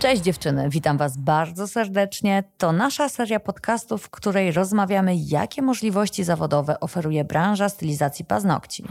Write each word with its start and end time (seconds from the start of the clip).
Cześć 0.00 0.22
dziewczyny, 0.22 0.68
witam 0.70 0.98
Was 0.98 1.16
bardzo 1.16 1.68
serdecznie. 1.68 2.44
To 2.58 2.72
nasza 2.72 3.08
seria 3.08 3.40
podcastów, 3.40 4.02
w 4.02 4.10
której 4.10 4.52
rozmawiamy, 4.52 5.16
jakie 5.16 5.62
możliwości 5.62 6.24
zawodowe 6.24 6.80
oferuje 6.80 7.24
branża 7.24 7.68
stylizacji 7.68 8.24
paznokci. 8.24 8.84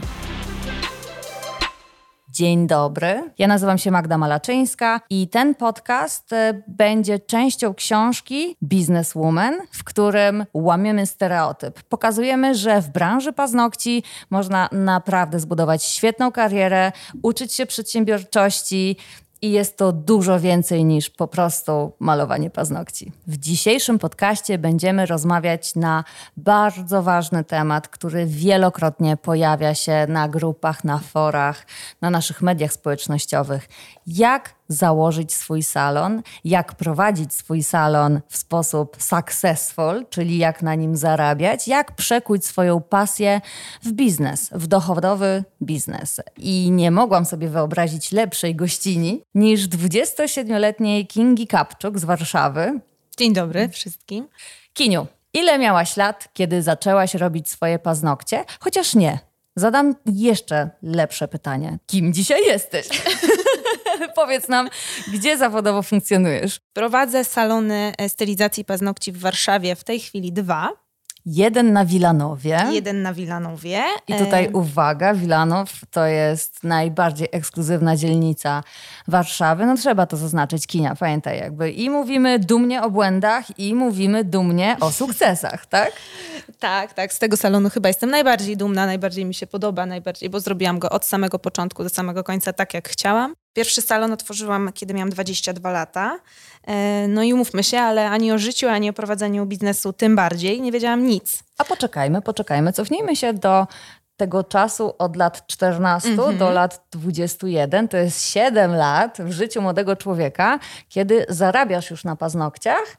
Dzień 2.28 2.66
dobry. 2.66 3.30
Ja 3.38 3.46
nazywam 3.46 3.78
się 3.78 3.90
Magda 3.90 4.18
Malaczyńska 4.18 5.00
i 5.10 5.28
ten 5.28 5.54
podcast 5.54 6.32
e, 6.32 6.62
będzie 6.68 7.18
częścią 7.18 7.74
książki 7.74 8.56
Businesswoman, 8.62 9.54
w 9.72 9.84
którym 9.84 10.46
łamiemy 10.54 11.06
stereotyp. 11.06 11.82
Pokazujemy, 11.82 12.54
że 12.54 12.82
w 12.82 12.88
branży 12.88 13.32
paznokci 13.32 14.02
można 14.30 14.68
naprawdę 14.72 15.40
zbudować 15.40 15.84
świetną 15.84 16.32
karierę, 16.32 16.92
uczyć 17.22 17.52
się 17.52 17.66
przedsiębiorczości, 17.66 18.96
i 19.42 19.50
jest 19.50 19.76
to 19.76 19.92
dużo 19.92 20.40
więcej 20.40 20.84
niż 20.84 21.10
po 21.10 21.28
prostu 21.28 21.92
malowanie 21.98 22.50
paznokci. 22.50 23.12
W 23.26 23.36
dzisiejszym 23.36 23.98
podcaście 23.98 24.58
będziemy 24.58 25.06
rozmawiać 25.06 25.74
na 25.74 26.04
bardzo 26.36 27.02
ważny 27.02 27.44
temat, 27.44 27.88
który 27.88 28.26
wielokrotnie 28.26 29.16
pojawia 29.16 29.74
się 29.74 30.06
na 30.08 30.28
grupach, 30.28 30.84
na 30.84 30.98
forach, 30.98 31.66
na 32.00 32.10
naszych 32.10 32.42
mediach 32.42 32.72
społecznościowych. 32.72 33.68
Jak 34.06 34.59
założyć 34.70 35.34
swój 35.34 35.62
salon, 35.62 36.22
jak 36.44 36.74
prowadzić 36.74 37.34
swój 37.34 37.62
salon 37.62 38.20
w 38.28 38.36
sposób 38.36 38.96
successful, 38.98 40.06
czyli 40.10 40.38
jak 40.38 40.62
na 40.62 40.74
nim 40.74 40.96
zarabiać, 40.96 41.68
jak 41.68 41.92
przekuć 41.92 42.46
swoją 42.46 42.80
pasję 42.80 43.40
w 43.82 43.92
biznes, 43.92 44.50
w 44.52 44.66
dochodowy 44.66 45.44
biznes. 45.62 46.20
I 46.36 46.70
nie 46.70 46.90
mogłam 46.90 47.24
sobie 47.24 47.48
wyobrazić 47.48 48.12
lepszej 48.12 48.54
gościni 48.54 49.22
niż 49.34 49.68
27-letniej 49.68 51.06
Kingi 51.06 51.46
Kapczuk 51.46 51.98
z 51.98 52.04
Warszawy. 52.04 52.80
Dzień 53.16 53.32
dobry 53.32 53.68
wszystkim. 53.68 54.28
Kiniu, 54.72 55.06
ile 55.34 55.58
miałaś 55.58 55.96
lat, 55.96 56.28
kiedy 56.32 56.62
zaczęłaś 56.62 57.14
robić 57.14 57.50
swoje 57.50 57.78
paznokcie? 57.78 58.44
Chociaż 58.60 58.94
nie. 58.94 59.18
Zadam 59.56 59.94
jeszcze 60.06 60.70
lepsze 60.82 61.28
pytanie. 61.28 61.78
Kim 61.86 62.14
dzisiaj 62.14 62.46
jesteś? 62.46 62.88
Powiedz 64.16 64.48
nam, 64.48 64.68
gdzie 65.12 65.38
zawodowo 65.38 65.82
funkcjonujesz? 65.82 66.60
Prowadzę 66.72 67.24
salony 67.24 67.92
stylizacji 68.08 68.64
paznokci 68.64 69.12
w 69.12 69.18
Warszawie, 69.18 69.76
w 69.76 69.84
tej 69.84 70.00
chwili 70.00 70.32
dwa. 70.32 70.68
Jeden 71.26 71.72
na 71.72 71.84
Wilanowie. 71.84 72.58
Jeden 72.70 73.02
na 73.02 73.14
Wilanowie. 73.14 73.82
I 74.08 74.14
tutaj 74.14 74.48
uwaga, 74.52 75.14
Wilanow 75.14 75.72
to 75.90 76.06
jest 76.06 76.64
najbardziej 76.64 77.28
ekskluzywna 77.32 77.96
dzielnica 77.96 78.62
Warszawy. 79.08 79.66
No 79.66 79.76
trzeba 79.76 80.06
to 80.06 80.16
zaznaczyć, 80.16 80.66
Kinia, 80.66 80.94
pamiętaj 80.94 81.38
jakby. 81.38 81.70
I 81.70 81.90
mówimy 81.90 82.38
dumnie 82.38 82.82
o 82.82 82.90
błędach 82.90 83.58
i 83.58 83.74
mówimy 83.74 84.24
dumnie 84.24 84.76
o 84.80 84.90
sukcesach, 84.90 85.66
tak? 85.66 85.92
tak, 86.58 86.92
tak. 86.92 87.12
Z 87.12 87.18
tego 87.18 87.36
salonu 87.36 87.70
chyba 87.70 87.88
jestem 87.88 88.10
najbardziej 88.10 88.56
dumna, 88.56 88.86
najbardziej 88.86 89.24
mi 89.24 89.34
się 89.34 89.46
podoba, 89.46 89.86
najbardziej, 89.86 90.30
bo 90.30 90.40
zrobiłam 90.40 90.78
go 90.78 90.90
od 90.90 91.04
samego 91.04 91.38
początku 91.38 91.82
do 91.82 91.88
samego 91.88 92.24
końca 92.24 92.52
tak, 92.52 92.74
jak 92.74 92.88
chciałam. 92.88 93.34
Pierwszy 93.52 93.82
salon 93.82 94.12
otworzyłam, 94.12 94.70
kiedy 94.74 94.94
miałam 94.94 95.10
22 95.10 95.70
lata. 95.70 96.20
E, 96.66 97.08
no 97.08 97.22
i 97.22 97.32
umówmy 97.32 97.64
się, 97.64 97.78
ale 97.78 98.10
ani 98.10 98.32
o 98.32 98.38
życiu, 98.38 98.68
ani 98.68 98.90
o 98.90 98.92
prowadzeniu 98.92 99.46
biznesu 99.46 99.92
tym 99.92 100.16
bardziej 100.16 100.60
nie 100.60 100.72
wiedziałam 100.72 101.06
nic. 101.06 101.42
A 101.58 101.64
poczekajmy, 101.64 102.22
poczekajmy. 102.22 102.72
Cofnijmy 102.72 103.16
się 103.16 103.32
do 103.32 103.66
tego 104.16 104.44
czasu 104.44 104.94
od 104.98 105.16
lat 105.16 105.46
14 105.46 106.08
mm 106.08 106.20
-hmm. 106.20 106.38
do 106.38 106.50
lat 106.50 106.84
21. 106.90 107.88
To 107.88 107.96
jest 107.96 108.22
7 108.22 108.74
lat 108.74 109.18
w 109.20 109.32
życiu 109.32 109.62
młodego 109.62 109.96
człowieka, 109.96 110.58
kiedy 110.88 111.26
zarabiasz 111.28 111.90
już 111.90 112.04
na 112.04 112.16
paznokciach, 112.16 112.96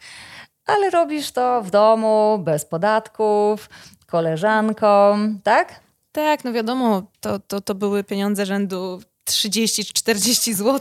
ale 0.66 0.90
robisz 0.90 1.32
to 1.32 1.62
w 1.64 1.72
domu, 1.72 2.40
bez 2.44 2.66
podatków, 2.66 3.70
koleżanką, 4.08 5.18
tak? 5.44 5.80
Tak, 6.12 6.44
no 6.44 6.54
wiadomo, 6.54 7.04
to, 7.20 7.40
to, 7.40 7.62
to 7.62 7.76
były 7.76 8.04
pieniądze 8.04 8.46
rzędu 8.46 9.02
30 9.32 9.86
czy 9.86 9.94
40 9.94 10.54
zł, 10.54 10.80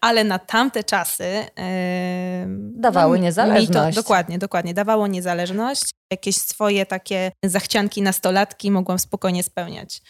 ale 0.00 0.24
na 0.24 0.38
tamte 0.38 0.84
czasy 0.84 1.24
yy, 1.24 1.64
dawały 2.76 3.18
no, 3.18 3.24
niezależność. 3.24 3.96
To, 3.96 4.02
dokładnie, 4.02 4.38
dokładnie. 4.38 4.74
Dawało 4.74 5.06
niezależność. 5.06 5.82
Jakieś 6.10 6.36
swoje 6.36 6.86
takie 6.86 7.32
zachcianki 7.44 8.02
nastolatki 8.02 8.70
mogłam 8.70 8.98
spokojnie 8.98 9.42
spełniać. 9.42 10.02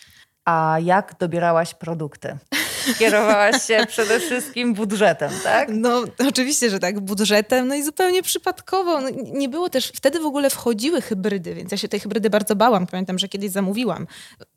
A 0.44 0.76
jak 0.82 1.14
dobierałaś 1.18 1.74
produkty? 1.74 2.38
Kierowałaś 2.98 3.62
się 3.66 3.86
przede 3.88 4.20
wszystkim 4.20 4.74
budżetem, 4.74 5.30
tak? 5.42 5.68
No, 5.72 6.04
oczywiście, 6.28 6.70
że 6.70 6.78
tak, 6.78 7.00
budżetem, 7.00 7.68
no 7.68 7.74
i 7.74 7.82
zupełnie 7.82 8.22
przypadkowo. 8.22 9.00
No, 9.00 9.08
nie 9.32 9.48
było 9.48 9.68
też, 9.68 9.92
wtedy 9.94 10.20
w 10.20 10.26
ogóle 10.26 10.50
wchodziły 10.50 11.02
hybrydy, 11.02 11.54
więc 11.54 11.72
ja 11.72 11.78
się 11.78 11.88
tej 11.88 12.00
hybrydy 12.00 12.30
bardzo 12.30 12.56
bałam. 12.56 12.86
Pamiętam, 12.86 13.18
że 13.18 13.28
kiedyś 13.28 13.50
zamówiłam. 13.50 14.06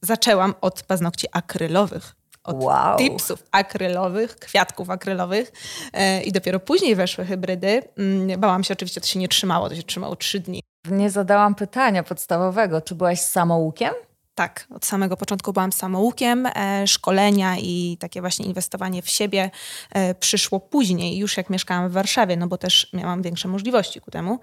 Zaczęłam 0.01 0.53
od 0.61 0.83
paznokci 0.83 1.27
akrylowych 1.31 2.16
od 2.47 2.63
wow. 2.63 2.97
tipsów 2.97 3.43
akrylowych, 3.51 4.35
kwiatków 4.35 4.89
akrylowych 4.89 5.51
e, 5.93 6.23
i 6.23 6.31
dopiero 6.31 6.59
później 6.59 6.95
weszły 6.95 7.25
hybrydy. 7.25 7.83
Mm, 7.97 8.39
bałam 8.39 8.63
się 8.63 8.73
oczywiście, 8.73 9.01
to 9.01 9.07
się 9.07 9.19
nie 9.19 9.27
trzymało, 9.27 9.69
to 9.69 9.75
się 9.75 9.83
trzymało 9.83 10.15
trzy 10.15 10.39
dni. 10.39 10.63
Nie 10.91 11.09
zadałam 11.09 11.55
pytania 11.55 12.03
podstawowego, 12.03 12.81
czy 12.81 12.95
byłaś 12.95 13.21
samoukiem? 13.21 13.93
Tak, 14.35 14.67
od 14.75 14.85
samego 14.85 15.17
początku 15.17 15.53
byłam 15.53 15.71
samoukiem. 15.71 16.45
E, 16.45 16.87
szkolenia 16.87 17.57
i 17.57 17.97
takie 17.99 18.21
właśnie 18.21 18.45
inwestowanie 18.45 19.01
w 19.01 19.09
siebie 19.09 19.51
e, 19.91 20.15
przyszło 20.15 20.59
później, 20.59 21.17
już 21.17 21.37
jak 21.37 21.49
mieszkałam 21.49 21.89
w 21.89 21.93
Warszawie, 21.93 22.37
no 22.37 22.47
bo 22.47 22.57
też 22.57 22.93
miałam 22.93 23.21
większe 23.21 23.47
możliwości 23.47 24.01
ku 24.01 24.11
temu 24.11 24.39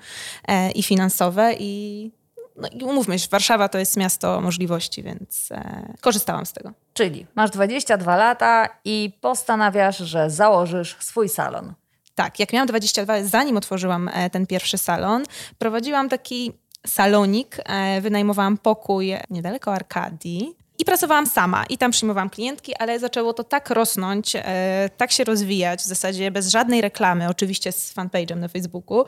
i 0.74 0.82
finansowe 0.82 1.54
i 1.58 2.10
no 2.56 2.68
i 2.68 2.84
umówmy 2.84 3.18
się, 3.18 3.28
Warszawa 3.30 3.68
to 3.68 3.78
jest 3.78 3.96
miasto 3.96 4.40
możliwości, 4.40 5.02
więc 5.02 5.48
e, 5.52 5.94
korzystałam 6.00 6.46
z 6.46 6.52
tego. 6.52 6.72
Czyli 6.94 7.26
masz 7.34 7.50
22 7.50 8.16
lata 8.16 8.68
i 8.84 9.18
postanawiasz, 9.20 9.98
że 9.98 10.30
założysz 10.30 10.96
swój 11.00 11.28
salon. 11.28 11.74
Tak, 12.14 12.40
jak 12.40 12.52
miałam 12.52 12.68
22, 12.68 13.24
zanim 13.24 13.56
otworzyłam 13.56 14.10
e, 14.12 14.30
ten 14.30 14.46
pierwszy 14.46 14.78
salon, 14.78 15.22
prowadziłam 15.58 16.08
taki 16.08 16.52
salonik, 16.86 17.56
e, 17.64 18.00
wynajmowałam 18.00 18.58
pokój 18.58 19.14
niedaleko 19.30 19.72
Arkadii. 19.72 20.56
I 20.84 20.86
pracowałam 20.86 21.26
sama 21.26 21.64
i 21.66 21.78
tam 21.78 21.90
przyjmowałam 21.90 22.30
klientki, 22.30 22.74
ale 22.76 22.98
zaczęło 22.98 23.32
to 23.32 23.44
tak 23.44 23.70
rosnąć, 23.70 24.36
e, 24.36 24.90
tak 24.96 25.12
się 25.12 25.24
rozwijać, 25.24 25.80
w 25.80 25.84
zasadzie 25.84 26.30
bez 26.30 26.48
żadnej 26.48 26.80
reklamy, 26.80 27.28
oczywiście 27.28 27.72
z 27.72 27.94
fanpage'em 27.94 28.36
na 28.36 28.48
Facebooku. 28.48 29.04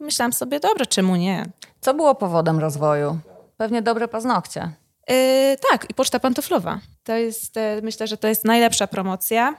Myślałam 0.00 0.32
sobie, 0.32 0.60
dobra, 0.60 0.86
czemu 0.86 1.16
nie? 1.16 1.46
Co 1.80 1.94
było 1.94 2.14
powodem 2.14 2.58
rozwoju? 2.58 3.18
Pewnie 3.56 3.82
dobre 3.82 4.08
paznokcie. 4.08 4.72
E, 5.06 5.56
tak, 5.70 5.90
i 5.90 5.94
poczta 5.94 6.20
pantoflowa. 6.20 6.80
To 7.04 7.16
jest, 7.16 7.56
e, 7.56 7.80
myślę, 7.82 8.06
że 8.06 8.16
to 8.16 8.28
jest 8.28 8.44
najlepsza 8.44 8.86
promocja. 8.86 9.54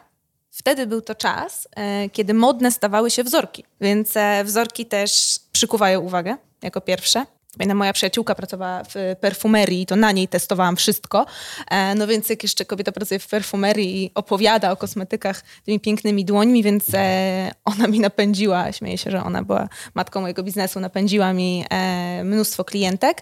Wtedy 0.52 0.88
był 0.88 1.02
to 1.02 1.16
czas, 1.16 1.68
kiedy 2.12 2.34
modne 2.34 2.72
stawały 2.72 3.12
się 3.12 3.24
wzorki, 3.24 3.66
więc 3.82 4.14
wzorki 4.44 4.86
też 4.86 5.40
przykuwają 5.52 6.00
uwagę 6.00 6.38
jako 6.62 6.82
pierwsze. 6.82 7.26
Pamiętam, 7.58 7.78
moja 7.78 7.94
przyjaciółka 7.94 8.36
pracowała 8.36 8.84
w 8.84 9.16
perfumerii, 9.20 9.86
to 9.86 9.96
na 9.96 10.12
niej 10.12 10.28
testowałam 10.28 10.76
wszystko. 10.76 11.26
E, 11.72 11.96
no 11.96 12.08
więc 12.08 12.30
jak 12.30 12.44
jeszcze 12.44 12.66
kobieta 12.66 12.92
pracuje 12.92 13.20
w 13.20 13.28
perfumerii 13.28 14.04
i 14.04 14.12
opowiada 14.16 14.72
o 14.72 14.78
kosmetykach 14.78 15.44
tymi 15.66 15.80
pięknymi 15.80 16.26
dłońmi, 16.26 16.64
więc 16.64 16.94
e, 16.94 17.52
ona 17.66 17.88
mi 17.88 18.00
napędziła, 18.00 18.72
śmieję 18.72 18.98
się, 18.98 19.12
że 19.12 19.24
ona 19.24 19.44
była 19.44 19.70
matką 19.94 20.22
mojego 20.22 20.44
biznesu, 20.44 20.80
napędziła 20.80 21.34
mi 21.34 21.66
e, 21.70 22.24
mnóstwo 22.24 22.64
klientek. 22.64 23.22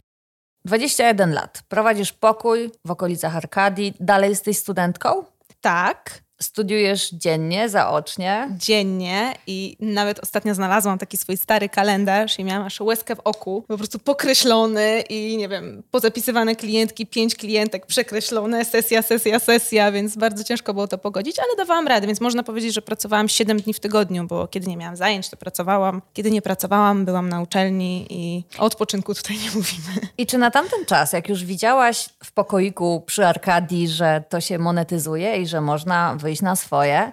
21 0.66 1.34
lat, 1.34 1.64
prowadzisz 1.68 2.14
pokój 2.14 2.72
w 2.86 2.92
okolicach 2.92 3.36
Arkadii, 3.36 3.94
dalej 4.00 4.30
jesteś 4.30 4.58
studentką? 4.58 5.24
Tak. 5.62 6.27
Studiujesz 6.42 7.10
dziennie, 7.10 7.70
zaocznie? 7.70 8.50
Dziennie 8.58 9.34
i 9.48 9.78
nawet 9.80 10.20
ostatnio 10.20 10.54
znalazłam 10.54 10.98
taki 10.98 11.18
swój 11.18 11.38
stary 11.38 11.70
kalendarz 11.70 12.40
i 12.40 12.44
miałam 12.44 12.66
aż 12.66 12.82
łezkę 12.82 13.16
w 13.16 13.20
oku, 13.20 13.64
po 13.68 13.78
prostu 13.78 14.00
pokreślony 14.00 15.02
i 15.10 15.38
nie 15.38 15.50
wiem, 15.50 15.84
pozapisywane 15.92 16.56
klientki, 16.56 17.08
pięć 17.08 17.36
klientek 17.36 17.86
przekreślone, 17.86 18.66
sesja, 18.66 19.02
sesja, 19.02 19.40
sesja, 19.40 19.92
więc 19.92 20.18
bardzo 20.18 20.44
ciężko 20.44 20.74
było 20.74 20.88
to 20.88 20.98
pogodzić, 20.98 21.40
ale 21.40 21.56
dawałam 21.58 21.88
radę, 21.88 22.08
więc 22.08 22.22
można 22.22 22.44
powiedzieć, 22.44 22.74
że 22.74 22.82
pracowałam 22.82 23.30
7 23.30 23.62
dni 23.62 23.74
w 23.74 23.80
tygodniu, 23.80 24.28
bo 24.28 24.48
kiedy 24.48 24.68
nie 24.68 24.78
miałam 24.78 24.96
zajęć, 24.96 25.30
to 25.30 25.38
pracowałam. 25.38 26.02
Kiedy 26.14 26.32
nie 26.32 26.42
pracowałam, 26.42 27.06
byłam 27.06 27.30
na 27.30 27.42
uczelni 27.42 28.06
i 28.10 28.44
o 28.60 28.66
odpoczynku 28.66 29.14
tutaj 29.14 29.38
nie 29.38 29.52
mówimy. 29.56 30.08
I 30.18 30.26
czy 30.26 30.38
na 30.38 30.52
tamten 30.52 30.86
czas, 30.86 31.14
jak 31.14 31.30
już 31.30 31.46
widziałaś 31.46 32.10
w 32.24 32.32
pokoiku 32.32 33.04
przy 33.06 33.26
Arkadii, 33.28 33.88
że 33.88 34.24
to 34.30 34.42
się 34.42 34.60
monetyzuje 34.60 35.42
i 35.42 35.48
że 35.48 35.62
można 35.62 36.16
wyjść 36.28 36.42
na 36.42 36.56
swoje. 36.56 37.12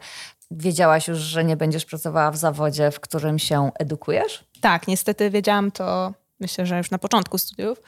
Wiedziałaś 0.51 1.09
już, 1.09 1.19
że 1.19 1.45
nie 1.45 1.57
będziesz 1.57 1.85
pracowała 1.85 2.31
w 2.31 2.37
zawodzie, 2.37 2.91
w 2.91 3.01
którym 3.01 3.39
się 3.39 3.71
edukujesz? 3.79 4.45
Tak, 4.61 4.89
niestety 4.89 5.31
wiedziałam 5.31 5.71
to 5.71 6.13
myślę, 6.41 6.67
że 6.67 6.79
już 6.79 6.91
na 6.91 6.99
początku 6.99 7.39
studiów, 7.39 7.79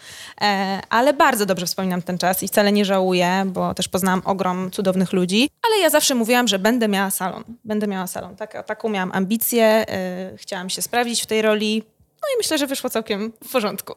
e, 0.40 0.80
ale 0.90 1.12
bardzo 1.12 1.46
dobrze 1.46 1.66
wspominam 1.66 2.02
ten 2.02 2.18
czas 2.18 2.42
i 2.42 2.48
wcale 2.48 2.72
nie 2.72 2.84
żałuję, 2.84 3.44
bo 3.46 3.74
też 3.74 3.88
poznałam 3.88 4.22
ogrom 4.24 4.70
cudownych 4.70 5.12
ludzi, 5.12 5.48
ale 5.62 5.82
ja 5.82 5.90
zawsze 5.90 6.14
mówiłam, 6.14 6.48
że 6.48 6.58
będę 6.58 6.88
miała 6.88 7.10
salon, 7.10 7.44
będę 7.64 7.86
miała 7.86 8.06
salon. 8.06 8.36
Tak, 8.36 8.66
taką 8.66 8.88
miałam 8.88 9.10
ambicję, 9.14 9.64
e, 9.64 10.36
chciałam 10.36 10.70
się 10.70 10.82
sprawdzić 10.82 11.22
w 11.22 11.26
tej 11.26 11.42
roli, 11.42 11.82
no 12.26 12.34
i 12.34 12.38
myślę, 12.38 12.58
że 12.58 12.66
wyszło 12.66 12.90
całkiem 12.90 13.32
w 13.44 13.52
porządku. 13.52 13.94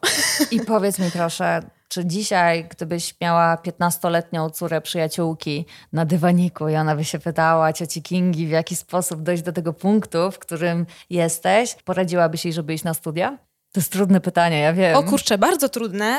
I 0.50 0.60
powiedz 0.60 0.98
mi 0.98 1.10
proszę, 1.10 1.62
czy 1.88 2.06
dzisiaj, 2.06 2.68
gdybyś 2.68 3.14
miała 3.20 3.56
15-letnią 3.56 4.50
córę 4.50 4.80
przyjaciółki 4.80 5.66
na 5.92 6.04
dywaniku 6.04 6.68
i 6.68 6.76
ona 6.76 6.96
by 6.96 7.04
się 7.04 7.18
pytała 7.18 7.72
cioci 7.72 8.02
Kingi, 8.02 8.46
w 8.46 8.50
jaki 8.50 8.76
sposób 8.76 9.22
dojść 9.22 9.42
do 9.42 9.52
tego 9.52 9.72
punktu, 9.72 10.30
w 10.30 10.38
którym 10.38 10.86
jesteś, 11.10 11.74
poradziłabyś 11.84 12.44
jej, 12.44 12.54
żeby 12.54 12.74
iść 12.74 12.84
na 12.84 12.94
studia? 12.94 13.38
To 13.72 13.80
jest 13.80 13.92
trudne 13.92 14.20
pytanie, 14.20 14.58
ja 14.58 14.72
wiem. 14.72 14.96
O 14.96 15.02
kurczę, 15.02 15.38
bardzo 15.38 15.68
trudne. 15.68 16.18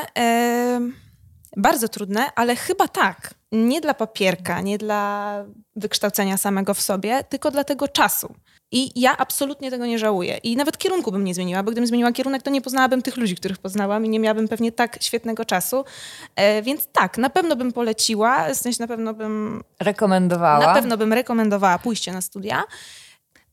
bardzo 1.56 1.88
trudne, 1.88 2.26
ale 2.34 2.56
chyba 2.56 2.88
tak. 2.88 3.34
Nie 3.52 3.80
dla 3.80 3.94
papierka, 3.94 4.60
nie 4.60 4.78
dla 4.78 5.34
wykształcenia 5.76 6.36
samego 6.36 6.74
w 6.74 6.80
sobie, 6.80 7.24
tylko 7.24 7.50
dla 7.50 7.64
tego 7.64 7.88
czasu. 7.88 8.34
I 8.72 9.00
ja 9.00 9.16
absolutnie 9.16 9.70
tego 9.70 9.86
nie 9.86 9.98
żałuję. 9.98 10.36
I 10.36 10.56
nawet 10.56 10.78
kierunku 10.78 11.12
bym 11.12 11.24
nie 11.24 11.34
zmieniła, 11.34 11.62
bo 11.62 11.70
gdybym 11.70 11.86
zmieniła 11.86 12.12
kierunek, 12.12 12.42
to 12.42 12.50
nie 12.50 12.60
poznałabym 12.60 13.02
tych 13.02 13.16
ludzi, 13.16 13.36
których 13.36 13.58
poznałam 13.58 14.06
i 14.06 14.08
nie 14.08 14.20
miałabym 14.20 14.48
pewnie 14.48 14.72
tak 14.72 15.02
świetnego 15.02 15.44
czasu. 15.44 15.84
E, 16.36 16.62
więc 16.62 16.86
tak, 16.86 17.18
na 17.18 17.30
pewno 17.30 17.56
bym 17.56 17.72
poleciła, 17.72 18.54
w 18.54 18.56
sensie 18.56 18.82
na 18.82 18.88
pewno 18.88 19.14
bym... 19.14 19.64
Rekomendowała. 19.80 20.66
Na 20.66 20.74
pewno 20.74 20.96
bym 20.96 21.12
rekomendowała 21.12 21.78
pójście 21.78 22.12
na 22.12 22.20
studia. 22.20 22.62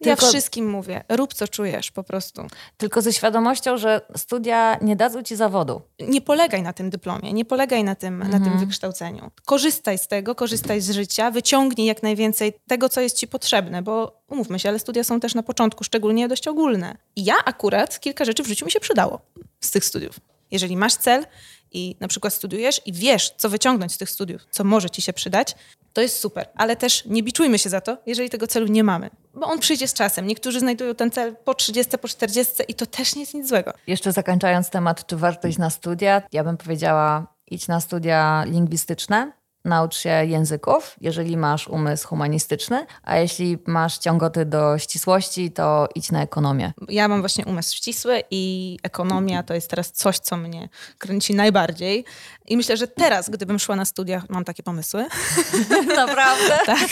Tylko, 0.03 0.25
ja 0.25 0.29
wszystkim 0.29 0.69
mówię, 0.69 1.03
rób 1.09 1.33
co 1.33 1.47
czujesz 1.47 1.91
po 1.91 2.03
prostu. 2.03 2.47
Tylko 2.77 3.01
ze 3.01 3.13
świadomością, 3.13 3.77
że 3.77 4.01
studia 4.17 4.77
nie 4.81 4.95
dadzą 4.95 5.23
ci 5.23 5.35
zawodu. 5.35 5.81
Nie 5.99 6.21
polegaj 6.21 6.63
na 6.63 6.73
tym 6.73 6.89
dyplomie, 6.89 7.33
nie 7.33 7.45
polegaj 7.45 7.83
na 7.83 7.95
tym, 7.95 8.13
mhm. 8.13 8.31
na 8.31 8.37
tym 8.37 8.47
mhm. 8.47 8.65
wykształceniu. 8.65 9.31
Korzystaj 9.45 9.97
z 9.97 10.07
tego, 10.07 10.35
korzystaj 10.35 10.81
z 10.81 10.91
życia, 10.91 11.31
wyciągnij 11.31 11.87
jak 11.87 12.03
najwięcej 12.03 12.53
tego, 12.67 12.89
co 12.89 13.01
jest 13.01 13.17
ci 13.17 13.27
potrzebne, 13.27 13.81
bo 13.81 14.21
umówmy 14.29 14.59
się, 14.59 14.69
ale 14.69 14.79
studia 14.79 15.03
są 15.03 15.19
też 15.19 15.35
na 15.35 15.43
początku 15.43 15.83
szczególnie 15.83 16.27
dość 16.27 16.47
ogólne. 16.47 16.97
I 17.15 17.25
ja 17.25 17.35
akurat 17.45 17.99
kilka 17.99 18.25
rzeczy 18.25 18.43
w 18.43 18.47
życiu 18.47 18.65
mi 18.65 18.71
się 18.71 18.79
przydało 18.79 19.19
z 19.59 19.71
tych 19.71 19.85
studiów. 19.85 20.19
Jeżeli 20.51 20.77
masz 20.77 20.95
cel 20.95 21.25
i 21.71 21.95
na 21.99 22.07
przykład 22.07 22.33
studiujesz 22.33 22.81
i 22.85 22.93
wiesz, 22.93 23.33
co 23.37 23.49
wyciągnąć 23.49 23.93
z 23.93 23.97
tych 23.97 24.09
studiów, 24.09 24.41
co 24.51 24.63
może 24.63 24.89
ci 24.89 25.01
się 25.01 25.13
przydać, 25.13 25.55
to 25.93 26.01
jest 26.01 26.19
super, 26.19 26.49
ale 26.55 26.75
też 26.75 27.05
nie 27.05 27.23
biczujmy 27.23 27.59
się 27.59 27.69
za 27.69 27.81
to, 27.81 27.97
jeżeli 28.05 28.29
tego 28.29 28.47
celu 28.47 28.67
nie 28.67 28.83
mamy, 28.83 29.09
bo 29.33 29.47
on 29.47 29.59
przyjdzie 29.59 29.87
z 29.87 29.93
czasem. 29.93 30.27
Niektórzy 30.27 30.59
znajdują 30.59 30.95
ten 30.95 31.11
cel 31.11 31.35
po 31.35 31.53
30, 31.53 31.97
po 31.97 32.07
40 32.07 32.53
i 32.67 32.73
to 32.73 32.85
też 32.85 33.15
nie 33.15 33.21
jest 33.21 33.33
nic 33.33 33.47
złego. 33.47 33.73
Jeszcze 33.87 34.11
zakończając 34.11 34.69
temat, 34.69 35.07
czy 35.07 35.17
warto 35.17 35.47
iść 35.47 35.57
na 35.57 35.69
studia, 35.69 36.21
ja 36.31 36.43
bym 36.43 36.57
powiedziała, 36.57 37.27
idź 37.47 37.67
na 37.67 37.81
studia 37.81 38.43
lingwistyczne, 38.47 39.31
naucz 39.69 39.97
się 39.97 40.09
języków, 40.09 40.95
jeżeli 41.01 41.37
masz 41.37 41.67
umysł 41.67 42.07
humanistyczny, 42.07 42.85
a 43.03 43.17
jeśli 43.17 43.57
masz 43.67 43.97
ciągoty 43.97 44.45
do 44.45 44.77
ścisłości, 44.77 45.51
to 45.51 45.87
idź 45.95 46.11
na 46.11 46.21
ekonomię. 46.21 46.73
Ja 46.89 47.07
mam 47.07 47.19
właśnie 47.19 47.45
umysł 47.45 47.75
ścisły 47.75 48.23
i 48.31 48.77
ekonomia 48.83 49.43
to 49.43 49.53
jest 49.53 49.69
teraz 49.69 49.91
coś, 49.91 50.19
co 50.19 50.37
mnie 50.37 50.69
kręci 50.97 51.35
najbardziej. 51.35 52.05
I 52.45 52.57
myślę, 52.57 52.77
że 52.77 52.87
teraz, 52.87 53.29
gdybym 53.29 53.59
szła 53.59 53.75
na 53.75 53.85
studia, 53.85 54.23
mam 54.29 54.43
takie 54.45 54.63
pomysły. 54.63 55.05
Naprawdę? 55.95 56.59
tak. 56.65 56.87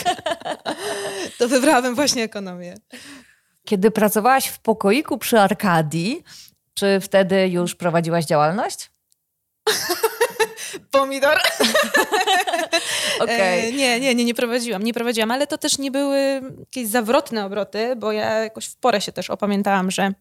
To 1.37 1.47
wybrałabym 1.47 1.95
właśnie 1.95 2.23
ekonomię. 2.23 2.75
Kiedy 3.65 3.91
pracowałaś 3.91 4.47
w 4.47 4.59
pokoiku 4.59 5.17
przy 5.17 5.39
Arkadii, 5.39 6.23
czy 6.73 6.99
wtedy 6.99 7.47
już 7.47 7.75
prowadziłaś 7.75 8.25
działalność? 8.25 8.91
Pomidor. 10.79 11.37
Okay. 13.19 13.35
E, 13.35 13.71
nie, 13.71 13.99
nie, 13.99 14.15
nie, 14.15 14.25
nie 14.25 14.33
prowadziłam, 14.33 14.83
nie 14.83 14.93
prowadziłam, 14.93 15.31
ale 15.31 15.47
to 15.47 15.57
też 15.57 15.77
nie 15.77 15.91
były 15.91 16.41
jakieś 16.59 16.87
zawrotne 16.87 17.45
obroty, 17.45 17.95
bo 17.95 18.11
ja 18.11 18.39
jakoś 18.39 18.65
w 18.65 18.75
porę 18.75 19.01
się 19.01 19.11
też 19.11 19.29
opamiętałam, 19.29 19.91
że 19.91 20.13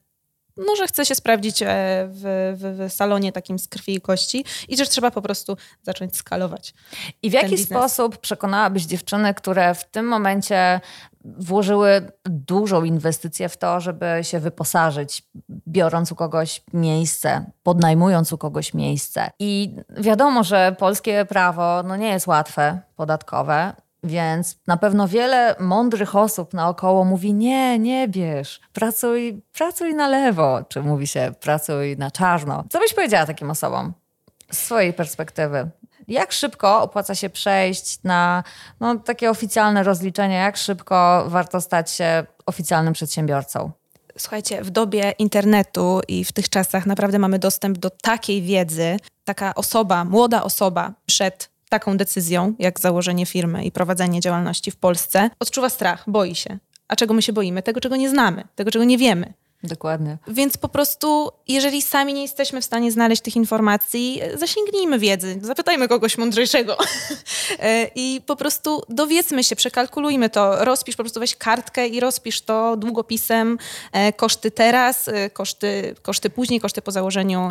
no, 0.57 0.77
że 0.77 0.87
chcę 0.87 1.07
się 1.07 1.15
sprawdzić 1.15 1.63
e, 1.63 1.67
w, 2.11 2.55
w, 2.61 2.89
w, 2.89 2.93
salonie 2.93 3.33
takim 3.33 3.59
z 3.59 3.69
krwi 3.69 3.95
i 3.95 4.01
kości 4.01 4.45
i 4.69 4.77
że 4.77 4.87
trzeba 4.87 5.11
po 5.11 5.23
prostu 5.23 5.57
zacząć 5.83 6.17
skalować. 6.17 6.75
I 7.23 7.31
w 7.31 7.33
jaki 7.33 7.59
sposób 7.59 8.19
przekonałabyś 8.19 8.85
dziewczyny, 8.85 9.35
które 9.35 9.75
w 9.75 9.85
tym 9.85 10.07
momencie 10.07 10.81
włożyły 11.25 12.13
dużą 12.25 12.85
inwestycję 12.85 13.49
w 13.49 13.57
to, 13.57 13.81
żeby 13.81 14.07
się 14.23 14.41
wyposażyć, 14.41 15.23
biorąc 15.69 16.13
u 16.13 16.15
kogoś 16.15 16.63
miejsce, 16.73 17.51
podnajmując 17.63 18.33
u 18.33 18.39
kogoś 18.39 18.75
miejsce. 18.75 19.31
I 19.39 19.77
wiadomo, 19.97 20.45
że 20.45 20.77
polskie 20.79 21.25
prawo 21.25 21.83
no 21.83 21.97
nie 21.97 22.09
jest 22.09 22.27
łatwe, 22.27 22.81
podatkowe. 22.97 23.86
Więc 24.07 24.57
na 24.67 24.77
pewno 24.77 25.09
wiele 25.09 25.55
mądrych 25.61 26.17
osób 26.17 26.55
naokoło 26.55 27.05
mówi: 27.05 27.35
Nie, 27.35 27.79
nie 27.79 28.09
bierz, 28.09 28.61
pracuj, 28.73 29.43
pracuj 29.53 29.95
na 29.95 30.09
lewo, 30.09 30.65
czy 30.69 30.83
mówi 30.83 31.07
się 31.07 31.33
pracuj 31.41 31.97
na 31.97 32.11
czarno. 32.11 32.65
Co 32.71 32.79
byś 32.79 32.95
powiedziała 32.95 33.27
takim 33.27 33.51
osobom 33.51 33.93
z 34.53 34.59
swojej 34.59 34.93
perspektywy? 34.93 35.71
Jak 36.09 36.33
szybko 36.33 36.83
opłaca 36.83 37.15
się 37.15 37.31
przejść 37.31 38.03
na 38.05 38.45
no, 38.81 38.97
takie 38.97 39.31
oficjalne 39.31 39.83
rozliczenie? 39.83 40.35
Jak 40.35 40.57
szybko 40.57 41.25
warto 41.29 41.61
stać 41.61 41.91
się 41.91 42.27
oficjalnym 42.47 42.93
przedsiębiorcą? 42.93 43.71
Słuchajcie, 44.19 44.65
w 44.65 44.71
dobie 44.71 45.11
internetu 45.19 46.01
i 46.09 46.25
w 46.25 46.33
tych 46.33 46.49
czasach 46.49 46.87
naprawdę 46.87 47.19
mamy 47.19 47.39
dostęp 47.39 47.79
do 47.79 47.91
takiej 47.91 48.43
wiedzy. 48.43 48.97
Taka 49.25 49.55
osoba, 49.55 50.05
młoda 50.05 50.43
osoba 50.43 50.93
przed 51.07 51.56
taką 51.69 51.97
decyzją, 51.97 52.55
jak 52.59 52.81
założenie 52.81 53.27
firmy 53.27 53.65
i 53.65 53.73
prowadzenie 53.73 54.21
działalności 54.21 54.71
w 54.71 54.77
Polsce, 54.77 55.31
odczuwa 55.41 55.69
strach, 55.69 56.05
boi 56.07 56.35
się. 56.35 56.59
A 56.89 56.97
czego 56.97 57.15
my 57.15 57.23
się 57.23 57.33
boimy? 57.33 57.63
Tego, 57.63 57.81
czego 57.81 57.97
nie 57.97 58.11
znamy, 58.11 58.45
tego, 58.55 58.71
czego 58.71 58.85
nie 58.85 58.99
wiemy. 58.99 59.33
Dokładnie. 59.63 60.19
Więc 60.29 60.57
po 60.57 60.69
prostu, 60.69 61.31
jeżeli 61.49 61.83
sami 61.83 62.15
nie 62.15 62.23
jesteśmy 62.23 62.61
w 62.61 62.65
stanie 62.65 62.93
znaleźć 62.93 63.23
tych 63.23 63.37
informacji, 63.37 64.21
zasięgnijmy 64.35 64.99
wiedzy, 64.99 65.39
zapytajmy 65.43 65.89
kogoś 65.89 66.19
mądrzejszego 66.19 66.77
e, 67.59 67.91
i 67.95 68.21
po 68.27 68.37
prostu 68.37 68.83
dowiedzmy 68.89 69.45
się, 69.45 69.57
przekalkulujmy 69.57 70.31
to, 70.31 70.65
rozpisz 70.65 70.97
po 70.97 71.03
prostu 71.03 71.21
weź 71.21 71.37
kartkę 71.37 71.89
i 71.89 72.01
rozpisz 72.01 72.41
to 72.41 72.77
długopisem, 72.77 73.59
e, 73.93 74.13
koszty 74.13 74.51
teraz, 74.51 75.09
e, 75.09 75.31
koszty, 75.31 75.95
koszty 76.03 76.31
później, 76.31 76.61
koszty 76.61 76.83
po 76.83 76.91
założeniu 76.91 77.51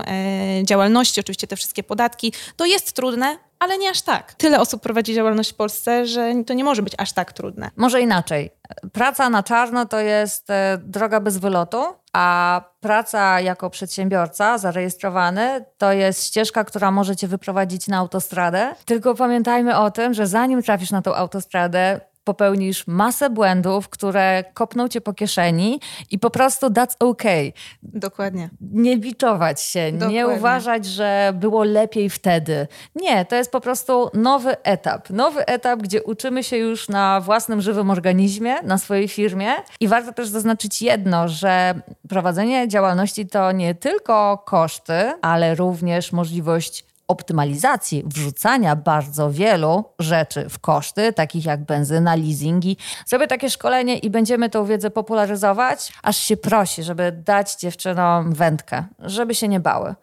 działalności, 0.63 1.19
oczywiście 1.19 1.47
te 1.47 1.55
wszystkie 1.55 1.83
podatki. 1.83 2.33
To 2.55 2.65
jest 2.65 2.93
trudne, 2.93 3.37
ale 3.59 3.77
nie 3.77 3.89
aż 3.89 4.01
tak. 4.01 4.33
Tyle 4.33 4.59
osób 4.59 4.81
prowadzi 4.81 5.13
działalność 5.13 5.51
w 5.51 5.55
Polsce, 5.55 6.05
że 6.05 6.33
to 6.45 6.53
nie 6.53 6.63
może 6.63 6.81
być 6.81 6.93
aż 6.97 7.13
tak 7.13 7.33
trudne. 7.33 7.71
Może 7.75 8.01
inaczej. 8.01 8.51
Praca 8.93 9.29
na 9.29 9.43
czarno 9.43 9.85
to 9.85 9.99
jest 9.99 10.49
e, 10.49 10.77
droga 10.83 11.19
bez 11.19 11.37
wylotu, 11.37 11.83
a 12.13 12.61
praca 12.79 13.41
jako 13.41 13.69
przedsiębiorca 13.69 14.57
zarejestrowany 14.57 15.65
to 15.77 15.91
jest 15.91 16.25
ścieżka, 16.25 16.63
która 16.63 16.91
może 16.91 17.15
cię 17.15 17.27
wyprowadzić 17.27 17.87
na 17.87 17.97
autostradę. 17.97 18.75
Tylko 18.85 19.15
pamiętajmy 19.15 19.77
o 19.77 19.91
tym, 19.91 20.13
że 20.13 20.27
zanim 20.27 20.63
trafisz 20.63 20.91
na 20.91 21.01
tą 21.01 21.15
autostradę, 21.15 22.01
popełnisz 22.25 22.87
masę 22.87 23.29
błędów, 23.29 23.89
które 23.89 24.43
kopną 24.53 24.87
cię 24.87 25.01
po 25.01 25.13
kieszeni 25.13 25.79
i 26.11 26.19
po 26.19 26.29
prostu 26.29 26.67
that's 26.67 26.95
okay. 26.99 27.53
Dokładnie. 27.83 28.49
Nie 28.61 28.97
biczować 28.97 29.61
się, 29.61 29.91
Dokładnie. 29.91 30.15
nie 30.15 30.27
uważać, 30.27 30.85
że 30.85 31.33
było 31.35 31.63
lepiej 31.63 32.09
wtedy. 32.09 32.67
Nie, 32.95 33.25
to 33.25 33.35
jest 33.35 33.51
po 33.51 33.61
prostu 33.61 34.09
nowy 34.13 34.63
etap. 34.63 35.09
Nowy 35.09 35.45
etap, 35.45 35.79
gdzie 35.79 36.03
uczymy 36.03 36.43
się 36.43 36.57
już 36.57 36.89
na 36.89 37.21
własnym 37.21 37.61
żywym 37.61 37.89
organizmie, 37.89 38.61
na 38.63 38.77
swojej 38.77 39.07
firmie 39.07 39.51
i 39.79 39.87
warto 39.87 40.13
też 40.13 40.27
zaznaczyć 40.27 40.81
jedno, 40.81 41.27
że 41.27 41.73
prowadzenie 42.09 42.67
działalności 42.67 43.27
to 43.27 43.51
nie 43.51 43.75
tylko 43.75 44.43
koszty, 44.45 45.13
ale 45.21 45.55
również 45.55 46.11
możliwość 46.11 46.94
optymalizacji 47.07 48.03
wrzucania 48.05 48.75
bardzo 48.75 49.31
wielu 49.31 49.83
rzeczy 49.99 50.49
w 50.49 50.59
koszty, 50.59 51.13
takich 51.13 51.45
jak 51.45 51.65
benzyna, 51.65 52.15
leasingi. 52.15 52.77
Zrobię 53.05 53.27
takie 53.27 53.49
szkolenie 53.49 53.97
i 53.97 54.09
będziemy 54.09 54.49
tą 54.49 54.65
wiedzę 54.65 54.89
popularyzować, 54.89 55.93
aż 56.03 56.17
się 56.17 56.37
prosi, 56.37 56.83
żeby 56.83 57.11
dać 57.11 57.55
dziewczynom 57.55 58.33
wędkę, 58.33 58.83
żeby 58.99 59.35
się 59.35 59.47
nie 59.47 59.59
bały. 59.59 59.95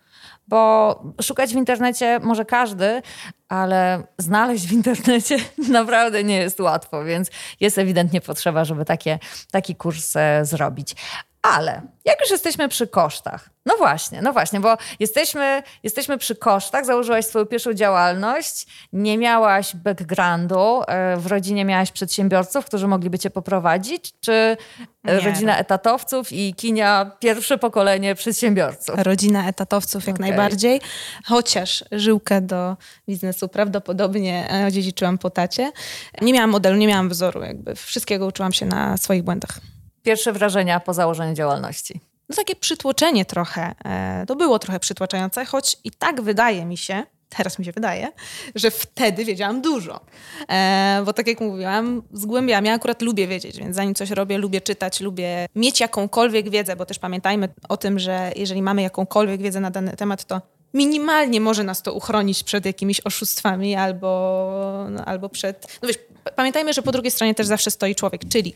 Bo 0.49 1.03
szukać 1.23 1.51
w 1.51 1.57
internecie 1.57 2.21
może 2.23 2.45
każdy, 2.45 3.03
ale 3.49 4.03
znaleźć 4.19 4.67
w 4.67 4.73
internecie 4.73 5.37
naprawdę 5.69 6.25
nie 6.25 6.37
jest 6.37 6.61
łatwo, 6.61 7.05
więc 7.05 7.31
jest 7.61 7.79
ewidentnie 7.79 8.21
potrzeba, 8.21 8.65
żeby 8.65 8.85
takie, 8.85 9.19
taki 9.51 9.77
kurs 9.77 10.17
e, 10.17 10.45
zrobić. 10.45 10.95
Ale 11.43 11.83
jak 12.05 12.21
już 12.21 12.31
jesteśmy 12.31 12.69
przy 12.69 12.87
kosztach, 12.87 13.51
no 13.67 13.77
właśnie, 13.77 14.23
no 14.23 14.33
właśnie, 14.33 14.61
bo 14.61 14.77
jesteśmy, 15.01 15.63
jesteśmy 15.83 16.19
przy 16.19 16.37
kosztach, 16.37 16.85
założyłaś 16.85 17.27
swoją 17.27 17.47
pierwszą 17.47 17.75
działalność, 17.75 18.67
nie 18.93 19.19
miałaś 19.19 19.77
backgroundu, 19.77 20.83
e, 20.89 21.17
w 21.17 21.27
rodzinie 21.27 21.65
miałaś 21.65 21.93
przedsiębiorców, 21.93 22.65
którzy 22.65 22.89
mogliby 22.89 23.19
cię 23.19 23.31
poprowadzić, 23.31 24.15
czy 24.21 24.57
nie. 25.05 25.21
rodzina 25.21 25.59
etatowców 25.59 26.33
i 26.33 26.55
kinia 26.55 27.11
pierwsze 27.21 27.59
pokolenie 27.59 28.15
przedsiębiorców? 28.15 28.95
Rodzina 28.99 29.49
etatowców 29.49 30.07
jak 30.07 30.17
okay. 30.17 30.29
najbardziej, 30.29 30.81
chociaż 31.25 31.85
żyłkę 31.93 32.41
do 32.41 32.77
biznesu 33.09 33.49
prawdopodobnie 33.49 34.51
e, 34.53 34.67
odziedziczyłam 34.67 35.19
po 35.19 35.31
tacie. 35.31 35.73
Nie 36.21 36.33
miałam 36.33 36.51
modelu, 36.51 36.77
nie 36.77 36.87
miałam 36.87 37.09
wzoru, 37.09 37.43
jakby 37.43 37.75
wszystkiego 37.75 38.27
uczyłam 38.27 38.53
się 38.53 38.67
na 38.67 38.97
swoich 38.97 39.23
błędach. 39.23 39.72
Pierwsze 40.03 40.33
wrażenia 40.33 40.81
po 40.81 40.95
założeniu 40.95 41.35
działalności? 41.35 42.01
No 42.29 42.37
takie 42.37 42.57
przytłoczenie 42.57 43.25
trochę. 43.25 43.75
E, 43.85 44.27
to 44.27 44.37
było 44.37 44.59
trochę 44.59 44.81
przytłaczające, 44.81 45.45
choć 45.45 45.77
i 45.85 45.91
tak 45.91 46.21
wydaje 46.21 46.65
mi 46.65 46.77
się, 46.77 47.03
teraz 47.29 47.59
mi 47.59 47.65
się 47.65 47.73
wydaje, 47.73 48.09
że 48.55 48.71
wtedy 48.71 49.25
wiedziałam 49.25 49.63
dużo. 49.63 50.01
E, 50.49 51.03
bo 51.07 51.13
tak 51.13 51.27
jak 51.27 51.41
mówiłam, 51.41 52.03
zgłębiałam. 52.13 52.65
Ja 52.65 52.75
akurat 52.75 53.03
lubię 53.03 53.27
wiedzieć, 53.27 53.59
więc 53.59 53.77
zanim 53.77 53.95
coś 53.95 54.11
robię, 54.11 54.39
lubię 54.39 54.61
czytać, 54.61 55.01
lubię 55.01 55.47
mieć 55.55 55.81
jakąkolwiek 55.81 56.51
wiedzę, 56.51 56.77
bo 56.77 56.87
też 56.87 56.99
pamiętajmy 56.99 57.49
o 57.69 57.77
tym, 57.77 57.99
że 57.99 58.33
jeżeli 58.37 58.63
mamy 58.63 58.83
jakąkolwiek 58.83 59.43
wiedzę 59.43 59.61
na 59.61 59.71
dany 59.71 59.97
temat, 59.97 60.25
to 60.25 60.41
minimalnie 60.75 61.41
może 61.41 61.65
nas 61.65 61.83
to 61.83 61.93
uchronić 61.93 62.45
przed 62.45 62.67
jakimiś 62.67 63.01
oszustwami 63.01 63.75
albo, 63.75 64.87
no, 64.91 65.05
albo 65.05 65.29
przed... 65.29 65.79
No 65.83 65.89
wiesz, 65.89 65.99
pamiętajmy, 66.37 66.73
że 66.73 66.83
po 66.83 66.93
drugiej 66.93 67.11
stronie 67.11 67.35
też 67.35 67.47
zawsze 67.47 67.71
stoi 67.71 67.95
człowiek, 67.95 68.21
czyli 68.29 68.55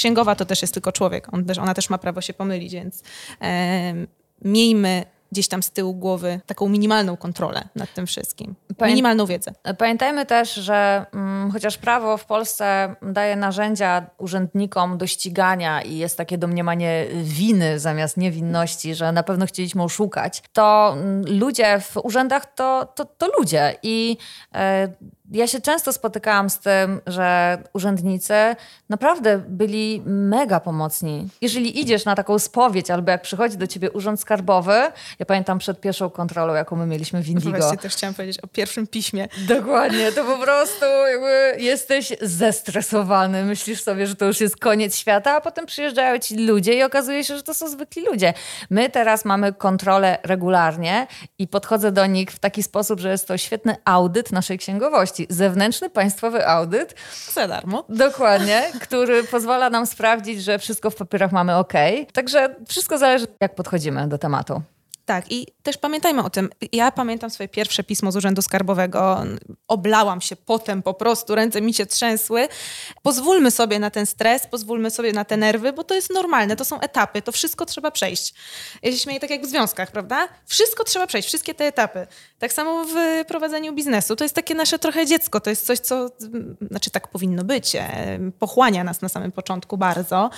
księgowa 0.00 0.34
to 0.34 0.44
też 0.44 0.62
jest 0.62 0.74
tylko 0.74 0.92
człowiek, 0.92 1.34
On 1.34 1.44
też, 1.44 1.58
ona 1.58 1.74
też 1.74 1.90
ma 1.90 1.98
prawo 1.98 2.20
się 2.20 2.34
pomylić, 2.34 2.72
więc 2.72 3.02
e, 3.42 3.94
miejmy 4.44 5.04
gdzieś 5.32 5.48
tam 5.48 5.62
z 5.62 5.70
tyłu 5.70 5.94
głowy 5.94 6.40
taką 6.46 6.68
minimalną 6.68 7.16
kontrolę 7.16 7.68
nad 7.76 7.94
tym 7.94 8.06
wszystkim. 8.06 8.54
Minimalną 8.86 9.26
wiedzę. 9.26 9.52
Pamiętajmy 9.78 10.26
też, 10.26 10.54
że 10.54 11.06
mm, 11.12 11.50
chociaż 11.50 11.78
prawo 11.78 12.16
w 12.16 12.24
Polsce 12.24 12.94
daje 13.02 13.36
narzędzia 13.36 14.06
urzędnikom 14.18 14.98
do 14.98 15.06
ścigania 15.06 15.82
i 15.82 15.96
jest 15.96 16.16
takie 16.16 16.38
domniemanie 16.38 17.06
winy 17.22 17.78
zamiast 17.78 18.16
niewinności, 18.16 18.94
że 18.94 19.12
na 19.12 19.22
pewno 19.22 19.46
chcieliśmy 19.46 19.82
oszukać, 19.82 20.42
to 20.52 20.94
mm, 20.96 21.38
ludzie 21.38 21.80
w 21.80 21.96
urzędach 21.96 22.54
to, 22.54 22.92
to, 22.94 23.04
to 23.04 23.28
ludzie 23.38 23.74
i 23.82 24.16
e, 24.54 24.88
ja 25.30 25.46
się 25.46 25.60
często 25.60 25.92
spotykałam 25.92 26.50
z 26.50 26.58
tym, 26.58 27.00
że 27.06 27.58
urzędnicy 27.72 28.34
naprawdę 28.88 29.38
byli 29.48 30.02
mega 30.06 30.60
pomocni. 30.60 31.28
Jeżeli 31.40 31.80
idziesz 31.80 32.04
na 32.04 32.14
taką 32.14 32.38
spowiedź, 32.38 32.90
albo 32.90 33.10
jak 33.10 33.22
przychodzi 33.22 33.56
do 33.56 33.66
ciebie 33.66 33.90
urząd 33.90 34.20
skarbowy, 34.20 34.74
ja 35.18 35.26
pamiętam 35.26 35.58
przed 35.58 35.80
pierwszą 35.80 36.10
kontrolą, 36.10 36.54
jaką 36.54 36.76
my 36.76 36.86
mieliśmy 36.86 37.22
w 37.22 37.28
Indigo. 37.28 37.58
Właśnie 37.58 37.78
też 37.78 37.92
chciałam 37.92 38.14
powiedzieć 38.14 38.40
o 38.40 38.46
pierwszym 38.46 38.86
piśmie. 38.86 39.28
Dokładnie, 39.48 40.12
to 40.12 40.24
po 40.24 40.38
prostu 40.38 40.86
jesteś 41.58 42.12
zestresowany, 42.20 43.44
myślisz 43.44 43.82
sobie, 43.82 44.06
że 44.06 44.14
to 44.14 44.24
już 44.24 44.40
jest 44.40 44.56
koniec 44.56 44.96
świata, 44.96 45.36
a 45.36 45.40
potem 45.40 45.66
przyjeżdżają 45.66 46.18
ci 46.18 46.46
ludzie 46.46 46.74
i 46.74 46.82
okazuje 46.82 47.24
się, 47.24 47.36
że 47.36 47.42
to 47.42 47.54
są 47.54 47.68
zwykli 47.68 48.04
ludzie. 48.04 48.34
My 48.70 48.90
teraz 48.90 49.24
mamy 49.24 49.52
kontrolę 49.52 50.18
regularnie 50.22 51.06
i 51.38 51.48
podchodzę 51.48 51.92
do 51.92 52.06
nich 52.06 52.30
w 52.30 52.38
taki 52.38 52.62
sposób, 52.62 53.00
że 53.00 53.10
jest 53.10 53.28
to 53.28 53.38
świetny 53.38 53.76
audyt 53.84 54.32
naszej 54.32 54.58
księgowości 54.58 55.19
zewnętrzny 55.30 55.90
państwowy 55.90 56.46
audyt. 56.46 56.94
Za 57.32 57.48
darmo. 57.48 57.84
Dokładnie, 57.88 58.62
który 58.82 59.24
pozwala 59.24 59.70
nam 59.70 59.86
sprawdzić, 59.86 60.42
że 60.42 60.58
wszystko 60.58 60.90
w 60.90 60.94
papierach 60.94 61.32
mamy 61.32 61.56
ok. 61.56 61.72
Także 62.12 62.54
wszystko 62.68 62.98
zależy, 62.98 63.26
jak 63.40 63.54
podchodzimy 63.54 64.08
do 64.08 64.18
tematu. 64.18 64.62
Tak, 65.10 65.32
i 65.32 65.46
też 65.62 65.78
pamiętajmy 65.78 66.24
o 66.24 66.30
tym. 66.30 66.50
Ja 66.72 66.92
pamiętam 66.92 67.30
swoje 67.30 67.48
pierwsze 67.48 67.84
pismo 67.84 68.12
z 68.12 68.16
Urzędu 68.16 68.42
Skarbowego. 68.42 69.24
Oblałam 69.68 70.20
się 70.20 70.36
potem 70.36 70.82
po 70.82 70.94
prostu, 70.94 71.34
ręce 71.34 71.60
mi 71.60 71.74
się 71.74 71.86
trzęsły. 71.86 72.48
Pozwólmy 73.02 73.50
sobie 73.50 73.78
na 73.78 73.90
ten 73.90 74.06
stres, 74.06 74.46
pozwólmy 74.46 74.90
sobie 74.90 75.12
na 75.12 75.24
te 75.24 75.36
nerwy, 75.36 75.72
bo 75.72 75.84
to 75.84 75.94
jest 75.94 76.10
normalne, 76.10 76.56
to 76.56 76.64
są 76.64 76.80
etapy, 76.80 77.22
to 77.22 77.32
wszystko 77.32 77.66
trzeba 77.66 77.90
przejść. 77.90 78.34
Ja 78.82 78.92
się 78.92 78.98
śmieję 78.98 79.20
tak 79.20 79.30
jak 79.30 79.42
w 79.42 79.46
związkach, 79.46 79.90
prawda? 79.90 80.28
Wszystko 80.46 80.84
trzeba 80.84 81.06
przejść, 81.06 81.28
wszystkie 81.28 81.54
te 81.54 81.66
etapy. 81.66 82.06
Tak 82.38 82.52
samo 82.52 82.84
w 82.84 83.24
prowadzeniu 83.28 83.72
biznesu. 83.72 84.16
To 84.16 84.24
jest 84.24 84.34
takie 84.34 84.54
nasze 84.54 84.78
trochę 84.78 85.06
dziecko, 85.06 85.40
to 85.40 85.50
jest 85.50 85.66
coś, 85.66 85.78
co, 85.78 86.10
znaczy 86.70 86.90
tak 86.90 87.08
powinno 87.08 87.44
być, 87.44 87.76
e, 87.76 88.18
pochłania 88.38 88.84
nas 88.84 89.00
na 89.00 89.08
samym 89.08 89.32
początku 89.32 89.78
bardzo. 89.78 90.30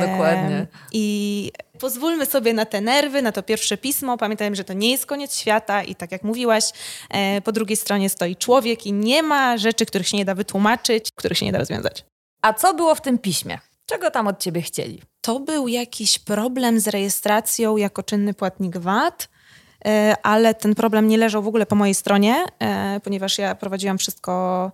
Dokładnie. 0.00 0.66
I 0.92 1.52
pozwólmy 1.84 2.26
sobie 2.26 2.54
na 2.54 2.64
te 2.64 2.80
nerwy, 2.80 3.22
na 3.22 3.32
to 3.32 3.42
pierwsze 3.42 3.76
pismo. 3.76 4.16
Pamiętajmy, 4.16 4.56
że 4.56 4.64
to 4.64 4.72
nie 4.72 4.90
jest 4.90 5.06
koniec 5.06 5.36
świata 5.36 5.82
i 5.82 5.94
tak 5.94 6.12
jak 6.12 6.22
mówiłaś, 6.22 6.64
e, 7.10 7.40
po 7.40 7.52
drugiej 7.52 7.76
stronie 7.76 8.08
stoi 8.08 8.36
człowiek 8.36 8.86
i 8.86 8.92
nie 8.92 9.22
ma 9.22 9.56
rzeczy, 9.56 9.86
których 9.86 10.08
się 10.08 10.16
nie 10.16 10.24
da 10.24 10.34
wytłumaczyć, 10.34 11.10
których 11.14 11.38
się 11.38 11.46
nie 11.46 11.52
da 11.52 11.58
rozwiązać. 11.58 12.04
A 12.42 12.52
co 12.52 12.74
było 12.74 12.94
w 12.94 13.00
tym 13.00 13.18
piśmie? 13.18 13.58
Czego 13.86 14.10
tam 14.10 14.26
od 14.26 14.38
ciebie 14.38 14.62
chcieli? 14.62 15.02
To 15.20 15.40
był 15.40 15.68
jakiś 15.68 16.18
problem 16.18 16.80
z 16.80 16.88
rejestracją 16.88 17.76
jako 17.76 18.02
czynny 18.02 18.34
płatnik 18.34 18.78
VAT 18.78 19.28
e, 19.86 20.14
ale 20.22 20.54
ten 20.54 20.74
problem 20.74 21.08
nie 21.08 21.18
leżał 21.18 21.42
w 21.42 21.48
ogóle 21.48 21.66
po 21.66 21.76
mojej 21.76 21.94
stronie, 21.94 22.44
e, 22.58 23.00
ponieważ 23.00 23.38
ja 23.38 23.54
prowadziłam 23.54 23.98
wszystko 23.98 24.72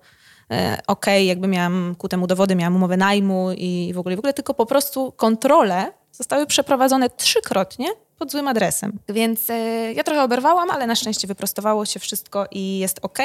ok, 0.87 1.07
jakby 1.07 1.49
miałam 1.49 1.95
ku 1.99 2.09
temu 2.09 2.26
dowody, 2.26 2.55
miałam 2.57 2.76
umowę 2.76 2.97
najmu 2.97 3.52
i 3.57 3.93
w 3.95 3.99
ogóle, 3.99 4.17
w 4.17 4.19
ogóle 4.19 4.35
tylko 4.35 4.55
po 4.55 4.67
prostu 4.67 5.12
kontrolę 5.12 6.00
zostały 6.21 6.47
przeprowadzone 6.47 7.11
trzykrotnie 7.11 7.89
pod 8.19 8.33
złym 8.33 8.49
adresem. 8.49 8.99
Więc 9.09 9.50
e, 9.50 9.93
ja 9.93 10.05
trochę 10.05 10.23
oberwałam, 10.23 10.71
ale 10.71 10.87
na 10.87 10.95
szczęście 10.95 11.29
wyprostowało 11.29 11.87
się 11.87 12.00
wszystko 12.00 12.47
i 12.50 12.79
jest 12.79 12.99
ok. 13.03 13.19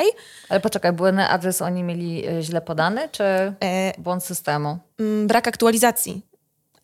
Ale 0.50 0.60
poczekaj, 0.60 0.94
błędny 0.94 1.30
adres 1.30 1.62
oni 1.62 1.84
mieli 1.84 2.28
e, 2.28 2.42
źle 2.42 2.62
podany, 2.62 3.10
czy 3.12 3.24
e, 3.24 3.54
błąd 3.98 4.24
systemu? 4.24 4.78
Mm, 5.00 5.28
brak 5.28 5.48
aktualizacji. 5.48 6.22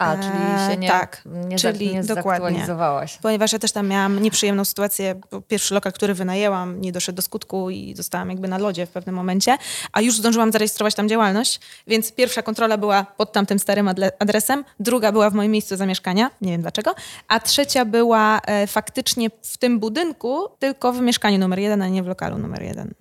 A, 0.01 0.17
czyli 0.17 0.71
się 0.73 0.77
nie, 0.77 0.87
tak, 0.87 1.21
nie, 1.25 1.57
czyli 1.57 1.93
nie 1.93 2.03
zaktualizowałaś. 2.03 3.17
Ponieważ 3.21 3.53
ja 3.53 3.59
też 3.59 3.71
tam 3.71 3.87
miałam 3.87 4.21
nieprzyjemną 4.21 4.65
sytuację. 4.65 5.15
Pierwszy 5.47 5.73
lokal, 5.73 5.93
który 5.93 6.13
wynajęłam, 6.13 6.81
nie 6.81 6.91
doszedł 6.91 7.15
do 7.15 7.21
skutku 7.21 7.69
i 7.69 7.95
zostałam 7.95 8.29
jakby 8.29 8.47
na 8.47 8.57
lodzie 8.57 8.85
w 8.85 8.89
pewnym 8.89 9.15
momencie, 9.15 9.57
a 9.91 10.01
już 10.01 10.17
zdążyłam 10.17 10.51
zarejestrować 10.51 10.95
tam 10.95 11.09
działalność, 11.09 11.59
więc 11.87 12.11
pierwsza 12.11 12.41
kontrola 12.41 12.77
była 12.77 13.03
pod 13.03 13.31
tamtym 13.31 13.59
starym 13.59 13.89
adresem, 14.19 14.63
druga 14.79 15.11
była 15.11 15.29
w 15.29 15.33
moim 15.33 15.51
miejscu 15.51 15.75
zamieszkania, 15.75 16.31
nie 16.41 16.51
wiem 16.51 16.61
dlaczego, 16.61 16.95
a 17.27 17.39
trzecia 17.39 17.85
była 17.85 18.39
e, 18.45 18.67
faktycznie 18.67 19.29
w 19.41 19.57
tym 19.57 19.79
budynku, 19.79 20.47
tylko 20.59 20.93
w 20.93 21.01
mieszkaniu 21.01 21.37
numer 21.37 21.59
jeden, 21.59 21.81
a 21.81 21.87
nie 21.87 22.03
w 22.03 22.07
lokalu 22.07 22.37
numer 22.37 22.63
jeden. 22.63 22.93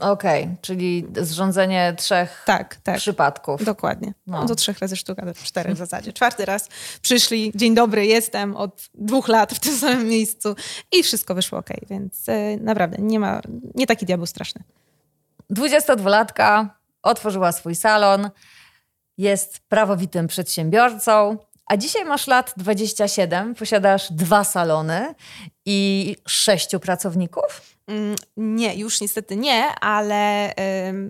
Okej, 0.00 0.42
okay, 0.42 0.56
czyli 0.62 1.06
zrządzenie 1.20 1.94
trzech 1.96 2.42
tak, 2.46 2.76
tak. 2.76 2.96
przypadków. 2.96 3.64
Dokładnie. 3.64 4.12
No. 4.26 4.44
Do 4.44 4.54
trzech 4.54 4.78
razy 4.78 4.96
sztuka, 4.96 5.26
do 5.26 5.34
czterech 5.34 5.74
w 5.74 5.78
zasadzie. 5.78 6.12
Czwarty 6.12 6.44
raz 6.44 6.68
przyszli, 7.02 7.52
dzień 7.54 7.74
dobry, 7.74 8.06
jestem 8.06 8.56
od 8.56 8.88
dwóch 8.94 9.28
lat 9.28 9.54
w 9.54 9.60
tym 9.60 9.76
samym 9.76 10.08
miejscu 10.08 10.54
i 10.92 11.02
wszystko 11.02 11.34
wyszło 11.34 11.58
ok, 11.58 11.70
więc 11.90 12.28
e, 12.28 12.56
naprawdę 12.56 12.96
nie 13.00 13.20
ma, 13.20 13.40
nie 13.74 13.86
taki 13.86 14.06
diabeł 14.06 14.26
straszny. 14.26 14.62
22-latka 15.52 16.66
otworzyła 17.02 17.52
swój 17.52 17.74
salon, 17.74 18.30
jest 19.18 19.60
prawowitym 19.68 20.26
przedsiębiorcą, 20.26 21.38
a 21.66 21.76
dzisiaj 21.76 22.04
masz 22.04 22.26
lat 22.26 22.54
27, 22.56 23.54
posiadasz 23.54 24.12
dwa 24.12 24.44
salony 24.44 25.14
i 25.66 26.16
sześciu 26.28 26.80
pracowników? 26.80 27.75
Mm, 27.88 28.16
nie, 28.36 28.76
już 28.76 29.00
niestety 29.00 29.36
nie, 29.36 29.74
ale 29.80 30.52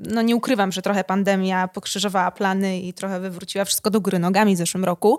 no 0.03 0.23
nie 0.23 0.37
ukrywam, 0.37 0.73
że 0.73 0.83
trochę 0.83 1.05
pandemia 1.05 1.69
pokrzyżowała 1.69 2.31
plany 2.31 2.81
i 2.81 2.93
trochę 2.93 3.21
wywróciła 3.21 3.65
wszystko 3.65 3.91
do 3.91 4.01
góry 4.01 4.19
nogami 4.19 4.55
w 4.55 4.59
zeszłym 4.59 4.85
roku. 4.85 5.19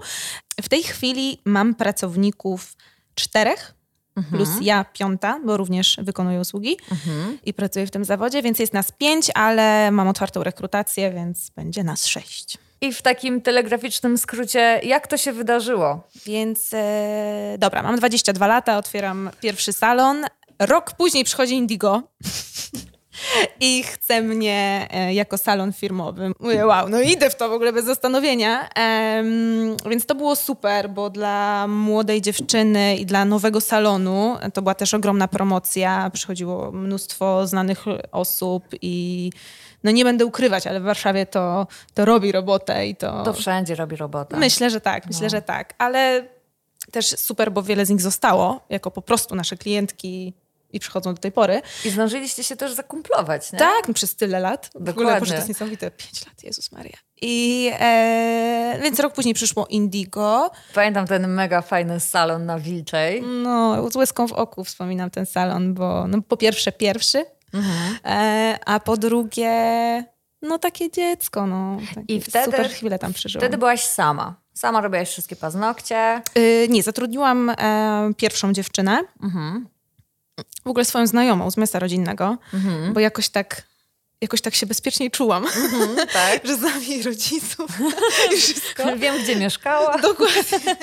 W 0.62 0.70
tej 0.70 0.84
chwili 0.84 1.42
mam 1.46 1.76
pracowników 1.76 2.76
czterech, 3.16 3.74
mhm. 4.18 4.36
plus 4.36 4.50
ja 4.62 4.86
piąta, 4.94 5.40
bo 5.46 5.58
również 5.58 5.98
wykonuję 6.02 6.40
usługi 6.40 6.78
mhm. 6.92 7.38
i 7.46 7.54
pracuję 7.54 7.88
w 7.88 7.92
tym 7.92 8.06
zawodzie, 8.06 8.42
więc 8.42 8.60
jest 8.60 8.74
nas 8.74 8.92
pięć, 8.92 9.32
ale 9.36 9.92
mam 9.92 10.08
otwartą 10.08 10.44
rekrutację, 10.44 11.12
więc 11.12 11.50
będzie 11.50 11.84
nas 11.84 12.06
sześć. 12.06 12.58
I 12.82 12.94
w 12.94 13.02
takim 13.02 13.42
telegraficznym 13.42 14.18
skrócie, 14.18 14.82
jak 14.84 15.08
to 15.08 15.18
się 15.18 15.34
wydarzyło? 15.34 16.08
Więc 16.26 16.70
e, 16.74 17.56
dobra, 17.60 17.84
mam 17.84 17.96
22 17.96 18.48
lata, 18.48 18.78
otwieram 18.78 19.30
pierwszy 19.42 19.74
salon. 19.74 20.26
Rok 20.60 20.94
później 20.94 21.24
przychodzi 21.24 21.56
Indigo 21.56 22.04
i 23.60 23.84
chce 23.84 24.22
mnie 24.22 24.88
e, 24.92 25.14
jako 25.14 25.38
salon 25.38 25.74
firmowy. 25.74 26.32
Mówię, 26.40 26.66
wow, 26.66 26.90
no 26.90 27.02
idę 27.02 27.30
w 27.30 27.36
to 27.36 27.50
w 27.50 27.52
ogóle 27.52 27.74
bez 27.74 27.86
zastanowienia. 27.86 28.70
Um, 28.78 29.78
więc 29.90 30.06
to 30.06 30.16
było 30.16 30.36
super, 30.36 30.90
bo 30.90 31.10
dla 31.10 31.68
młodej 31.68 32.22
dziewczyny 32.22 32.98
i 32.98 33.06
dla 33.06 33.26
nowego 33.26 33.62
salonu 33.62 34.38
to 34.54 34.62
była 34.62 34.76
też 34.76 34.94
ogromna 34.94 35.28
promocja. 35.28 36.10
Przychodziło 36.14 36.72
mnóstwo 36.72 37.48
znanych 37.48 37.86
osób 38.12 38.64
i 38.82 39.32
no 39.84 39.92
nie 39.92 40.04
będę 40.04 40.26
ukrywać, 40.26 40.68
ale 40.68 40.80
w 40.80 40.84
Warszawie 40.84 41.26
to, 41.26 41.68
to 41.94 42.06
robi 42.06 42.32
robotę 42.32 42.88
i 42.88 42.96
to... 42.96 43.24
To 43.24 43.34
wszędzie 43.34 43.76
robi 43.76 43.96
robotę. 43.96 44.38
Myślę, 44.38 44.70
że 44.70 44.82
tak, 44.82 45.06
myślę, 45.06 45.24
no. 45.24 45.30
że 45.30 45.42
tak, 45.42 45.74
ale 45.78 46.28
też 46.92 47.06
super, 47.06 47.52
bo 47.52 47.64
wiele 47.64 47.86
z 47.86 47.90
nich 47.90 48.02
zostało 48.02 48.60
jako 48.70 48.92
po 48.92 49.02
prostu 49.02 49.36
nasze 49.36 49.58
klientki 49.58 50.34
i 50.74 50.80
przychodzą 50.80 51.14
do 51.14 51.22
tej 51.22 51.32
pory. 51.32 51.62
I 51.86 51.90
zdążyliście 51.90 52.44
się 52.44 52.56
też 52.56 52.74
zakumplować, 52.74 53.52
nie? 53.52 53.60
Tak, 53.60 53.88
no 53.88 53.94
przez 53.94 54.16
tyle 54.16 54.40
lat. 54.40 54.70
Dokładnie. 54.74 54.94
W 54.94 54.98
ogóle, 54.98 55.20
Boże, 55.20 55.32
to 55.32 55.36
jest 55.36 55.48
niesamowite. 55.48 55.92
Pięć 55.92 56.26
lat, 56.26 56.44
Jezus 56.44 56.72
Maria. 56.72 56.98
I 57.22 57.72
e, 57.80 58.80
więc 58.84 59.00
rok 59.00 59.14
później 59.14 59.34
przyszło 59.34 59.66
Indigo. 59.70 60.52
Pamiętam 60.74 61.08
ten 61.08 61.28
mega 61.28 61.62
fajny 61.62 62.00
salon 62.00 62.46
na 62.46 62.60
Wilczej. 62.60 63.22
No, 63.22 63.90
z 63.92 63.96
łezką 63.96 64.28
w 64.28 64.34
oku 64.34 64.64
wspominam 64.64 65.10
ten 65.10 65.26
salon, 65.26 65.74
bo 65.74 66.08
no, 66.08 66.22
po 66.22 66.38
pierwsze 66.38 66.72
pierwszy, 66.72 67.26
mhm. 67.54 67.98
e, 68.06 68.60
a 68.66 68.80
po 68.80 68.98
drugie 68.98 70.04
no 70.42 70.60
takie 70.60 70.92
dziecko, 70.92 71.48
no. 71.48 71.78
Takie 71.96 72.16
I 72.16 72.22
wtedy, 72.22 72.46
super 72.46 72.70
chwilę 72.70 73.00
tam 73.00 73.14
przeżyłam. 73.14 73.42
Wtedy 73.42 73.58
byłaś 73.58 73.84
sama. 73.84 74.36
Sama 74.54 74.82
robiłaś 74.82 75.10
wszystkie 75.10 75.36
paznokcie. 75.36 76.22
Yy, 76.36 76.68
nie, 76.70 76.84
zatrudniłam 76.84 77.50
e, 77.50 78.12
pierwszą 78.18 78.54
dziewczynę. 78.54 79.04
Mhm. 79.24 79.68
W 80.68 80.70
ogóle 80.70 80.86
swoją 80.86 81.08
znajomą 81.08 81.52
z 81.52 81.58
miasta 81.58 81.80
rodzinnego, 81.80 82.38
mhm. 82.54 82.94
bo 82.94 83.00
jakoś 83.00 83.30
tak 83.30 83.64
jakoś 84.22 84.42
tak 84.42 84.56
się 84.56 84.66
bezpieczniej 84.66 85.12
czułam, 85.12 85.46
mm-hmm, 85.46 86.08
tak? 86.14 86.48
że 86.48 86.56
znam 86.56 86.84
jej 86.84 87.04
rodziców 87.04 87.72
i 88.34 88.38
wszystko. 88.38 88.84
Wiem, 88.98 89.24
gdzie 89.24 89.36
mieszkała. 89.36 89.98
Dokładnie. 90.10 90.76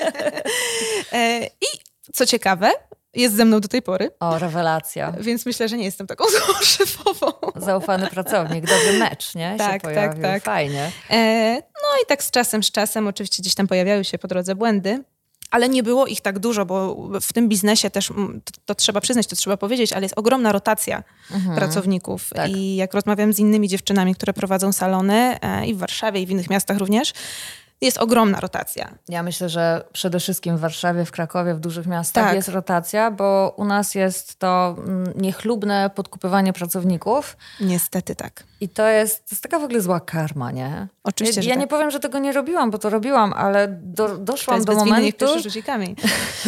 E, 1.13 1.45
I 1.45 1.65
co 2.13 2.25
ciekawe, 2.25 2.71
jest 3.13 3.35
ze 3.35 3.45
mną 3.45 3.59
do 3.59 3.67
tej 3.67 3.81
pory. 3.81 4.11
O, 4.19 4.39
rewelacja. 4.39 5.11
Więc 5.19 5.45
myślę, 5.45 5.69
że 5.69 5.77
nie 5.77 5.85
jestem 5.85 6.07
taką 6.07 6.25
złą 6.29 6.53
szefową. 6.63 7.31
Zaufany 7.55 8.07
pracownik, 8.07 8.65
dobry 8.65 8.99
mecz, 8.99 9.35
nie? 9.35 9.55
Tak, 9.57 9.81
tak, 9.81 10.21
tak. 10.21 10.43
Fajnie. 10.43 10.91
E, 11.09 11.53
no 11.53 12.01
i 12.03 12.05
tak 12.07 12.23
z 12.23 12.31
czasem, 12.31 12.63
z 12.63 12.71
czasem 12.71 13.07
oczywiście 13.07 13.41
gdzieś 13.41 13.55
tam 13.55 13.67
pojawiały 13.67 14.03
się 14.03 14.17
po 14.17 14.27
drodze 14.27 14.55
błędy, 14.55 15.03
ale 15.51 15.69
nie 15.69 15.83
było 15.83 16.07
ich 16.07 16.21
tak 16.21 16.39
dużo, 16.39 16.65
bo 16.65 16.97
w 17.21 17.33
tym 17.33 17.49
biznesie 17.49 17.89
też, 17.89 18.11
mm, 18.11 18.41
to, 18.45 18.51
to 18.65 18.75
trzeba 18.75 19.01
przyznać, 19.01 19.27
to 19.27 19.35
trzeba 19.35 19.57
powiedzieć, 19.57 19.93
ale 19.93 20.01
jest 20.01 20.17
ogromna 20.17 20.51
rotacja 20.51 21.03
mhm, 21.31 21.55
pracowników. 21.55 22.29
Tak. 22.35 22.51
I 22.51 22.75
jak 22.75 22.93
rozmawiam 22.93 23.33
z 23.33 23.39
innymi 23.39 23.67
dziewczynami, 23.67 24.15
które 24.15 24.33
prowadzą 24.33 24.73
salony 24.73 25.41
e, 25.41 25.67
i 25.67 25.73
w 25.73 25.77
Warszawie, 25.77 26.21
i 26.21 26.25
w 26.25 26.29
innych 26.29 26.49
miastach 26.49 26.77
również, 26.77 27.13
jest 27.81 27.97
ogromna 27.97 28.39
rotacja. 28.39 28.89
Ja 29.09 29.23
myślę, 29.23 29.49
że 29.49 29.83
przede 29.93 30.19
wszystkim 30.19 30.57
w 30.57 30.59
Warszawie, 30.59 31.05
w 31.05 31.11
Krakowie, 31.11 31.53
w 31.53 31.59
dużych 31.59 31.87
miastach 31.87 32.25
tak. 32.25 32.35
jest 32.35 32.47
rotacja, 32.47 33.11
bo 33.11 33.53
u 33.57 33.65
nas 33.65 33.95
jest 33.95 34.39
to 34.39 34.75
mm, 34.77 35.13
niechlubne 35.15 35.89
podkupywanie 35.95 36.53
pracowników. 36.53 37.37
Niestety 37.61 38.15
tak. 38.15 38.43
I 38.61 38.69
to 38.69 38.87
jest, 38.87 39.29
to 39.29 39.35
jest 39.35 39.43
taka 39.43 39.59
w 39.59 39.63
ogóle 39.63 39.81
zła 39.81 39.99
karma, 39.99 40.51
nie? 40.51 40.87
Oczywiście, 41.03 41.41
Ja, 41.41 41.47
ja 41.47 41.53
tak. 41.53 41.59
nie 41.59 41.67
powiem, 41.67 41.91
że 41.91 41.99
tego 41.99 42.19
nie 42.19 42.31
robiłam, 42.31 42.71
bo 42.71 42.77
to 42.77 42.89
robiłam, 42.89 43.33
ale 43.33 43.67
do, 43.67 44.17
doszłam 44.17 44.65
do 44.65 44.75
momentu... 44.75 45.25
Niech 45.25 45.43
rzuci 45.43 45.63
kamień. 45.63 45.95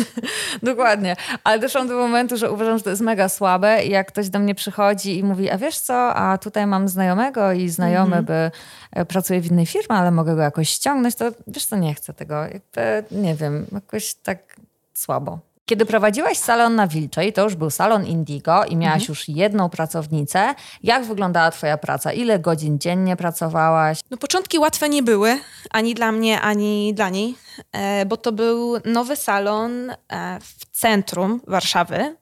Dokładnie. 0.64 1.16
Ale 1.44 1.60
doszłam 1.60 1.88
do 1.88 1.94
momentu, 1.94 2.38
że 2.38 2.52
uważam, 2.52 2.78
że 2.78 2.84
to 2.84 2.90
jest 2.90 3.02
mega 3.02 3.30
słabe 3.30 3.86
i 3.86 3.90
jak 3.90 4.08
ktoś 4.08 4.30
do 4.30 4.40
mnie 4.40 4.56
przychodzi 4.56 5.18
i 5.18 5.24
mówi, 5.24 5.50
a 5.50 5.58
wiesz 5.58 5.80
co, 5.80 6.16
a 6.16 6.38
tutaj 6.38 6.68
mam 6.68 6.88
znajomego 6.88 7.52
i 7.52 7.70
znajomy 7.70 8.16
mm 8.16 8.26
-hmm. 8.26 8.28
by 8.28 8.52
e, 8.92 9.06
pracuje 9.06 9.42
w 9.42 9.52
innej 9.52 9.66
firmie, 9.66 9.96
ale 9.96 10.12
mogę 10.12 10.36
go 10.36 10.42
jakoś 10.42 10.70
ściągnąć, 10.70 11.16
to 11.18 11.26
wiesz 11.48 11.66
co, 11.66 11.76
nie 11.76 11.94
chcę 11.94 12.14
tego. 12.14 12.36
Jakby, 12.44 13.04
nie 13.12 13.36
wiem, 13.36 13.66
jakoś 13.72 14.14
tak 14.14 14.56
słabo. 14.94 15.40
Kiedy 15.66 15.86
prowadziłaś 15.86 16.38
salon 16.38 16.76
na 16.76 16.88
Wilczej, 16.88 17.34
to 17.34 17.44
już 17.44 17.56
był 17.56 17.70
salon 17.70 18.06
Indigo 18.06 18.66
i 18.66 18.76
miałaś 18.76 19.02
mhm. 19.02 19.10
już 19.10 19.30
jedną 19.30 19.70
pracownicę. 19.70 20.56
Jak 20.84 21.06
wyglądała 21.06 21.52
twoja 21.52 21.78
praca? 21.78 22.14
Ile 22.14 22.40
godzin 22.40 22.80
dziennie 22.80 23.16
pracowałaś? 23.16 24.00
No 24.12 24.18
początki 24.18 24.60
łatwe 24.60 24.90
nie 24.90 25.04
były, 25.04 25.40
ani 25.72 25.94
dla 25.94 26.12
mnie, 26.12 26.42
ani 26.42 26.94
dla 26.94 27.10
niej, 27.10 27.36
e, 27.72 28.06
bo 28.06 28.18
to 28.18 28.32
był 28.32 28.78
nowy 28.86 29.16
salon 29.16 29.90
e, 29.90 29.96
w 30.40 30.80
centrum 30.80 31.42
Warszawy. 31.48 32.16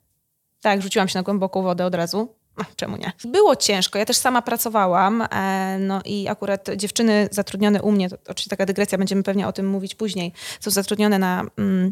Tak, 0.61 0.81
rzuciłam 0.81 1.07
się 1.07 1.19
na 1.19 1.23
głęboką 1.23 1.61
wodę 1.61 1.85
od 1.85 1.95
razu. 1.95 2.35
Czemu 2.75 2.97
nie? 2.97 3.12
Było 3.25 3.55
ciężko. 3.55 4.00
Ja 4.00 4.05
też 4.05 4.17
sama 4.17 4.41
pracowałam. 4.41 5.21
E, 5.21 5.77
no 5.79 6.01
i 6.05 6.27
akurat 6.27 6.69
dziewczyny 6.75 7.27
zatrudnione 7.31 7.81
u 7.81 7.91
mnie, 7.91 8.09
to 8.09 8.17
oczywiście 8.27 8.50
taka 8.50 8.65
dygresja, 8.65 8.97
będziemy 8.97 9.24
pewnie 9.24 9.47
o 9.47 9.53
tym 9.53 9.67
mówić 9.67 9.95
później, 9.95 10.33
są 10.59 10.71
zatrudnione 10.71 11.19
na 11.19 11.43
mm, 11.57 11.91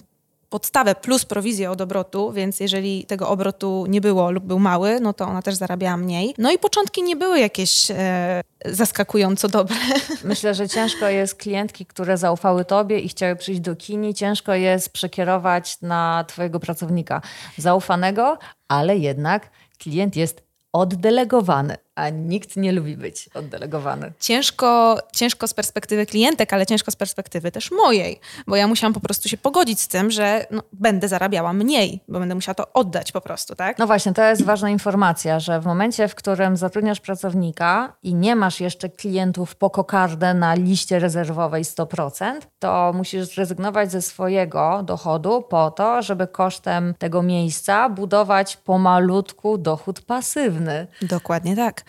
podstawę 0.53 0.95
plus 0.95 1.25
prowizję 1.25 1.71
od 1.71 1.81
obrotu, 1.81 2.31
więc 2.31 2.59
jeżeli 2.59 3.05
tego 3.05 3.29
obrotu 3.29 3.85
nie 3.89 4.01
było 4.01 4.31
lub 4.31 4.43
był 4.43 4.59
mały, 4.59 4.99
no 4.99 5.13
to 5.13 5.25
ona 5.25 5.41
też 5.41 5.55
zarabiała 5.55 5.97
mniej. 5.97 6.33
No 6.37 6.51
i 6.51 6.57
początki 6.57 7.03
nie 7.03 7.15
były 7.15 7.39
jakieś 7.39 7.91
e, 7.91 8.41
zaskakująco 8.65 9.47
dobre. 9.47 9.75
Myślę, 10.23 10.53
że 10.53 10.69
ciężko 10.69 11.09
jest 11.09 11.35
klientki, 11.35 11.85
które 11.85 12.17
zaufały 12.17 12.65
tobie 12.65 12.99
i 12.99 13.09
chciały 13.09 13.35
przyjść 13.35 13.61
do 13.61 13.75
kini, 13.75 14.13
ciężko 14.13 14.53
jest 14.53 14.89
przekierować 14.89 15.81
na 15.81 16.25
twojego 16.27 16.59
pracownika 16.59 17.21
zaufanego, 17.57 18.37
ale 18.67 18.97
jednak 18.97 19.49
klient 19.79 20.15
jest 20.15 20.52
oddelegowany, 20.73 21.77
a 21.95 22.09
nikt 22.09 22.55
nie 22.57 22.71
lubi 22.71 22.97
być 22.97 23.29
oddelegowany. 23.33 24.13
Ciężko, 24.19 24.99
ciężko 25.13 25.47
z 25.47 25.53
perspektywy 25.53 26.05
klientek, 26.05 26.53
ale 26.53 26.65
ciężko 26.65 26.91
z 26.91 26.95
perspektywy 26.95 27.51
też 27.51 27.71
mojej, 27.71 28.19
bo 28.47 28.55
ja 28.55 28.67
musiałam 28.67 28.93
po 28.93 28.99
prostu 28.99 29.29
się 29.29 29.37
pogodzić 29.37 29.81
z 29.81 29.87
tym, 29.87 30.11
że 30.11 30.45
no, 30.51 30.61
będę 30.73 31.07
zarabiała 31.07 31.53
mniej, 31.53 31.99
bo 32.07 32.19
będę 32.19 32.35
musiała 32.35 32.55
to 32.55 32.73
oddać 32.73 33.11
po 33.11 33.21
prostu, 33.21 33.55
tak? 33.55 33.77
No 33.77 33.87
właśnie, 33.87 34.13
to 34.13 34.23
jest 34.23 34.43
ważna 34.43 34.69
informacja, 34.69 35.39
że 35.39 35.59
w 35.59 35.65
momencie, 35.65 36.07
w 36.07 36.15
którym 36.15 36.57
zatrudniasz 36.57 36.99
pracownika 36.99 37.93
i 38.03 38.15
nie 38.15 38.35
masz 38.35 38.59
jeszcze 38.59 38.89
klientów 38.89 39.55
po 39.55 39.69
kokardę 39.69 40.33
na 40.33 40.53
liście 40.53 40.99
rezerwowej 40.99 41.63
100%, 41.63 42.39
to 42.59 42.91
musisz 42.95 43.27
zrezygnować 43.27 43.91
ze 43.91 44.01
swojego 44.01 44.83
dochodu 44.83 45.41
po 45.49 45.71
to, 45.71 46.01
żeby 46.01 46.27
kosztem 46.27 46.93
tego 46.97 47.21
miejsca 47.21 47.89
budować 47.89 48.57
pomalutku 48.57 49.57
dochód 49.57 50.01
pasywny. 50.01 50.87
Dokładnie 51.01 51.55
tak. 51.55 51.82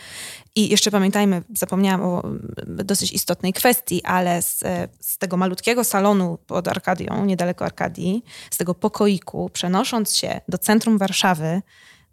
I 0.56 0.68
jeszcze 0.68 0.90
pamiętajmy, 0.90 1.42
zapomniałam 1.54 2.02
o 2.02 2.22
dosyć 2.66 3.12
istotnej 3.12 3.52
kwestii, 3.52 4.02
ale 4.04 4.42
z, 4.42 4.60
z 5.00 5.18
tego 5.18 5.36
malutkiego 5.36 5.84
salonu 5.84 6.38
pod 6.46 6.68
Arkadią, 6.68 7.24
niedaleko 7.24 7.64
Arkadii, 7.64 8.24
z 8.50 8.56
tego 8.56 8.74
pokoiku, 8.74 9.50
przenosząc 9.52 10.16
się 10.16 10.40
do 10.48 10.58
centrum 10.58 10.98
Warszawy, 10.98 11.62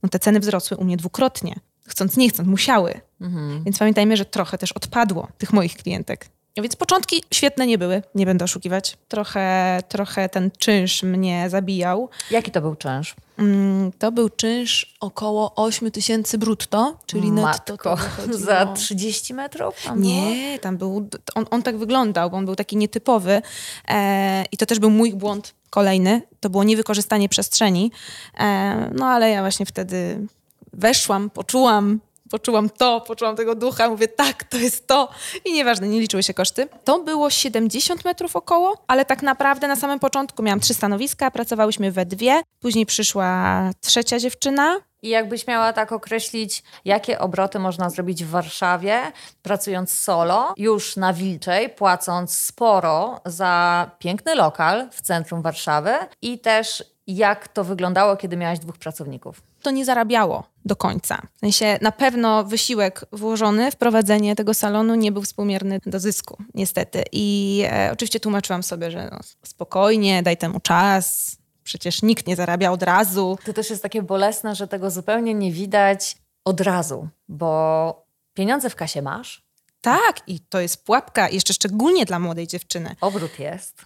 no 0.03 0.09
te 0.09 0.19
ceny 0.19 0.39
wzrosły 0.39 0.77
u 0.77 0.83
mnie 0.83 0.97
dwukrotnie. 0.97 1.55
Chcąc, 1.87 2.17
nie 2.17 2.29
chcąc, 2.29 2.49
musiały. 2.49 3.01
Mhm. 3.21 3.63
Więc 3.63 3.79
pamiętajmy, 3.79 4.17
że 4.17 4.25
trochę 4.25 4.57
też 4.57 4.71
odpadło 4.71 5.27
tych 5.37 5.53
moich 5.53 5.77
klientek. 5.77 6.29
Więc 6.57 6.75
początki 6.75 7.23
świetne 7.33 7.67
nie 7.67 7.77
były, 7.77 8.03
nie 8.15 8.25
będę 8.25 8.45
oszukiwać. 8.45 8.97
Trochę, 9.07 9.79
trochę 9.87 10.29
ten 10.29 10.51
czynsz 10.57 11.03
mnie 11.03 11.49
zabijał. 11.49 12.09
Jaki 12.31 12.51
to 12.51 12.61
był 12.61 12.75
czynsz? 12.75 13.15
Mm, 13.39 13.91
to 13.91 14.11
był 14.11 14.29
czynsz 14.29 14.95
około 14.99 15.55
8 15.55 15.91
tysięcy 15.91 16.37
brutto, 16.37 16.97
czyli 17.05 17.31
netto. 17.31 17.77
Za 18.45 18.65
30 18.65 19.33
metrów? 19.33 19.83
Tam 19.83 20.01
nie, 20.01 20.59
tam 20.59 20.77
był, 20.77 21.09
on, 21.35 21.45
on 21.51 21.63
tak 21.63 21.77
wyglądał, 21.77 22.29
bo 22.29 22.37
on 22.37 22.45
był 22.45 22.55
taki 22.55 22.77
nietypowy 22.77 23.41
e, 23.87 24.45
i 24.51 24.57
to 24.57 24.65
też 24.65 24.79
był 24.79 24.89
mój 24.89 25.13
błąd 25.13 25.53
kolejny. 25.69 26.21
To 26.39 26.49
było 26.49 26.63
niewykorzystanie 26.63 27.29
przestrzeni. 27.29 27.91
E, 28.39 28.89
no 28.95 29.05
ale 29.05 29.29
ja 29.29 29.41
właśnie 29.41 29.65
wtedy 29.65 30.27
weszłam, 30.73 31.29
poczułam 31.29 31.99
poczułam 32.31 32.69
to, 32.69 33.01
poczułam 33.01 33.35
tego 33.35 33.55
ducha, 33.55 33.89
mówię 33.89 34.07
tak, 34.07 34.43
to 34.43 34.57
jest 34.57 34.87
to. 34.87 35.09
I 35.45 35.53
nieważne, 35.53 35.87
nie 35.87 35.99
liczyły 35.99 36.23
się 36.23 36.33
koszty. 36.33 36.67
To 36.83 36.99
było 36.99 37.29
70 37.29 38.05
metrów 38.05 38.35
około, 38.35 38.83
ale 38.87 39.05
tak 39.05 39.21
naprawdę 39.21 39.67
na 39.67 39.75
samym 39.75 39.99
początku 39.99 40.43
miałam 40.43 40.59
trzy 40.59 40.73
stanowiska, 40.73 41.31
pracowałyśmy 41.31 41.91
we 41.91 42.05
dwie, 42.05 42.41
później 42.59 42.85
przyszła 42.85 43.61
trzecia 43.81 44.19
dziewczyna, 44.19 44.77
i 45.01 45.09
jakbyś 45.09 45.47
miała 45.47 45.73
tak 45.73 45.91
określić, 45.91 46.63
jakie 46.85 47.19
obroty 47.19 47.59
można 47.59 47.89
zrobić 47.89 48.25
w 48.25 48.29
Warszawie, 48.29 49.01
pracując 49.43 49.91
solo, 49.91 50.53
już 50.57 50.95
na 50.95 51.13
Wilczej, 51.13 51.69
płacąc 51.69 52.37
sporo 52.37 53.21
za 53.25 53.91
piękny 53.99 54.35
lokal 54.35 54.89
w 54.91 55.01
centrum 55.01 55.41
Warszawy 55.41 55.93
i 56.21 56.39
też 56.39 56.83
jak 57.07 57.47
to 57.47 57.63
wyglądało, 57.63 58.17
kiedy 58.17 58.37
miałaś 58.37 58.59
dwóch 58.59 58.77
pracowników? 58.77 59.41
To 59.61 59.71
nie 59.71 59.85
zarabiało 59.85 60.43
do 60.65 60.75
końca. 60.75 61.21
W 61.33 61.39
sensie 61.39 61.77
na 61.81 61.91
pewno 61.91 62.43
wysiłek 62.43 63.05
włożony 63.11 63.71
w 63.71 63.75
prowadzenie 63.75 64.35
tego 64.35 64.53
salonu 64.53 64.95
nie 64.95 65.11
był 65.11 65.21
współmierny 65.21 65.79
do 65.85 65.99
zysku, 65.99 66.37
niestety. 66.53 67.03
I 67.11 67.63
e, 67.71 67.89
oczywiście 67.93 68.19
tłumaczyłam 68.19 68.63
sobie, 68.63 68.91
że 68.91 69.09
no, 69.11 69.19
spokojnie, 69.43 70.23
daj 70.23 70.37
temu 70.37 70.59
czas, 70.59 71.37
przecież 71.71 72.01
nikt 72.01 72.27
nie 72.27 72.35
zarabia 72.35 72.71
od 72.71 72.83
razu. 72.83 73.37
To 73.45 73.53
też 73.53 73.69
jest 73.69 73.83
takie 73.83 74.01
bolesne, 74.01 74.55
że 74.55 74.67
tego 74.67 74.91
zupełnie 74.91 75.33
nie 75.33 75.51
widać 75.51 76.17
od 76.45 76.61
razu, 76.61 77.07
bo 77.27 78.05
pieniądze 78.33 78.69
w 78.69 78.75
kasie 78.75 79.01
masz. 79.01 79.45
Tak, 79.81 80.21
i 80.27 80.39
to 80.39 80.59
jest 80.59 80.85
pułapka, 80.85 81.29
jeszcze 81.29 81.53
szczególnie 81.53 82.05
dla 82.05 82.19
młodej 82.19 82.47
dziewczyny. 82.47 82.95
Obrót 83.01 83.39
jest 83.39 83.85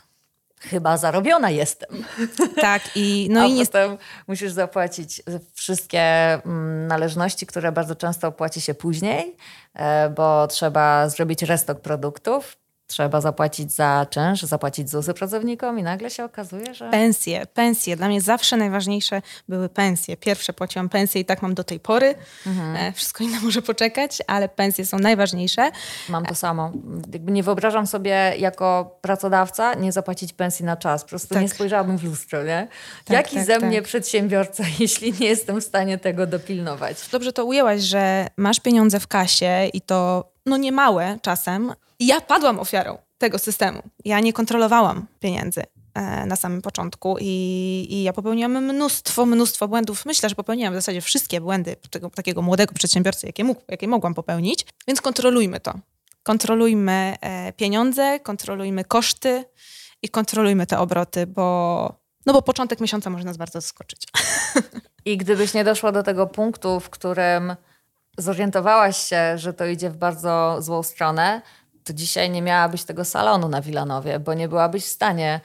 chyba 0.60 0.98
zarobiona 0.98 1.50
jestem. 1.50 2.04
Tak, 2.62 2.82
i 2.95 3.28
no 3.32 3.41
A 3.41 3.45
i 3.45 3.54
nie... 3.54 3.65
potem 3.65 3.98
musisz 4.28 4.52
zapłacić 4.52 5.21
wszystkie 5.54 6.02
mm, 6.34 6.88
należności, 6.88 7.45
które 7.45 7.71
bardzo 7.71 7.95
często 7.95 8.32
płaci 8.32 8.62
się 8.62 8.74
później, 8.74 9.36
e, 9.74 10.10
bo 10.10 10.48
trzeba 10.48 11.10
zrobić 11.10 11.41
restok 11.41 11.82
produktów. 11.82 12.58
Trzeba 12.88 13.21
zapłacić 13.21 13.71
za 13.71 14.06
czynsz, 14.10 14.43
zapłacić 14.43 14.89
ZUSy 14.89 15.13
pracownikom 15.13 15.80
i 15.80 15.84
nagle 15.84 16.10
się 16.10 16.24
okazuje, 16.24 16.74
że... 16.74 16.89
Pensje, 16.89 17.45
pensje. 17.45 17.95
Dla 17.95 18.08
mnie 18.08 18.21
zawsze 18.21 18.58
najważniejsze 18.58 19.21
były 19.50 19.69
pensje. 19.69 20.17
Pierwsze 20.17 20.54
płaciłam 20.54 20.89
pensje 20.89 21.21
i 21.21 21.26
tak 21.26 21.41
mam 21.41 21.54
do 21.54 21.63
tej 21.63 21.80
pory. 21.80 22.15
Mhm. 22.48 22.76
E, 22.76 22.91
wszystko 22.91 23.24
inne 23.24 23.39
może 23.39 23.62
poczekać, 23.62 24.17
ale 24.28 24.50
pensje 24.50 24.86
są 24.86 25.00
najważniejsze. 25.00 25.71
Mam 26.10 26.26
to 26.26 26.36
samo. 26.36 26.71
Jakby 27.13 27.32
nie 27.32 27.43
wyobrażam 27.43 27.88
sobie 27.88 28.34
jako 28.38 28.98
pracodawca 29.02 29.74
nie 29.74 29.91
zapłacić 29.91 30.34
pensji 30.34 30.65
na 30.65 30.78
czas. 30.78 31.04
Po 31.04 31.10
prostu 31.10 31.34
tak. 31.34 31.43
nie 31.43 31.50
spojrzałabym 31.50 31.98
w 31.98 32.04
lustro, 32.04 32.43
nie? 32.43 32.67
Tak, 33.06 33.17
Jaki 33.17 33.36
tak, 33.36 33.45
ze 33.45 33.60
mnie 33.60 33.78
tak. 33.78 33.86
przedsiębiorca, 33.86 34.63
jeśli 34.80 35.13
nie 35.19 35.28
jestem 35.28 35.62
w 35.62 35.63
stanie 35.63 35.98
tego 35.98 36.28
dopilnować? 36.28 37.10
Dobrze 37.12 37.34
to 37.34 37.45
ujęłaś, 37.45 37.82
że 37.82 38.28
masz 38.38 38.60
pieniądze 38.60 39.00
w 39.00 39.08
kasie 39.08 39.69
i 39.74 39.82
to 39.82 40.30
no 40.45 40.58
niemałe 40.58 41.17
czasem, 41.21 41.74
ja 41.99 42.21
padłam 42.21 42.60
ofiarą 42.60 42.97
tego 43.17 43.39
systemu. 43.39 43.81
Ja 44.05 44.19
nie 44.19 44.34
kontrolowałam 44.34 45.05
pieniędzy 45.19 45.63
e, 45.93 46.25
na 46.25 46.36
samym 46.36 46.62
początku 46.62 47.17
i, 47.19 47.88
i, 47.89 48.03
ja 48.03 48.13
popełniłam 48.13 48.65
mnóstwo, 48.65 49.25
mnóstwo 49.25 49.67
błędów. 49.67 50.05
Myślę, 50.05 50.29
że 50.29 50.36
popełniłam 50.36 50.73
w 50.73 50.77
zasadzie 50.77 51.01
wszystkie 51.01 51.41
błędy 51.41 51.75
tego, 51.89 52.10
takiego 52.10 52.41
młodego 52.41 52.73
przedsiębiorcy, 52.73 53.27
jakie, 53.27 53.43
mógł, 53.43 53.62
jakie 53.67 53.88
mogłam 53.88 54.13
popełnić, 54.13 54.65
więc 54.88 55.01
kontrolujmy 55.01 55.60
to. 55.60 55.73
Kontrolujmy 56.23 57.15
e, 57.21 57.53
pieniądze, 57.53 58.19
kontrolujmy 58.19 58.84
koszty 58.84 59.45
i 60.01 60.10
kontrolujmy 60.10 60.67
te 60.67 60.79
obroty, 60.79 61.27
bo, 61.27 61.99
no 62.25 62.34
bo 62.34 62.41
początek 62.41 62.79
miesiąca 62.79 63.10
może 63.10 63.23
nas 63.23 63.38
bardzo 63.38 63.62
zaskoczyć. 63.62 64.03
I 65.05 65.17
gdybyś 65.17 65.53
nie 65.53 65.63
doszła 65.63 65.91
do 65.91 66.03
tego 66.03 66.27
punktu, 66.27 66.79
w 66.79 66.89
którym 66.89 67.55
zorientowałaś 68.17 68.97
się, 68.97 69.38
że 69.38 69.53
to 69.53 69.65
idzie 69.65 69.89
w 69.89 69.97
bardzo 69.97 70.58
złą 70.60 70.84
stronę, 70.84 71.41
to 71.86 71.93
dzisiaj 71.93 72.30
nie 72.30 72.41
miałabyś 72.41 72.84
tego 72.84 73.06
salonu 73.06 73.50
na 73.50 73.62
Wilanowie, 73.62 74.19
bo 74.19 74.34
nie 74.34 74.48
byłabyś 74.48 74.84
w 74.84 74.89
stanie 74.89 75.41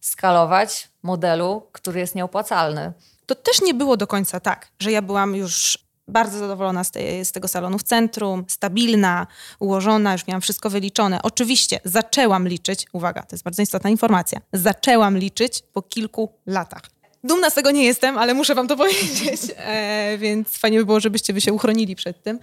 skalować 0.00 0.88
modelu, 1.02 1.68
który 1.72 2.00
jest 2.00 2.14
nieopłacalny. 2.14 2.92
To 3.26 3.34
też 3.34 3.62
nie 3.62 3.74
było 3.74 3.96
do 3.96 4.06
końca 4.06 4.40
tak, 4.40 4.68
że 4.78 4.92
ja 4.92 5.02
byłam 5.02 5.36
już 5.36 5.78
bardzo 6.08 6.38
zadowolona 6.38 6.84
z, 6.84 6.90
tej, 6.90 7.24
z, 7.24 7.32
tego 7.32 7.48
salonu 7.48 7.78
w 7.78 7.82
centrum, 7.82 8.44
stabilna, 8.48 9.26
ułożona, 9.58 10.12
już 10.12 10.26
miałam 10.26 10.40
wszystko 10.40 10.70
wyliczone. 10.70 11.22
Oczywiście 11.22 11.80
zaczęłam 11.84 12.48
liczyć, 12.48 12.86
uwaga, 12.92 13.22
to 13.22 13.28
jest 13.34 13.44
bardzo 13.44 13.62
istotna 13.62 13.90
informacja, 13.90 14.40
zaczęłam 14.52 15.18
liczyć 15.18 15.62
po 15.72 15.82
kilku 15.82 16.32
latach. 16.46 16.82
Dumna 17.24 17.50
z 17.50 17.54
tego 17.54 17.70
nie 17.70 17.84
jestem, 17.84 18.18
ale 18.18 18.34
muszę 18.34 18.54
wam 18.54 18.68
to 18.68 18.76
powiedzieć, 18.84 19.40
e, 19.56 20.18
więc 20.18 20.58
fajnie 20.58 20.78
by 20.78 20.86
było, 20.86 21.00
żebyście 21.00 21.32
wy 21.32 21.40
się 21.40 21.52
uchronili 21.52 21.96
przed 21.96 22.22
tym. 22.22 22.38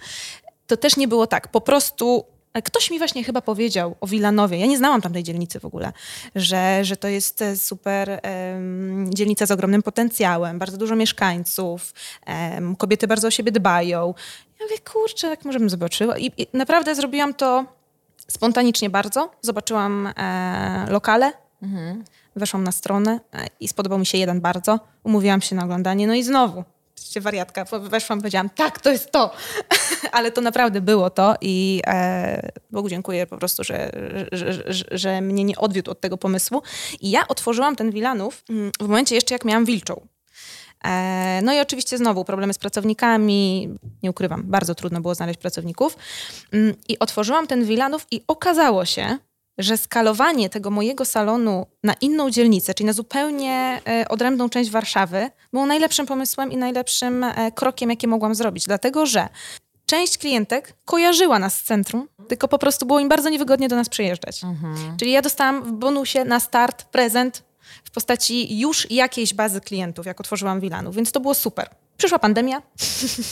To 0.66 0.76
też 0.76 0.96
nie 0.96 1.08
było 1.08 1.26
tak. 1.26 1.48
Po 1.48 1.60
prostu 1.60 2.24
Ktoś 2.64 2.90
mi 2.90 2.98
właśnie 2.98 3.24
chyba 3.24 3.42
powiedział 3.42 3.96
o 4.00 4.06
Wilanowie, 4.06 4.58
ja 4.58 4.66
nie 4.66 4.78
znałam 4.78 5.00
tamtej 5.00 5.22
dzielnicy 5.22 5.60
w 5.60 5.64
ogóle, 5.64 5.92
że, 6.34 6.84
że 6.84 6.96
to 6.96 7.08
jest 7.08 7.42
e, 7.42 7.56
super 7.56 8.20
um, 8.54 9.10
dzielnica 9.14 9.46
z 9.46 9.50
ogromnym 9.50 9.82
potencjałem, 9.82 10.58
bardzo 10.58 10.76
dużo 10.76 10.96
mieszkańców, 10.96 11.94
um, 12.26 12.76
kobiety 12.76 13.06
bardzo 13.06 13.28
o 13.28 13.30
siebie 13.30 13.52
dbają. 13.52 14.14
Ja 14.60 14.66
mówię, 14.66 14.78
kurczę, 14.92 15.26
jak 15.26 15.44
może 15.44 15.58
bym 15.58 15.70
zobaczyła. 15.70 16.18
I, 16.18 16.32
I, 16.36 16.46
naprawdę 16.52 16.94
zrobiłam 16.94 17.34
to 17.34 17.64
spontanicznie 18.28 18.90
bardzo. 18.90 19.30
Zobaczyłam 19.42 20.06
e, 20.16 20.86
lokale, 20.90 21.32
mhm. 21.62 22.04
weszłam 22.36 22.64
na 22.64 22.72
stronę 22.72 23.20
e, 23.34 23.46
i 23.60 23.68
spodobał 23.68 23.98
mi 23.98 24.06
się 24.06 24.18
jeden 24.18 24.40
bardzo. 24.40 24.80
Umówiłam 25.04 25.42
się 25.42 25.56
na 25.56 25.64
oglądanie, 25.64 26.06
no 26.06 26.14
i 26.14 26.22
znowu 26.22 26.64
oczywiście 27.02 27.20
wariatka, 27.20 27.64
weszłam, 27.80 28.18
powiedziałam, 28.18 28.50
tak, 28.50 28.80
to 28.80 28.90
jest 28.90 29.10
to. 29.10 29.30
Ale 30.12 30.32
to 30.32 30.40
naprawdę 30.40 30.80
było 30.80 31.10
to 31.10 31.34
i 31.40 31.82
e, 31.86 32.50
Bogu 32.70 32.88
dziękuję 32.88 33.26
po 33.26 33.38
prostu, 33.38 33.64
że, 33.64 33.92
że, 34.32 34.52
że, 34.52 34.84
że, 34.90 35.20
mnie 35.20 35.44
nie 35.44 35.56
odwiódł 35.56 35.90
od 35.90 36.00
tego 36.00 36.18
pomysłu. 36.18 36.62
I 37.00 37.10
ja 37.10 37.28
otworzyłam 37.28 37.76
ten 37.76 37.90
Wilanów 37.90 38.44
mm, 38.50 38.72
w 38.80 38.88
momencie 38.88 39.14
jeszcze, 39.14 39.34
jak 39.34 39.44
miałam 39.44 39.64
Wilczą. 39.64 40.06
E, 40.84 41.40
no 41.42 41.54
i 41.54 41.60
oczywiście 41.60 41.98
znowu 41.98 42.24
problemy 42.24 42.52
z 42.52 42.58
pracownikami, 42.58 43.68
nie 44.02 44.10
ukrywam, 44.10 44.42
bardzo 44.44 44.74
trudno 44.74 45.00
było 45.00 45.14
znaleźć 45.14 45.40
pracowników. 45.40 45.96
Mm, 46.52 46.74
I 46.88 46.98
otworzyłam 46.98 47.46
ten 47.46 47.64
Wilanów 47.64 48.06
i 48.10 48.24
okazało 48.26 48.84
się, 48.84 49.18
że 49.62 49.76
skalowanie 49.76 50.50
tego 50.50 50.70
mojego 50.70 51.04
salonu 51.04 51.66
na 51.82 51.94
inną 52.00 52.30
dzielnicę, 52.30 52.74
czyli 52.74 52.86
na 52.86 52.92
zupełnie 52.92 53.80
e, 53.88 54.08
odrębną 54.08 54.48
część 54.48 54.70
Warszawy, 54.70 55.30
było 55.52 55.66
najlepszym 55.66 56.06
pomysłem 56.06 56.52
i 56.52 56.56
najlepszym 56.56 57.24
e, 57.24 57.52
krokiem, 57.52 57.90
jaki 57.90 58.08
mogłam 58.08 58.34
zrobić. 58.34 58.64
Dlatego, 58.64 59.06
że 59.06 59.28
część 59.86 60.18
klientek 60.18 60.74
kojarzyła 60.84 61.38
nas 61.38 61.54
z 61.54 61.62
centrum, 61.62 62.08
tylko 62.28 62.48
po 62.48 62.58
prostu 62.58 62.86
było 62.86 63.00
im 63.00 63.08
bardzo 63.08 63.28
niewygodnie 63.28 63.68
do 63.68 63.76
nas 63.76 63.88
przyjeżdżać. 63.88 64.44
Mhm. 64.44 64.96
Czyli 64.96 65.12
ja 65.12 65.22
dostałam 65.22 65.62
w 65.62 65.72
bonusie 65.72 66.24
na 66.24 66.40
start 66.40 66.84
prezent 66.84 67.44
w 67.84 67.90
postaci 67.90 68.58
już 68.58 68.90
jakiejś 68.90 69.34
bazy 69.34 69.60
klientów, 69.60 70.06
jak 70.06 70.20
otworzyłam 70.20 70.60
Wilanów, 70.60 70.96
więc 70.96 71.12
to 71.12 71.20
było 71.20 71.34
super. 71.34 71.70
Przyszła 71.96 72.18
pandemia 72.18 72.62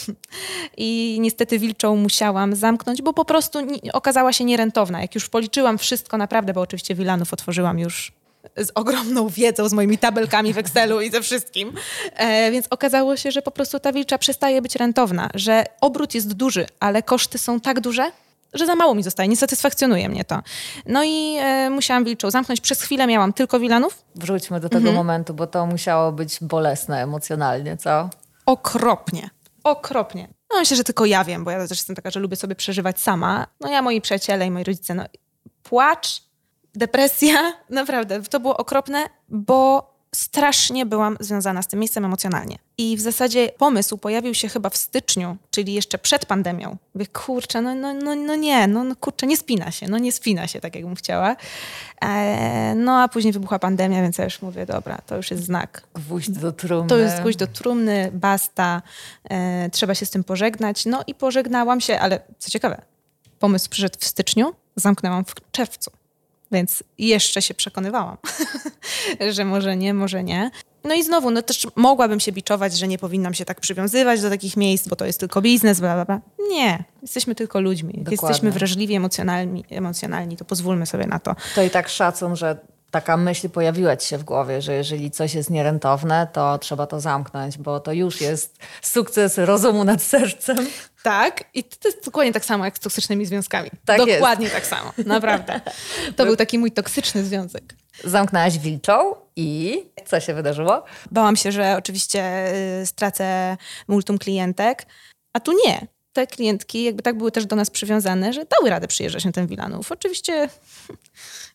i 0.77 1.19
niestety 1.21 1.59
Wilczą 1.59 1.97
musiałam 1.97 2.57
zamknąć, 2.57 3.03
bo 3.03 3.13
po 3.13 3.25
prostu 3.25 3.59
okazała 3.93 4.33
się 4.33 4.45
nierentowna. 4.45 5.01
Jak 5.01 5.15
już 5.15 5.29
policzyłam 5.29 5.79
wszystko 5.79 6.17
naprawdę, 6.17 6.53
bo 6.53 6.61
oczywiście 6.61 6.95
Wilanów 6.95 7.33
otworzyłam 7.33 7.79
już 7.79 8.13
z 8.57 8.71
ogromną 8.75 9.29
wiedzą, 9.29 9.69
z 9.69 9.73
moimi 9.73 9.99
tabelkami 9.99 10.53
w 10.53 10.59
Excelu 10.59 11.01
i 11.01 11.11
ze 11.11 11.23
wszystkim. 11.23 11.73
E, 12.17 12.51
więc 12.51 12.67
okazało 12.71 13.17
się, 13.17 13.31
że 13.31 13.43
po 13.43 13.51
prostu 13.51 13.81
ta 13.81 13.93
wilcza 13.93 14.19
przestaje 14.19 14.63
być 14.63 14.77
rentowna, 14.77 15.31
że 15.35 15.65
obrót 15.81 16.15
jest 16.15 16.33
duży, 16.33 16.67
ale 16.81 17.03
koszty 17.03 17.39
są 17.39 17.61
tak 17.61 17.81
duże, 17.81 18.11
że 18.53 18.67
za 18.67 18.75
mało 18.75 18.95
mi 18.95 19.03
zostaje, 19.03 19.29
nie 19.29 19.37
satysfakcjonuje 19.37 20.09
mnie 20.09 20.25
to. 20.25 20.43
No 20.87 21.05
i 21.05 21.37
e, 21.39 21.71
musiałam 21.71 22.05
wilczą 22.05 22.31
zamknąć. 22.31 22.61
Przez 22.61 22.83
chwilę 22.83 23.07
miałam 23.07 23.33
tylko 23.33 23.61
Wilanów. 23.61 24.03
Wróćmy 24.15 24.61
do 24.61 24.69
tego 24.69 24.89
mhm. 24.89 24.97
momentu, 24.97 25.35
bo 25.35 25.47
to 25.47 25.67
musiało 25.67 26.13
być 26.13 26.39
bolesne 26.41 27.03
emocjonalnie, 27.03 27.77
co? 27.77 28.11
Okropnie. 28.47 29.31
Okropnie. 29.65 30.29
No 30.53 30.59
myślę, 30.59 30.77
że 30.77 30.85
tylko 30.85 31.07
ja 31.07 31.25
wiem, 31.25 31.45
bo 31.45 31.51
ja 31.51 31.69
też 31.69 31.79
jestem 31.79 31.97
taka, 31.97 32.11
że 32.11 32.21
lubię 32.21 32.37
sobie 32.37 32.55
przeżywać 32.55 33.01
sama. 33.01 33.47
No 33.61 33.71
ja, 33.71 33.83
moi 33.83 34.01
przyjaciele 34.01 34.47
i 34.47 34.51
moi 34.51 34.65
rodzice, 34.65 34.95
no 34.95 35.05
płacz, 35.63 36.23
depresja, 36.75 37.53
naprawdę, 37.71 38.23
to 38.23 38.41
było 38.41 38.57
okropne, 38.57 39.07
bo 39.29 39.91
strasznie 40.15 40.87
byłam 40.87 41.17
związana 41.21 41.63
z 41.63 41.69
tym 41.69 41.81
miejscem 41.81 42.05
emocjonalnie. 42.05 42.59
I 42.79 42.97
w 42.97 43.01
zasadzie 43.01 43.49
pomysł 43.59 43.99
pojawił 43.99 44.35
się 44.35 44.49
chyba 44.49 44.71
w 44.71 44.77
styczniu, 44.77 45.37
czyli 45.51 45.75
jeszcze 45.75 45.99
przed 45.99 46.27
pandemią. 46.27 46.77
Mówię, 46.95 47.07
kurczę, 47.07 47.63
no, 47.63 47.75
no, 47.75 47.95
no, 47.95 48.15
no 48.15 48.37
nie, 48.37 48.69
no, 48.69 48.85
no 48.85 48.97
kurczę, 48.97 49.27
nie 49.27 49.37
spina 49.37 49.71
się, 49.71 49.89
no 49.89 49.99
nie 49.99 50.13
spina 50.13 50.47
się 50.47 50.61
tak, 50.61 50.75
jakbym 50.75 50.95
chciała. 50.95 51.37
E, 52.03 52.75
no 52.75 53.03
a 53.03 53.09
później 53.09 53.33
wybuchła 53.33 53.59
pandemia, 53.59 54.03
więc 54.03 54.19
ja 54.19 54.25
już 54.25 54.43
mówię, 54.43 54.67
dobra, 54.67 54.99
to 55.07 55.17
już 55.17 55.31
jest 55.31 55.45
znak. 55.45 55.83
Gwóźdź 55.95 56.31
do 56.31 56.53
trumny. 56.53 56.89
To 56.89 56.97
jest 56.97 57.21
gwóźdź 57.21 57.39
do 57.39 57.47
trumny, 57.47 58.11
basta, 58.13 58.83
e, 59.31 59.71
trzeba 59.71 59.95
się 59.95 60.07
z 60.07 60.11
tym 60.11 60.25
pożegnać. 60.25 60.87
No 60.87 61.03
i 61.07 61.15
pożegnałam 61.15 61.81
się, 61.81 62.01
ale 62.01 62.21
co 62.39 62.51
ciekawe, 62.51 62.83
pomysł 63.39 63.71
przyszedł 63.71 63.99
w 63.99 64.05
styczniu, 64.05 64.53
zamknęłam 64.77 65.25
w 65.25 65.35
czerwcu. 65.53 65.91
Więc 66.53 66.83
jeszcze 66.99 67.43
się 67.43 67.55
przekonywałam, 67.55 68.17
że 69.31 69.45
może 69.45 69.77
nie, 69.77 69.95
może 69.95 70.25
nie. 70.25 70.51
No 70.85 70.95
i 70.95 71.03
znowu, 71.03 71.31
no 71.31 71.43
też 71.43 71.67
mogłabym 71.77 72.21
się 72.21 72.33
biczować, 72.33 72.79
że 72.79 72.89
nie 72.89 72.99
powinnam 72.99 73.35
się 73.35 73.45
tak 73.45 73.61
przywiązywać 73.61 74.23
do 74.23 74.31
takich 74.31 74.57
miejsc, 74.57 74.89
bo 74.89 74.97
to 74.97 75.07
jest 75.07 75.21
tylko 75.21 75.43
biznes, 75.43 75.81
bla, 75.81 75.95
bla, 75.95 76.05
bla. 76.05 76.21
Nie, 76.51 76.85
jesteśmy 77.03 77.35
tylko 77.35 77.61
ludźmi. 77.61 77.93
Dokładnie. 77.93 78.13
Jesteśmy 78.13 78.51
wrażliwi, 78.51 78.95
emocjonalni, 78.95 79.65
emocjonalni, 79.71 80.37
to 80.37 80.45
pozwólmy 80.45 80.87
sobie 80.87 81.07
na 81.07 81.19
to. 81.19 81.37
To 81.55 81.63
i 81.63 81.71
tak 81.71 81.89
szacun, 81.89 82.37
że 82.37 82.59
taka 82.91 83.17
myśl 83.17 83.49
pojawiła 83.49 83.97
ci 83.97 84.09
się 84.09 84.19
w 84.19 84.25
głowie, 84.25 84.63
że 84.63 84.75
jeżeli 84.75 85.11
coś 85.11 85.35
jest 85.35 85.51
nierentowne, 85.51 86.29
to 86.33 86.59
trzeba 86.59 86.87
to 86.87 87.01
zamknąć, 87.01 87.59
bo 87.59 87.81
to 87.81 87.93
już 87.93 88.21
jest 88.21 88.59
sukces 88.83 89.39
rozumu 89.39 89.85
nad 89.85 90.03
sercem. 90.03 90.67
Tak, 91.03 91.45
i 91.55 91.65
to 91.65 91.89
jest 91.89 92.05
dokładnie 92.05 92.33
tak 92.33 92.45
samo 92.45 92.65
jak 92.65 92.77
z 92.77 92.81
toksycznymi 92.81 93.27
związkami. 93.27 93.71
Tak 93.85 93.99
dokładnie 93.99 94.45
jest. 94.45 94.55
tak 94.55 94.67
samo, 94.67 94.93
naprawdę. 95.07 95.61
To 96.17 96.25
był 96.25 96.37
taki 96.37 96.59
mój 96.59 96.73
toksyczny 96.73 97.25
związek. 97.25 97.75
Zamknęłaś 98.05 98.59
wilczą 98.59 99.15
i 99.37 99.83
co 100.07 100.21
się 100.21 100.35
wydarzyło? 100.35 100.85
Bałam 101.11 101.37
się, 101.37 101.53
że 101.53 101.77
oczywiście 101.79 102.53
y, 102.83 102.87
stracę 102.87 103.57
multum 103.89 104.19
klientek, 104.19 104.87
a 105.33 105.41
tu 105.41 105.53
nie 105.67 105.87
te 106.13 106.27
klientki 106.27 106.85
jakby 106.85 107.03
tak 107.03 107.19
były 107.19 107.33
też 107.33 107.47
do 107.47 107.57
nas 107.57 107.71
przywiązane, 107.71 108.33
że 108.33 108.45
dały 108.45 108.71
radę 108.71 108.89
przyjeżdżać 108.89 109.25
na 109.25 109.33
ten 109.33 109.47
Wilanów. 109.47 109.93
Oczywiście 109.93 110.49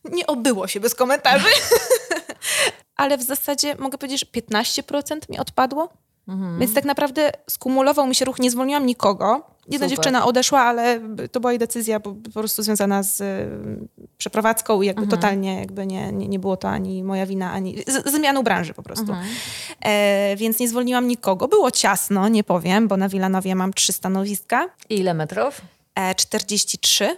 nie 0.04 0.28
obyło 0.28 0.68
się 0.68 0.80
bez 0.80 0.96
komentarzy, 0.96 1.48
ale 2.96 3.18
w 3.18 3.24
zasadzie 3.24 3.76
mogę 3.76 3.98
powiedzieć, 3.98 4.20
że 4.20 4.42
15% 4.42 5.30
mi 5.30 5.40
odpadło. 5.40 5.94
Mhm. 6.28 6.60
Więc 6.60 6.74
tak 6.74 6.86
naprawdę 6.86 7.32
skumulował 7.50 8.08
mi 8.08 8.16
się 8.16 8.26
ruch, 8.26 8.40
nie 8.40 8.52
zwolniłam 8.52 8.86
nikogo. 8.86 9.56
Jedna 9.68 9.88
Super. 9.88 9.90
dziewczyna 9.90 10.26
odeszła, 10.26 10.62
ale 10.62 11.00
to 11.32 11.40
była 11.40 11.52
jej 11.52 11.60
decyzja 11.60 12.00
po, 12.00 12.14
po 12.14 12.30
prostu 12.30 12.64
związana 12.64 13.04
z 13.04 13.22
y, 13.22 14.08
przeprowadzką 14.18 14.82
i 14.82 14.88
jakby 14.88 15.04
mhm. 15.04 15.22
totalnie 15.22 15.60
jakby 15.60 15.86
nie, 15.86 16.12
nie, 16.12 16.28
nie, 16.28 16.40
było 16.40 16.58
to 16.58 16.70
ani 16.70 17.04
moja 17.04 17.26
wina, 17.26 17.52
ani 17.52 17.84
z, 17.88 18.12
zmianą 18.12 18.44
branży 18.44 18.74
po 18.74 18.84
prostu. 18.84 19.12
Mhm. 19.12 19.28
E, 19.82 20.36
więc 20.36 20.60
nie 20.60 20.70
zwolniłam 20.70 21.08
nikogo. 21.08 21.48
Było 21.48 21.72
ciasno, 21.72 22.28
nie 22.28 22.44
powiem, 22.44 22.88
bo 22.88 22.98
na 22.98 23.10
Wilanowie 23.10 23.56
mam 23.56 23.74
trzy 23.74 23.94
stanowiska. 23.94 24.70
I 24.90 25.00
ile 25.00 25.14
metrów? 25.14 25.62
E, 25.96 26.16
43 26.16 27.16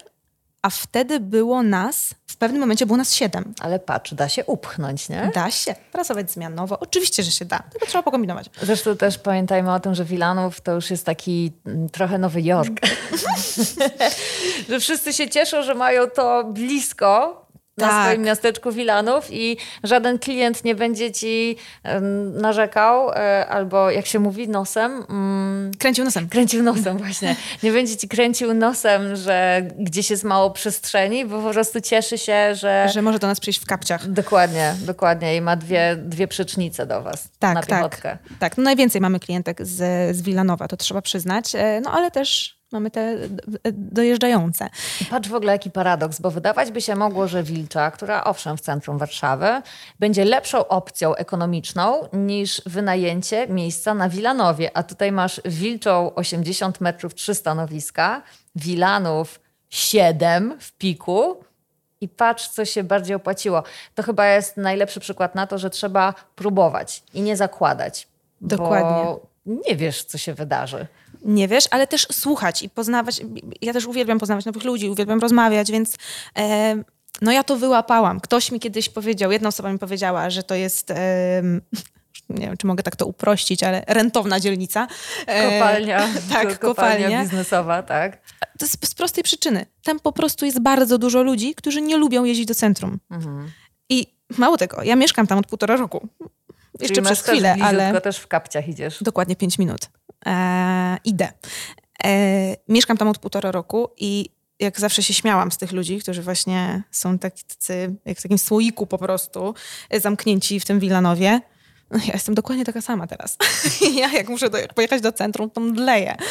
a 0.67 0.69
wtedy 0.69 1.19
było 1.19 1.63
nas, 1.63 2.15
w 2.27 2.37
pewnym 2.37 2.61
momencie 2.61 2.85
było 2.85 2.97
nas 2.97 3.13
siedem. 3.13 3.53
Ale 3.59 3.79
patrz, 3.79 4.13
da 4.13 4.29
się 4.29 4.45
upchnąć, 4.45 5.09
nie? 5.09 5.31
Da 5.35 5.51
się. 5.51 5.75
Pracować 5.91 6.31
zmianowo. 6.31 6.79
Oczywiście, 6.79 7.23
że 7.23 7.31
się 7.31 7.45
da. 7.45 7.59
Tylko 7.59 7.87
trzeba 7.87 8.03
pokombinować. 8.03 8.49
Zresztą 8.61 8.97
też 8.97 9.17
pamiętajmy 9.17 9.73
o 9.73 9.79
tym, 9.79 9.95
że 9.95 10.05
Wilanów 10.05 10.61
to 10.61 10.71
już 10.71 10.91
jest 10.91 11.05
taki 11.05 11.51
mm, 11.65 11.89
trochę 11.89 12.17
Nowy 12.17 12.41
Jork. 12.41 12.79
że 14.69 14.79
wszyscy 14.79 15.13
się 15.13 15.29
cieszą, 15.29 15.63
że 15.63 15.75
mają 15.75 16.09
to 16.09 16.43
blisko, 16.43 17.45
na 17.77 17.87
Tak. 17.87 18.05
swoim 18.05 18.21
miasteczku 18.21 18.71
Wilanów 18.71 19.27
i 19.31 19.57
żaden 19.83 20.19
klient 20.19 20.63
nie 20.63 20.75
będzie 20.75 21.11
ci 21.11 21.55
narzekał 22.33 23.11
e, 23.11 23.47
albo 23.47 23.91
jak 23.91 24.05
się 24.05 24.19
mówi 24.19 24.49
nosem, 24.49 25.03
mm, 25.09 25.71
Kręcił 25.79 26.05
nosem. 26.05 26.29
kręcił 26.29 26.63
nosem 26.63 26.97
właśnie. 27.03 27.35
Nie 27.63 27.71
będzie 27.71 27.97
ci 27.97 28.07
kręcił 28.07 28.53
nosem, 28.53 29.15
że 29.15 29.61
gdzieś 29.79 30.09
jest 30.09 30.23
mało 30.23 30.51
przestrzeni, 30.51 31.25
bo 31.25 31.41
po 31.41 31.51
prostu 31.51 31.81
cieszy 31.81 32.17
się, 32.17 32.55
że... 32.55 32.87
Że 32.93 33.01
może 33.01 33.19
do 33.19 33.27
nas 33.27 33.39
przyjść 33.39 33.59
w 33.59 33.65
kapciach. 33.65 34.07
Dokładnie, 34.07 34.75
dokładnie 34.85 35.35
i 35.35 35.41
ma 35.41 35.55
dwie, 35.55 35.95
dwie 35.99 36.27
przecznice 36.27 36.85
do 36.85 37.01
was 37.01 37.29
Tak, 37.39 37.55
na 37.55 37.61
tak. 37.61 37.69
piechotkę. 37.69 38.17
Tak, 38.39 38.57
no 38.57 38.63
najwięcej 38.63 39.01
mamy 39.01 39.19
klientek 39.19 39.65
z, 39.65 39.75
z 40.15 40.21
Wilanowa, 40.21 40.67
to 40.67 40.77
trzeba 40.77 41.01
przyznać. 41.01 41.55
E, 41.55 41.81
No 41.83 41.91
ale 41.91 42.11
też 42.11 42.56
mamy 42.71 42.91
te 42.91 43.17
dojeżdżające. 43.73 44.69
Patrz 45.09 45.29
w 45.29 45.33
ogóle 45.33 45.51
jaki 45.51 45.71
paradoks, 45.71 46.19
bo 46.19 46.31
wydawać 46.31 46.71
by 46.71 46.81
się 46.81 46.95
mogło, 46.95 47.27
że 47.27 47.43
Wilcza, 47.43 47.91
która 47.91 48.23
owszem 48.23 48.57
w 48.57 48.61
centrum 48.61 48.97
Warszawy, 48.97 49.61
będzie 49.99 50.25
lepszą 50.25 50.67
opcją 50.67 51.15
ekonomiczną 51.15 52.07
niż 52.13 52.61
wynajęcie 52.65 53.47
miejsca 53.47 53.93
na 53.93 54.09
Wilanowie. 54.09 54.77
A 54.77 54.83
tutaj 54.83 55.11
masz 55.11 55.41
Wilczą 55.45 56.15
80 56.15 56.81
metrów, 56.81 57.15
3 57.15 57.35
stanowiska, 57.35 58.21
Wilanów 58.55 59.39
7 59.69 60.57
w 60.59 60.71
piku. 60.71 61.37
I 62.01 62.07
patrz, 62.09 62.47
co 62.47 62.65
się 62.65 62.83
bardziej 62.83 63.15
opłaciło. 63.15 63.63
To 63.95 64.03
chyba 64.03 64.27
jest 64.27 64.57
najlepszy 64.57 64.99
przykład 64.99 65.35
na 65.35 65.47
to, 65.47 65.57
że 65.57 65.69
trzeba 65.69 66.13
próbować 66.35 67.03
i 67.13 67.21
nie 67.21 67.37
zakładać. 67.37 68.07
Dokładnie. 68.41 69.03
Bo 69.03 69.27
nie 69.45 69.75
wiesz, 69.75 70.03
co 70.03 70.17
się 70.17 70.33
wydarzy. 70.33 70.87
Nie 71.25 71.47
wiesz, 71.47 71.65
ale 71.71 71.87
też 71.87 72.07
słuchać 72.11 72.63
i 72.63 72.69
poznawać. 72.69 73.21
Ja 73.61 73.73
też 73.73 73.85
uwielbiam 73.85 74.19
poznawać 74.19 74.45
nowych 74.45 74.63
ludzi, 74.63 74.89
uwielbiam 74.89 75.19
rozmawiać, 75.19 75.71
więc 75.71 75.95
e, 76.37 76.75
no 77.21 77.31
ja 77.31 77.43
to 77.43 77.55
wyłapałam. 77.55 78.19
Ktoś 78.19 78.51
mi 78.51 78.59
kiedyś 78.59 78.89
powiedział, 78.89 79.31
jedna 79.31 79.49
osoba 79.49 79.71
mi 79.73 79.79
powiedziała, 79.79 80.29
że 80.29 80.43
to 80.43 80.55
jest. 80.55 80.91
E, 80.91 81.43
nie 82.29 82.45
wiem, 82.45 82.57
czy 82.57 82.67
mogę 82.67 82.83
tak 82.83 82.95
to 82.95 83.05
uprościć, 83.05 83.63
ale 83.63 83.83
rentowna 83.87 84.39
dzielnica. 84.39 84.87
E, 85.27 85.59
Kopalnia, 85.59 85.99
tak, 86.33 86.59
kopalnia 86.59 86.95
kopalnia. 86.97 87.21
biznesowa, 87.23 87.83
tak. 87.83 88.21
To 88.39 88.65
jest 88.65 88.85
z 88.87 88.95
prostej 88.95 89.23
przyczyny. 89.23 89.65
Tam 89.83 89.99
po 89.99 90.11
prostu 90.11 90.45
jest 90.45 90.61
bardzo 90.61 90.97
dużo 90.97 91.23
ludzi, 91.23 91.55
którzy 91.55 91.81
nie 91.81 91.97
lubią 91.97 92.23
jeździć 92.23 92.45
do 92.45 92.55
centrum. 92.55 92.99
Mhm. 93.11 93.51
I 93.89 94.07
mało 94.37 94.57
tego, 94.57 94.83
ja 94.83 94.95
mieszkam 94.95 95.27
tam 95.27 95.37
od 95.37 95.47
półtora 95.47 95.75
roku. 95.75 96.07
Jeszcze 96.79 96.95
Czyli 96.95 97.05
przez 97.05 97.21
chwilę, 97.21 97.55
ale 97.61 98.01
też 98.01 98.17
w 98.17 98.27
kapciach 98.27 98.67
idziesz. 98.67 99.03
dokładnie 99.03 99.35
pięć 99.35 99.57
minut. 99.59 99.79
E, 100.25 100.97
idę. 101.03 101.31
E, 102.03 102.55
mieszkam 102.67 102.97
tam 102.97 103.07
od 103.07 103.17
półtora 103.17 103.51
roku 103.51 103.89
i 103.97 104.29
jak 104.59 104.79
zawsze 104.79 105.03
się 105.03 105.13
śmiałam 105.13 105.51
z 105.51 105.57
tych 105.57 105.71
ludzi, 105.71 105.99
którzy 105.99 106.21
właśnie 106.21 106.83
są 106.91 107.19
tak- 107.19 107.43
tacy, 107.43 107.95
jak 108.05 108.17
w 108.17 108.21
takim 108.21 108.37
słoiku 108.37 108.87
po 108.87 108.97
prostu, 108.97 109.53
e, 109.89 109.99
zamknięci 109.99 110.59
w 110.59 110.65
tym 110.65 110.79
Wilanowie. 110.79 111.41
No, 111.91 111.99
Ja 112.07 112.13
jestem 112.13 112.35
dokładnie 112.35 112.65
taka 112.65 112.81
sama 112.81 113.07
teraz. 113.07 113.37
Ja 113.99 114.11
jak 114.13 114.29
muszę 114.29 114.49
do, 114.49 114.57
pojechać 114.75 115.01
do 115.01 115.11
centrum, 115.11 115.49
to 115.49 115.61
mdleję. 115.61 116.15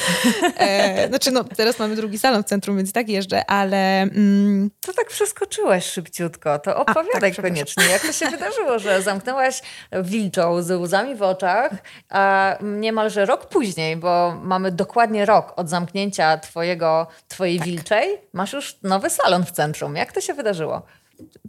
E, 0.58 1.08
znaczy 1.08 1.30
no, 1.30 1.44
teraz 1.44 1.78
mamy 1.78 1.96
drugi 1.96 2.18
salon 2.18 2.42
w 2.42 2.46
centrum, 2.46 2.76
więc 2.76 2.92
tak 2.92 3.08
jeżdżę, 3.08 3.50
ale 3.50 4.02
mm, 4.02 4.70
To 4.80 4.92
tak 4.92 5.06
przeskoczyłaś 5.08 5.84
szybciutko. 5.86 6.58
To 6.58 6.76
opowiadaj 6.76 7.04
tak, 7.20 7.32
przepraszam. 7.32 7.42
koniecznie. 7.42 7.84
Jak 7.84 8.02
to 8.02 8.12
się 8.12 8.26
wydarzyło, 8.36 8.78
że 8.78 9.02
zamknęłaś 9.02 9.62
wilczą 10.02 10.62
z 10.62 10.70
łzami 10.70 11.14
w 11.14 11.22
oczach, 11.22 11.72
a 12.08 12.56
niemalże 12.62 13.26
rok 13.26 13.48
później, 13.48 13.96
bo 13.96 14.40
mamy 14.42 14.72
dokładnie 14.72 15.26
rok 15.26 15.52
od 15.56 15.68
zamknięcia 15.68 16.38
twojego, 16.38 17.06
twojej 17.28 17.58
Tak. 17.58 17.68
wilczej, 17.68 18.18
masz 18.32 18.52
już 18.52 18.76
nowy 18.82 19.10
salon 19.10 19.44
w 19.44 19.50
centrum. 19.52 19.96
Jak 19.96 20.12
to 20.12 20.20
się 20.20 20.34
wydarzyło? 20.34 20.82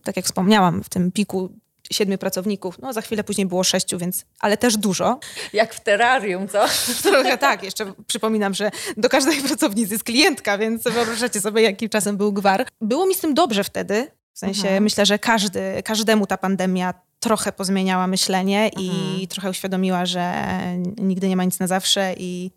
tak 0.04 0.16
jak 0.16 0.26
wspomniałam, 0.26 0.84
w 0.84 0.90
tym 0.90 1.12
piku 1.12 1.50
siedmiu 1.92 2.18
pracowników, 2.18 2.80
no 2.80 2.94
za 2.94 3.02
chwilę 3.02 3.24
później 3.24 3.48
było 3.48 3.64
sześciu, 3.64 3.98
więc, 3.98 4.26
ale 4.40 4.58
też 4.58 4.78
dużo. 4.78 5.20
Jak 5.54 5.74
w 5.74 5.80
terrarium, 5.80 6.48
co? 6.48 6.66
Trochę 7.10 7.38
tak, 7.38 7.64
jeszcze 7.64 7.94
przypominam, 8.08 8.54
że 8.54 8.72
do 8.98 9.10
każdej 9.10 9.42
pracownicy 9.42 9.94
jest 9.94 10.04
klientka, 10.04 10.58
więc 10.58 10.84
wyobrażacie 10.84 11.42
sobie, 11.42 11.62
jaki 11.62 11.90
czasem 11.90 12.18
był 12.18 12.34
gwar. 12.34 12.68
Było 12.82 13.06
mi 13.06 13.16
z 13.16 13.20
tym 13.20 13.34
dobrze 13.34 13.64
wtedy. 13.64 14.12
W 14.34 14.40
sensie 14.40 14.80
myślę, 14.82 15.06
że 15.06 15.20
każdy, 15.20 15.84
każdemu 15.84 16.28
ta 16.28 16.38
pandemia 16.38 16.94
trochę 17.20 17.52
pozmieniała 17.52 18.08
myślenie 18.08 18.72
i 18.80 19.28
trochę 19.28 19.50
uświadomiła, 19.50 20.06
że 20.06 20.34
nigdy 20.98 21.30
nie 21.30 21.36
ma 21.36 21.44
nic 21.44 21.60
na 21.60 21.68
zawsze 21.68 22.14
i, 22.18 22.52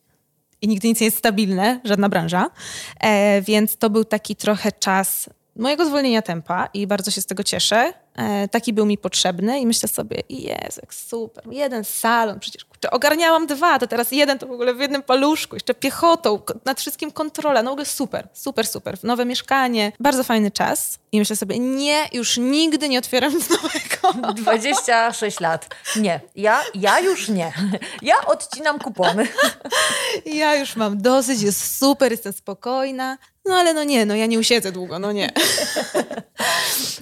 i 0.62 0.68
nigdy 0.68 0.88
nic 0.88 1.00
nie 1.00 1.04
jest 1.04 1.18
stabilne, 1.18 1.80
żadna 1.84 2.08
branża. 2.08 2.50
E, 3.00 3.42
więc 3.42 3.76
to 3.76 3.90
był 3.90 4.04
taki 4.04 4.36
trochę 4.36 4.72
czas 4.72 5.30
mojego 5.56 5.86
zwolnienia 5.86 6.22
tempa 6.22 6.68
i 6.74 6.86
bardzo 6.86 7.10
się 7.10 7.20
z 7.20 7.26
tego 7.26 7.42
cieszę. 7.42 7.92
E, 8.20 8.48
taki 8.48 8.72
był 8.72 8.86
mi 8.86 8.98
potrzebny 8.98 9.60
i 9.60 9.66
myślę 9.66 9.88
sobie, 9.88 10.22
jest 10.28 10.80
super, 10.90 11.44
jeden 11.50 11.84
salon, 11.84 12.40
przecież 12.40 12.64
kurczę, 12.80 12.90
ogarniałam 12.90 13.46
dwa, 13.46 13.78
to 13.78 13.86
teraz 13.86 14.12
jeden 14.12 14.38
to 14.38 14.46
w 14.46 14.50
ogóle 14.50 14.74
w 14.74 14.80
jednym 14.80 15.02
paluszku, 15.02 15.56
jeszcze 15.56 15.74
piechotą, 15.74 16.40
nad 16.64 16.80
wszystkim 16.80 17.10
kontrola, 17.10 17.62
no 17.62 17.70
w 17.70 17.72
ogóle 17.72 17.86
super, 17.86 18.28
super, 18.32 18.66
super. 18.66 18.96
Nowe 19.02 19.24
mieszkanie, 19.24 19.92
bardzo 20.00 20.24
fajny 20.24 20.50
czas 20.50 20.98
i 21.12 21.18
myślę 21.18 21.36
sobie, 21.36 21.58
nie, 21.58 22.08
już 22.12 22.36
nigdy 22.36 22.88
nie 22.88 22.98
otwieram 22.98 23.34
nic 23.34 23.48
nowego. 24.02 24.32
26 24.32 25.40
lat. 25.40 25.74
Nie, 25.96 26.20
ja, 26.36 26.60
ja 26.74 27.00
już 27.00 27.28
nie. 27.28 27.52
Ja 28.02 28.14
odcinam 28.26 28.78
kupony. 28.78 29.28
Ja 30.24 30.56
już 30.56 30.76
mam 30.76 31.02
dosyć, 31.02 31.42
jest 31.42 31.78
super, 31.78 32.12
jestem 32.12 32.32
spokojna. 32.32 33.18
No 33.44 33.54
ale 33.54 33.74
no 33.74 33.84
nie, 33.84 34.06
no 34.06 34.14
ja 34.14 34.26
nie 34.26 34.38
usiedzę 34.38 34.72
długo, 34.72 34.98
no 34.98 35.12
nie. 35.12 35.30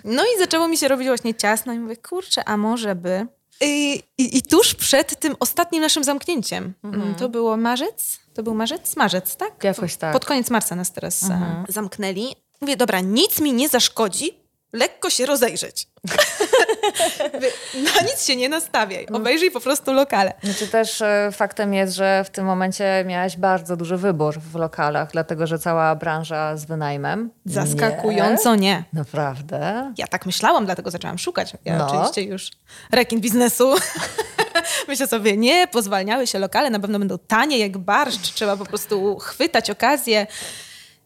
No 0.04 0.22
i 0.24 0.38
zaczęło 0.38 0.68
mi 0.68 0.76
się 0.76 0.88
robić 0.88 1.08
właśnie 1.08 1.34
ciasno 1.34 1.72
i 1.72 1.78
mówię, 1.78 1.96
kurczę, 1.96 2.44
a 2.44 2.56
może 2.56 2.94
by... 2.94 3.26
I, 3.60 4.02
i, 4.18 4.42
tuż 4.42 4.74
przed 4.74 5.20
tym 5.20 5.36
ostatnim 5.40 5.82
naszym 5.82 6.04
zamknięciem, 6.04 6.74
mm, 6.84 7.14
to 7.14 7.28
było 7.28 7.56
marzec? 7.56 8.18
To 8.34 8.42
był 8.42 8.54
marzec? 8.54 8.96
Marzec, 8.96 9.36
tak? 9.36 9.64
Jakoś 9.64 9.96
tak. 9.96 10.12
Pod 10.12 10.24
koniec 10.24 10.50
marca 10.50 10.76
nas 10.76 10.92
teraz 10.92 11.22
e, 11.30 11.64
zamknęli. 11.68 12.36
Mówię, 12.60 12.76
dobra, 12.76 13.00
nic 13.00 13.40
mi 13.40 13.52
nie 13.52 13.68
zaszkodzi, 13.68 14.38
lekko 14.72 15.10
się 15.10 15.26
rozejrzeć. 15.26 15.88
Na 17.94 18.00
nic 18.02 18.26
się 18.26 18.36
nie 18.36 18.48
nastawiaj, 18.48 19.06
obejrzyj 19.12 19.50
po 19.50 19.60
prostu 19.60 19.92
lokale. 19.92 20.32
Znaczy 20.42 20.68
też 20.68 21.02
e, 21.02 21.28
faktem 21.32 21.74
jest, 21.74 21.94
że 21.94 22.24
w 22.24 22.30
tym 22.30 22.44
momencie 22.46 23.04
miałaś 23.06 23.36
bardzo 23.36 23.76
duży 23.76 23.96
wybór 23.96 24.38
w 24.40 24.54
lokalach, 24.54 25.08
dlatego 25.12 25.46
że 25.46 25.58
cała 25.58 25.94
branża 25.94 26.56
z 26.56 26.64
wynajmem. 26.64 27.30
Zaskakująco 27.44 28.54
nie. 28.54 28.58
Nie? 28.68 28.84
Naprawdę? 28.92 29.92
Ja 29.98 30.06
tak 30.06 30.26
myślałam, 30.26 30.64
dlatego 30.66 30.90
zaczęłam 30.90 31.18
szukać. 31.18 31.52
Ja 31.64 31.78
No. 31.78 31.86
oczywiście 31.86 32.22
już 32.22 32.50
rekin 32.92 33.20
biznesu. 33.20 33.74
Myślę 34.88 35.06
sobie, 35.06 35.36
nie, 35.36 35.66
pozwalniały 35.66 36.26
się 36.26 36.38
lokale, 36.38 36.70
na 36.70 36.80
pewno 36.80 36.98
będą 36.98 37.18
tanie 37.18 37.58
jak 37.58 37.78
barszcz, 37.78 38.32
trzeba 38.32 38.56
po 38.56 38.64
prostu 38.64 39.18
chwytać 39.18 39.70
okazję. 39.70 40.26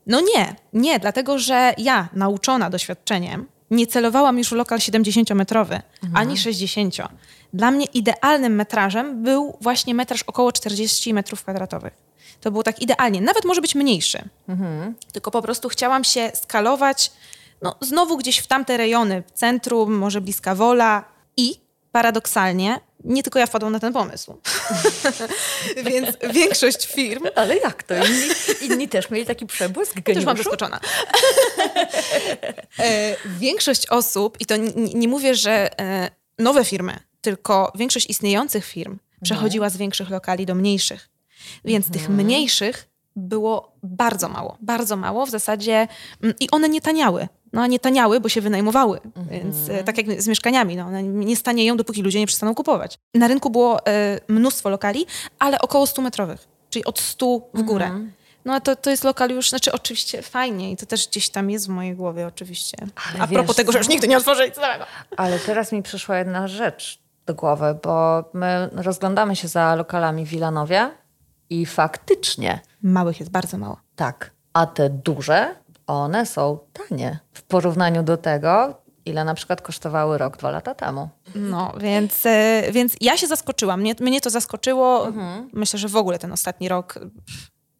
No 0.07 0.21
nie, 0.21 0.55
nie, 0.73 0.99
dlatego 0.99 1.39
że 1.39 1.75
ja, 1.79 2.09
nauczona 2.13 2.71
doświadczeniem, 2.71 3.47
nie 3.73 3.87
celowałam 3.87 4.39
już 4.39 4.49
w 4.49 4.53
lokal 4.53 4.79
70-metrowy, 4.79 5.81
ani 6.15 6.39
60. 6.39 6.97
Dla 7.53 7.71
mnie 7.71 7.87
idealnym 7.87 8.55
metrażem 8.55 9.23
był 9.23 9.57
właśnie 9.61 9.95
metraż 9.95 10.23
około 10.23 10.53
40 10.53 11.15
metrów 11.15 11.43
kwadratowych. 11.43 11.93
To 12.41 12.51
było 12.51 12.63
tak 12.63 12.83
idealnie. 12.83 13.21
Nawet 13.21 13.45
może 13.45 13.61
być 13.61 13.75
mniejszy. 13.75 14.23
Tylko 15.13 15.31
po 15.31 15.43
prostu 15.43 15.69
chciałam 15.69 16.05
się 16.05 16.31
skalować 16.35 17.13
no, 17.63 17.75
znowu 17.81 18.17
gdzieś 18.17 18.39
w 18.39 18.47
tamte 18.47 18.77
rejony, 18.77 19.23
w 19.27 19.31
centrum, 19.31 19.93
może 19.95 20.21
bliska 20.21 20.55
Wola 20.55 21.05
i 21.37 21.55
paradoksalnie 21.93 22.81
nie 23.05 23.23
tylko 23.23 23.39
ja 23.39 23.47
wpadłam 23.47 23.73
na 23.73 23.81
ten 23.81 23.93
pomysł. 23.93 24.41
Więc 25.91 26.17
większość 26.33 26.87
firm 26.87 27.23
Ale 27.35 27.57
jak 27.57 27.83
to? 27.83 27.95
Inni, 27.95 28.27
inni 28.63 28.89
też 28.89 29.11
mieli 29.11 29.27
taki 29.27 29.47
przebłysk 29.47 29.95
też 29.95 30.05
mam 30.05 30.25
geniuszu? 30.25 30.37
zaskoczona. 30.37 30.81
e, 32.79 33.17
większość 33.39 33.87
osób, 33.87 34.37
i 34.41 34.47
to 34.47 34.55
n- 34.55 34.73
nie 34.77 35.09
mówię, 35.09 35.35
że 35.35 35.81
e, 35.81 36.11
nowe 36.39 36.65
firmy, 36.65 36.99
tylko 37.21 37.73
większość 37.75 38.11
istniejących 38.11 38.65
firm 38.65 38.99
przechodziła 39.23 39.71
z 39.71 39.77
większych 39.77 40.11
lokali 40.11 40.47
do 40.47 40.55
mniejszych. 40.55 41.09
Więc 41.65 41.91
tych 41.91 42.09
mniejszych 42.09 42.89
było 43.17 43.73
bardzo 43.83 44.29
mało. 44.29 44.57
Bardzo 44.61 44.97
mało 44.97 45.27
w 45.27 45.31
zasadzie. 45.31 45.89
mm, 46.23 46.35
I 46.41 46.51
one 46.51 46.69
nie 46.69 46.81
taniały. 46.81 47.29
No 47.53 47.63
a 47.63 47.67
nie 47.67 47.79
taniały, 47.79 48.21
bo 48.21 48.29
się 48.29 48.41
wynajmowały. 48.41 49.01
Więc 49.31 49.69
e, 49.69 49.85
tak 49.85 49.99
jak 49.99 50.23
z 50.23 50.29
mieszkaniami, 50.29 50.77
no, 50.77 50.87
one 50.87 51.03
nie 51.03 51.37
stanieją, 51.37 51.77
dopóki 51.77 52.03
ludzie 52.03 52.19
nie 52.19 52.27
przestaną 52.27 52.55
kupować. 52.55 52.99
Na 53.15 53.29
rynku 53.29 53.51
było 53.51 53.87
e, 53.87 54.21
mnóstwo 54.29 54.71
lokali, 54.71 55.07
ale 55.39 55.61
około 55.61 55.87
100 55.87 56.03
metrowych. 56.03 56.49
Czyli 56.71 56.85
od 56.85 57.01
100 57.01 57.41
w 57.55 57.63
górę. 57.63 57.91
No 58.45 58.55
a 58.55 58.61
to, 58.61 58.77
to 58.77 58.91
jest 58.91 59.05
lokal 59.05 59.31
już, 59.31 59.49
znaczy 59.51 59.73
oczywiście 59.73 60.23
fajnie 60.23 60.73
i 60.73 60.77
to 60.77 60.87
też 60.87 61.09
gdzieś 61.09 61.29
tam 61.31 61.51
jest 61.51 61.67
w 61.67 61.69
mojej 61.69 61.95
głowie 61.95 62.27
oczywiście. 62.27 62.77
Ale 63.11 63.21
a 63.23 63.27
wiesz 63.27 63.37
propos 63.39 63.57
tego, 63.57 63.73
że 63.73 63.79
już 63.79 63.87
co? 63.87 63.93
nigdy 63.93 64.09
nie 64.09 64.17
otworzę 64.17 64.47
nic 64.49 64.57
nowego. 64.57 64.85
Ale 65.17 65.39
teraz 65.39 65.73
mi 65.73 65.83
przyszła 65.83 66.19
jedna 66.19 66.49
rzecz 66.49 66.99
do 67.27 67.35
głowy, 67.35 67.79
bo 67.83 68.25
my 68.33 68.71
rozglądamy 68.73 69.37
się 69.37 69.49
za 69.49 69.75
lokalami 69.75 70.25
w 70.27 70.29
Wilanowie 70.29 70.91
i 71.51 71.67
faktycznie 71.67 72.61
Małych 72.83 73.21
jest 73.21 73.33
bardzo 73.33 73.59
mało. 73.59 73.81
tak, 73.97 74.31
a 74.53 74.67
te 74.67 74.91
duże, 74.91 75.55
one 75.93 76.27
są 76.27 76.59
tanie 76.89 77.19
w 77.33 77.43
porównaniu 77.43 78.03
do 78.03 78.17
tego, 78.17 78.83
ile 79.05 79.25
na 79.25 79.35
przykład 79.35 79.63
kosztowały 79.63 80.19
rok, 80.19 80.37
dwa 80.37 80.51
lata 80.51 80.75
temu. 80.75 81.09
No, 81.35 81.73
więc, 81.81 82.27
e, 82.27 82.63
więc 82.73 82.97
ja 83.01 83.17
się 83.17 83.27
zaskoczyłam. 83.27 83.81
Mnie, 83.81 83.95
mnie 84.01 84.21
to 84.21 84.31
zaskoczyło. 84.31 85.13
Myślę, 85.53 85.79
że 85.79 85.89
w 85.89 85.97
ogóle 85.97 86.19
ten 86.19 86.33
ostatni 86.33 86.69
rok. 86.69 86.99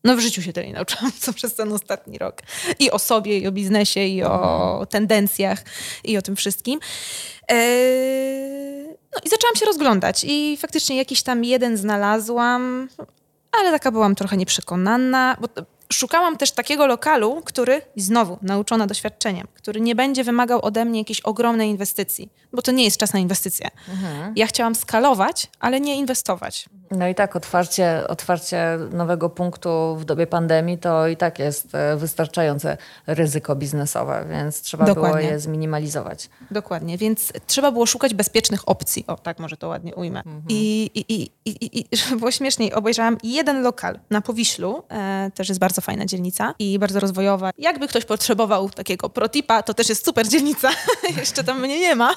No 0.05 0.17
w 0.17 0.21
życiu 0.21 0.43
się 0.43 0.53
tyle 0.53 0.67
nie 0.67 0.73
nauczyłam, 0.73 1.13
co 1.21 1.33
przez 1.33 1.55
ten 1.55 1.73
ostatni 1.73 2.19
rok. 2.19 2.43
I 2.79 2.91
o 2.91 2.99
sobie, 2.99 3.39
i 3.39 3.47
o 3.47 3.53
biznesie, 3.53 4.01
i 4.01 4.23
o 4.23 4.87
tendencjach, 4.91 5.65
i 6.05 6.19
o 6.19 6.23
tym 6.23 6.37
wszystkim. 6.37 6.81
Eee, 7.49 8.87
no 8.87 9.21
i 9.25 9.29
zaczęłam 9.29 9.57
się 9.57 9.67
rozglądać 9.67 10.25
i 10.29 10.57
faktycznie 10.57 10.97
jakiś 10.97 11.23
tam 11.23 11.45
jeden 11.45 11.77
znalazłam, 11.77 12.89
ale 13.61 13.71
taka 13.71 13.91
byłam 13.91 14.15
trochę 14.15 14.37
nieprzekonana, 14.37 15.37
bo 15.41 15.49
szukałam 15.93 16.37
też 16.37 16.53
takiego 16.53 16.87
lokalu, 16.87 17.43
który, 17.45 17.83
i 17.97 18.01
znowu 18.01 18.39
nauczona 18.43 18.87
doświadczeniem, 18.87 19.49
który 19.55 19.81
nie 19.81 19.95
będzie 19.95 20.25
wymagał 20.25 20.65
ode 20.65 20.85
mnie 20.85 20.99
jakiejś 20.99 21.21
ogromnej 21.21 21.69
inwestycji, 21.69 22.33
bo 22.53 22.63
to 22.63 22.73
nie 22.73 22.85
jest 22.85 22.97
czas 22.97 23.13
na 23.13 23.19
inwestycje. 23.19 23.69
Ja 24.37 24.47
chciałam 24.47 24.75
skalować, 24.75 25.51
ale 25.61 25.81
nie 25.81 25.97
inwestować. 25.97 26.69
No 26.97 27.09
i 27.09 27.15
tak, 27.15 27.37
otwarcie, 27.37 28.03
otwarcie 28.09 28.79
nowego 28.91 29.31
punktu 29.31 29.97
w 29.97 30.05
dobie 30.05 30.27
pandemii 30.27 30.79
to 30.79 31.09
i 31.09 31.17
tak 31.17 31.39
jest 31.39 31.75
e, 31.75 31.97
wystarczające 31.97 32.77
ryzyko 33.07 33.57
biznesowe, 33.57 34.27
więc 34.31 34.63
trzeba 34.63 34.85
było 34.85 34.95
Dokładnie. 34.95 35.29
je 35.29 35.41
zminimalizować. 35.41 36.31
Dokładnie, 36.51 36.99
więc 36.99 37.33
trzeba 37.47 37.73
było 37.73 37.87
szukać 37.87 38.15
bezpiecznych 38.15 38.69
opcji. 38.69 39.05
O, 39.07 39.17
tak 39.17 39.39
może 39.39 39.57
to 39.57 39.69
ładnie 39.69 39.95
ujmę. 39.95 40.23
I, 40.49 40.91
i, 40.95 41.15
i, 41.15 41.31
i, 41.45 41.85
I 41.93 41.97
żeby 41.97 42.17
było 42.21 42.31
śmieszniej, 42.31 42.75
obejrzałam 42.75 43.17
jeden 43.23 43.63
lokal 43.63 43.99
na 44.11 44.21
Powiślu, 44.21 44.83
e, 44.91 45.31
też 45.35 45.49
jest 45.49 45.61
bardzo 45.61 45.82
fajna 45.83 46.07
dzielnica 46.07 46.55
i 46.59 46.79
bardzo 46.79 47.01
rozwojowa. 47.01 47.51
Jakby 47.59 47.89
ktoś 47.89 48.05
potrzebował 48.05 48.71
takiego 48.71 49.11
protipa, 49.11 49.63
to 49.63 49.75
też 49.75 49.89
jest 49.89 50.05
super 50.05 50.29
dzielnica. 50.29 50.71
Jeszcze 51.17 51.45
tam 51.45 51.61
mnie 51.61 51.81
nie 51.81 51.95
ma. 51.95 52.15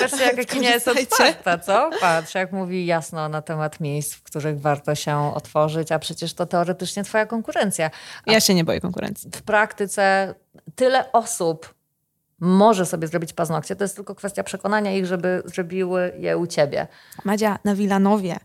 Patrzcie, 0.00 0.24
jak 0.24 0.46
Kinia 0.52 0.70
jest 0.70 0.88
otwarta, 0.88 1.58
co? 1.58 1.90
Patrz, 2.00 2.34
jak 2.34 2.52
mówi 2.52 2.86
jasno 2.86 3.28
na 3.28 3.42
temat 3.42 3.80
miejsc, 3.80 4.14
w 4.14 4.22
których 4.22 4.60
warto 4.60 4.94
się 4.94 5.34
otworzyć, 5.34 5.92
a 5.92 5.98
przecież 5.98 6.34
to 6.34 6.46
teoretycznie 6.46 7.04
twoja 7.04 7.26
konkurencja. 7.26 7.90
A 8.26 8.32
Ja 8.32 8.40
się 8.40 8.54
nie 8.54 8.64
boję 8.64 8.80
konkurencji. 8.80 9.30
w 9.34 9.42
praktyce 9.42 10.34
tyle 10.74 11.12
osób 11.12 11.74
może 12.40 12.86
sobie 12.86 13.08
zrobić 13.08 13.32
paznokcie, 13.32 13.76
to 13.76 13.84
jest 13.84 13.96
tylko 13.96 14.14
kwestia 14.14 14.42
przekonania 14.42 14.92
ich, 14.96 15.06
żeby 15.06 15.42
zrobiły 15.44 16.12
je 16.18 16.36
u 16.38 16.46
ciebie. 16.46 16.86
Madzia, 17.24 17.58
na 17.64 17.74
Wilanowie, 17.74 18.36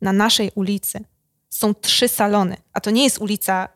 na 0.00 0.12
naszej 0.12 0.50
ulicy 0.54 1.00
są 1.50 1.74
trzy 1.74 2.08
salony, 2.08 2.56
a 2.72 2.80
to 2.80 2.90
nie 2.90 3.04
jest 3.04 3.18
ulica 3.18 3.68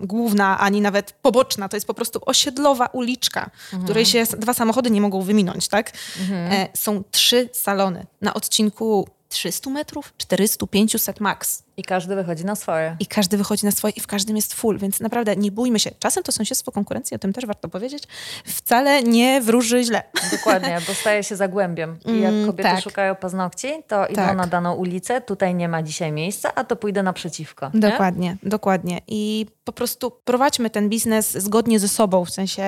główna, 0.00 0.58
ani 0.58 0.80
nawet 0.80 1.12
poboczna, 1.12 1.68
to 1.68 1.76
jest 1.76 1.86
po 1.86 1.94
prostu 1.94 2.20
osiedlowa 2.26 2.86
uliczka, 2.86 3.50
w 3.72 3.84
której 3.84 4.06
się 4.06 4.24
dwa 4.38 4.54
samochody 4.54 4.90
nie 4.90 5.00
mogą 5.00 5.22
wyminąć, 5.22 5.68
tak? 5.68 5.92
E, 6.30 6.68
są 6.74 7.02
trzy 7.10 7.48
salony. 7.52 8.06
Na 8.20 8.34
odcinku 8.34 9.08
300 9.34 9.70
metrów, 9.70 10.12
400, 10.18 10.66
500 10.66 11.20
max. 11.20 11.62
I 11.76 11.82
każdy 11.82 12.14
wychodzi 12.14 12.44
na 12.44 12.54
swoje. 12.56 12.96
I 13.00 13.06
każdy 13.06 13.36
wychodzi 13.36 13.64
na 13.66 13.70
swoje 13.72 13.92
i 13.96 14.00
w 14.00 14.06
każdym 14.06 14.36
jest 14.36 14.54
full, 14.54 14.78
więc 14.78 15.00
naprawdę 15.00 15.36
nie 15.36 15.52
bójmy 15.52 15.78
się. 15.80 15.90
Czasem 15.98 16.22
to 16.22 16.32
sąsiedztwo 16.32 16.72
konkurencji, 16.72 17.14
o 17.14 17.18
tym 17.18 17.32
też 17.32 17.46
warto 17.46 17.68
powiedzieć, 17.68 18.04
wcale 18.44 19.02
nie 19.02 19.40
wróży 19.40 19.84
źle. 19.84 20.02
Dokładnie, 20.32 20.78
bo 20.88 20.94
staje 20.94 21.24
się 21.24 21.36
zagłębiem. 21.36 21.98
I 22.06 22.20
jak 22.20 22.32
Mm, 22.32 22.46
kobiety 22.46 22.70
tak. 22.70 22.80
szukają 22.84 23.14
paznokci, 23.14 23.68
to 23.88 24.06
idą 24.06 24.14
Tak. 24.14 24.36
na 24.36 24.46
daną 24.46 24.74
ulicę, 24.74 25.20
tutaj 25.20 25.54
nie 25.54 25.68
ma 25.68 25.82
dzisiaj 25.82 26.12
miejsca, 26.12 26.54
a 26.54 26.64
to 26.64 26.76
pójdę 26.76 27.02
naprzeciwko. 27.02 27.70
nie? 27.74 27.80
Dokładnie, 27.80 28.36
dokładnie. 28.42 29.00
I 29.08 29.46
po 29.64 29.72
prostu 29.72 30.10
prowadźmy 30.10 30.70
ten 30.70 30.88
biznes 30.88 31.30
zgodnie 31.32 31.78
ze 31.78 31.88
sobą, 31.88 32.24
w 32.24 32.30
sensie 32.30 32.62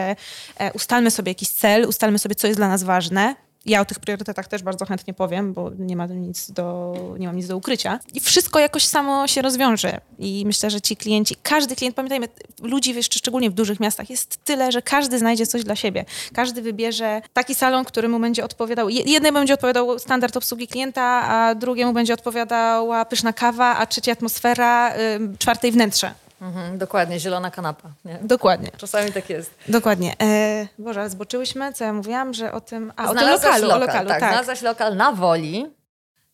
e, 0.59 0.73
ustalmy 0.73 1.11
sobie 1.11 1.31
jakiś 1.31 1.49
cel, 1.49 1.85
ustalmy 1.89 2.19
sobie, 2.19 2.35
co 2.35 2.47
jest 2.47 2.59
dla 2.59 2.69
nas 2.69 2.83
ważne. 2.83 3.35
Ja 3.67 3.81
o 3.81 3.85
tych 3.85 3.99
priorytetach 3.99 4.49
też 4.49 4.63
bardzo 4.63 4.85
chętnie 4.87 5.15
powiem, 5.15 5.53
bo 5.53 5.71
nie, 5.79 5.97
ma 5.97 6.07
nic 6.07 6.51
do, 6.51 6.95
nie 7.19 7.27
mam 7.27 7.37
nic 7.37 7.47
do 7.47 7.57
ukrycia. 7.57 7.99
I 8.15 8.21
wszystko 8.21 8.59
jakoś 8.59 8.85
samo 8.85 9.27
się 9.27 9.43
rozwiąże. 9.43 10.01
I 10.19 10.43
myślę, 10.47 10.71
że 10.71 10.81
ci 10.81 10.97
klienci, 10.97 11.37
każdy 11.43 11.77
klient, 11.77 11.97
pamiętajmy, 11.97 12.29
ludzi 12.63 12.95
jeszcze 12.95 13.19
szczególnie 13.19 13.51
w 13.51 13.55
dużych 13.55 13.81
miastach 13.81 14.11
jest 14.11 14.45
tyle, 14.45 14.73
że 14.73 14.83
każdy 14.83 15.19
znajdzie 15.19 15.47
coś 15.47 15.65
dla 15.65 15.77
siebie. 15.77 16.05
Każdy 16.35 16.63
wybierze 16.63 17.23
taki 17.33 17.55
salon, 17.55 17.85
który 17.85 18.09
mu 18.09 18.19
będzie 18.19 18.45
odpowiadał. 18.45 18.89
je- 18.89 19.03
Jednemu 19.03 19.39
będzie 19.39 19.55
odpowiadał 19.55 19.99
standard 19.99 20.37
obsługi 20.37 20.69
klienta, 20.69 21.03
a 21.03 21.55
drugiemu 21.55 21.93
będzie 21.93 22.15
odpowiadała 22.15 23.05
pyszna 23.05 23.33
kawa, 23.33 23.77
a 23.77 23.87
trzeciej 23.87 24.13
atmosfera, 24.13 24.93
czwartej 25.39 25.73
wnętrze. 25.73 26.15
Mhm, 26.41 26.79
dokładnie, 26.79 27.21
zielona 27.21 27.51
kanapa. 27.51 27.89
Nie? 28.05 28.19
Dokładnie, 28.23 28.71
Czasami 28.77 29.13
tak 29.13 29.31
jest. 29.31 29.55
dokładnie. 29.69 30.15
E, 30.23 30.69
Boże, 30.79 31.11
zboczyłyśmy, 31.11 31.73
co 31.73 31.85
ja 31.85 31.93
mówiłam, 31.93 32.35
że 32.35 32.53
o 32.53 32.61
tym... 32.61 32.93
A, 32.97 33.11
o 33.11 33.15
tym 33.15 33.29
lokalu, 33.29 33.63
lokal, 33.63 33.65
o 33.65 33.79
lokalu, 33.79 34.09
tak. 34.09 34.21
tak. 34.21 34.31
Znalazłaś 34.31 34.63
lokal 34.63 34.97
na 34.97 35.13
Woli. 35.13 35.67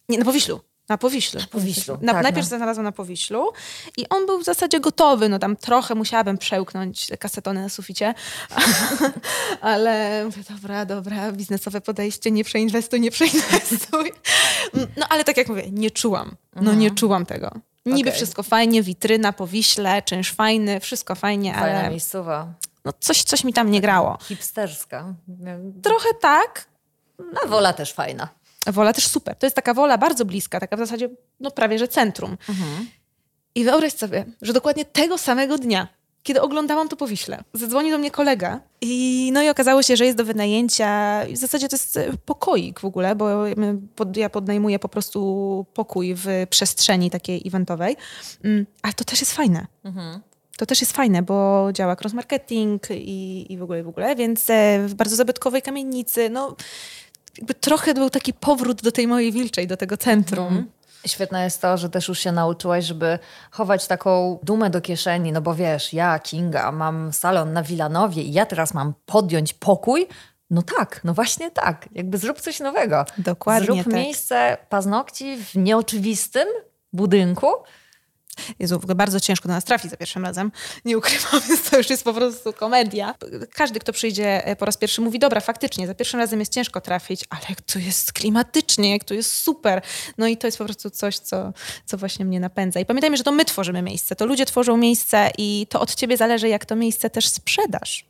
Nie, 0.08 0.18
na 0.18 0.24
Powiślu. 0.24 0.60
Na 0.88 0.98
Powiślu. 0.98 1.40
Na 1.40 1.46
Powiślu, 1.46 1.98
Na, 2.00 2.12
tak, 2.12 2.22
najpierw 2.22 2.50
no. 2.50 2.56
znalazłam 2.56 2.84
na 2.84 2.92
Powiślu 2.92 3.52
i 3.96 4.08
on 4.08 4.26
był 4.26 4.38
w 4.38 4.44
zasadzie 4.44 4.80
gotowy. 4.80 5.28
No 5.28 5.38
tam 5.38 5.56
trochę 5.56 5.94
musiałabym 5.94 6.38
przełknąć 6.38 7.06
kasetony 7.18 7.62
na 7.62 7.68
suficie, 7.68 8.14
ale 9.60 10.24
mówię, 10.24 10.42
dobra, 10.50 10.84
dobra, 10.84 11.32
biznesowe 11.32 11.80
podejście, 11.80 12.30
nie 12.30 12.44
przeinwestuj, 12.44 13.00
nie 13.00 13.10
przeinwestuj. 13.10 14.12
No 14.96 15.06
ale 15.08 15.24
tak 15.24 15.36
jak 15.36 15.48
mówię, 15.48 15.62
nie 15.70 15.90
czułam. 15.90 16.36
No 16.56 16.74
nie 16.74 16.90
czułam 16.90 17.26
tego. 17.26 17.52
Niby 17.86 17.98
Mhm. 17.98 18.08
Okej. 18.08 18.12
wszystko 18.16 18.42
fajnie, 18.42 18.82
witryna, 18.82 19.32
Powiśle, 19.32 20.02
czynsz 20.02 20.32
fajny, 20.32 20.80
wszystko 20.80 21.14
fajnie, 21.14 21.54
Fajna 21.54 21.78
ale 21.80 21.90
miejscowa. 21.90 22.52
no 22.84 22.92
coś, 23.00 23.22
coś 23.22 23.44
mi 23.44 23.52
tam 23.52 23.70
nie 23.70 23.80
grało. 23.80 24.18
Hipsterska. 24.22 25.14
Trochę 25.82 26.08
tak, 26.20 26.66
A 27.44 27.46
Wola 27.46 27.72
też 27.72 27.92
fajna. 27.92 28.28
Wola 28.66 28.92
też 28.92 29.06
super. 29.06 29.36
To 29.36 29.46
jest 29.46 29.56
taka 29.56 29.74
wola 29.74 29.98
bardzo 29.98 30.24
bliska, 30.24 30.60
taka 30.60 30.76
w 30.76 30.78
zasadzie 30.78 31.08
no 31.40 31.50
prawie 31.50 31.78
że 31.78 31.88
centrum. 31.88 32.36
I 33.54 33.64
wyobraź 33.64 33.92
sobie, 33.92 34.24
że 34.42 34.52
dokładnie 34.52 34.84
tego 34.84 35.18
samego 35.18 35.58
dnia, 35.58 35.88
kiedy 36.22 36.40
oglądałam 36.40 36.88
to 36.88 36.96
po 36.96 37.06
Wiśle, 37.06 37.44
zadzwonił 37.54 37.90
do 37.90 37.98
mnie 37.98 38.10
kolega 38.10 38.60
i 38.80 39.30
no 39.32 39.42
i 39.42 39.48
okazało 39.48 39.82
się, 39.82 39.96
że 39.96 40.04
jest 40.04 40.18
do 40.18 40.24
wynajęcia. 40.24 41.20
W 41.32 41.36
zasadzie 41.36 41.68
to 41.68 41.76
jest 41.76 41.96
e, 41.96 42.12
pokoik 42.24 42.80
w 42.80 42.84
ogóle, 42.84 43.16
bo 43.16 43.44
ja 44.16 44.30
podnajmuję 44.30 44.78
po 44.78 44.88
prostu 44.88 45.66
pokój 45.74 46.14
w 46.14 46.26
przestrzeni 46.50 47.10
takiej 47.10 47.42
eventowej. 47.46 47.96
Mm, 48.44 48.66
Ale 48.82 48.92
to 48.92 49.04
też 49.04 49.20
jest 49.20 49.32
fajne. 49.32 49.66
To 50.56 50.66
też 50.66 50.80
jest 50.80 50.92
fajne, 50.92 51.22
bo 51.22 51.68
działa 51.72 51.94
cross-marketing 51.96 52.78
i, 52.90 53.46
i 53.52 53.58
w 53.58 53.62
ogóle, 53.62 53.80
i 53.80 53.82
w 53.82 53.88
ogóle, 53.88 54.16
więc 54.16 54.50
e, 54.50 54.86
w 54.88 54.94
bardzo 54.94 55.16
zabytkowej 55.16 55.62
kamienicy, 55.62 56.30
no 56.30 56.56
jakby 57.38 57.54
trochę 57.54 57.94
był 57.94 58.10
taki 58.10 58.32
powrót 58.32 58.82
do 58.82 58.92
tej 58.92 59.06
mojej 59.06 59.32
wilczej, 59.32 59.66
do 59.66 59.76
tego 59.76 59.96
centrum. 59.96 60.66
Świetne 61.06 61.44
jest 61.44 61.62
to, 61.62 61.76
że 61.76 61.88
też 61.90 62.08
już 62.08 62.18
się 62.18 62.32
nauczyłaś, 62.32 62.84
żeby 62.84 63.18
chować 63.50 63.86
taką 63.86 64.38
dumę 64.42 64.70
do 64.70 64.80
kieszeni, 64.80 65.32
no 65.32 65.40
bo 65.40 65.54
wiesz, 65.54 65.92
ja, 65.92 66.18
Kinga, 66.18 66.72
mam 66.72 67.12
salon 67.12 67.52
na 67.52 67.62
Wilanowie 67.62 68.22
i 68.22 68.32
ja 68.32 68.46
teraz 68.46 68.74
mam 68.74 68.94
podjąć 69.06 69.54
pokój. 69.54 70.06
No 70.50 70.62
tak, 70.62 71.00
no 71.04 71.14
właśnie 71.14 71.50
tak. 71.50 71.88
Jakby 71.92 72.18
zrób 72.18 72.40
coś 72.40 72.60
nowego. 72.60 73.04
Dokładnie 73.18 73.66
Zrób 73.66 73.84
tak. 73.84 73.92
miejsce 73.92 74.56
paznokci 74.68 75.36
w 75.36 75.54
nieoczywistym 75.54 76.48
budynku. 76.92 77.46
Jezu, 78.58 78.80
w 78.80 78.82
ogóle 78.82 78.94
bardzo 78.94 79.20
ciężko 79.20 79.48
do 79.48 79.54
nas 79.54 79.64
trafi 79.64 79.88
za 79.88 79.96
pierwszym 79.96 80.24
razem. 80.24 80.52
Nie 80.84 80.98
ukrywam, 80.98 81.40
więc 81.48 81.70
to 81.70 81.78
już 81.78 81.90
jest 81.90 82.04
po 82.04 82.14
prostu 82.14 82.52
komedia. 82.52 83.14
Każdy, 83.54 83.80
kto 83.80 83.92
przyjdzie 83.92 84.46
e, 84.46 84.56
po 84.56 84.64
raz 84.64 84.76
pierwszy, 84.76 85.00
mówi, 85.00 85.18
dobra, 85.18 85.40
faktycznie, 85.40 85.86
za 85.86 85.94
pierwszym 85.94 86.20
razem 86.20 86.40
jest 86.40 86.52
ciężko 86.52 86.80
trafić, 86.80 87.24
ale 87.30 87.42
jak 87.48 87.60
tu 87.60 87.78
jest 87.78 88.12
klimatycznie, 88.12 88.92
jak 88.92 89.04
tu 89.04 89.14
jest 89.14 89.36
super. 89.36 89.82
No 90.18 90.26
i 90.26 90.36
to 90.36 90.46
jest 90.46 90.58
po 90.58 90.64
prostu 90.64 90.90
coś, 90.90 91.18
co, 91.18 91.52
co 91.84 91.96
właśnie 91.96 92.24
mnie 92.24 92.40
napędza. 92.40 92.80
I 92.80 92.86
pamiętajmy, 92.86 93.16
że 93.16 93.24
to 93.24 93.32
my 93.32 93.44
tworzymy 93.44 93.82
miejsce, 93.82 94.16
to 94.16 94.26
ludzie 94.26 94.46
tworzą 94.46 94.76
miejsce 94.76 95.30
i 95.38 95.66
to 95.70 95.80
od 95.80 95.94
ciebie 95.94 96.16
zależy, 96.16 96.48
jak 96.48 96.64
to 96.64 96.76
miejsce 96.76 97.10
też 97.10 97.28
sprzedasz. 97.28 98.04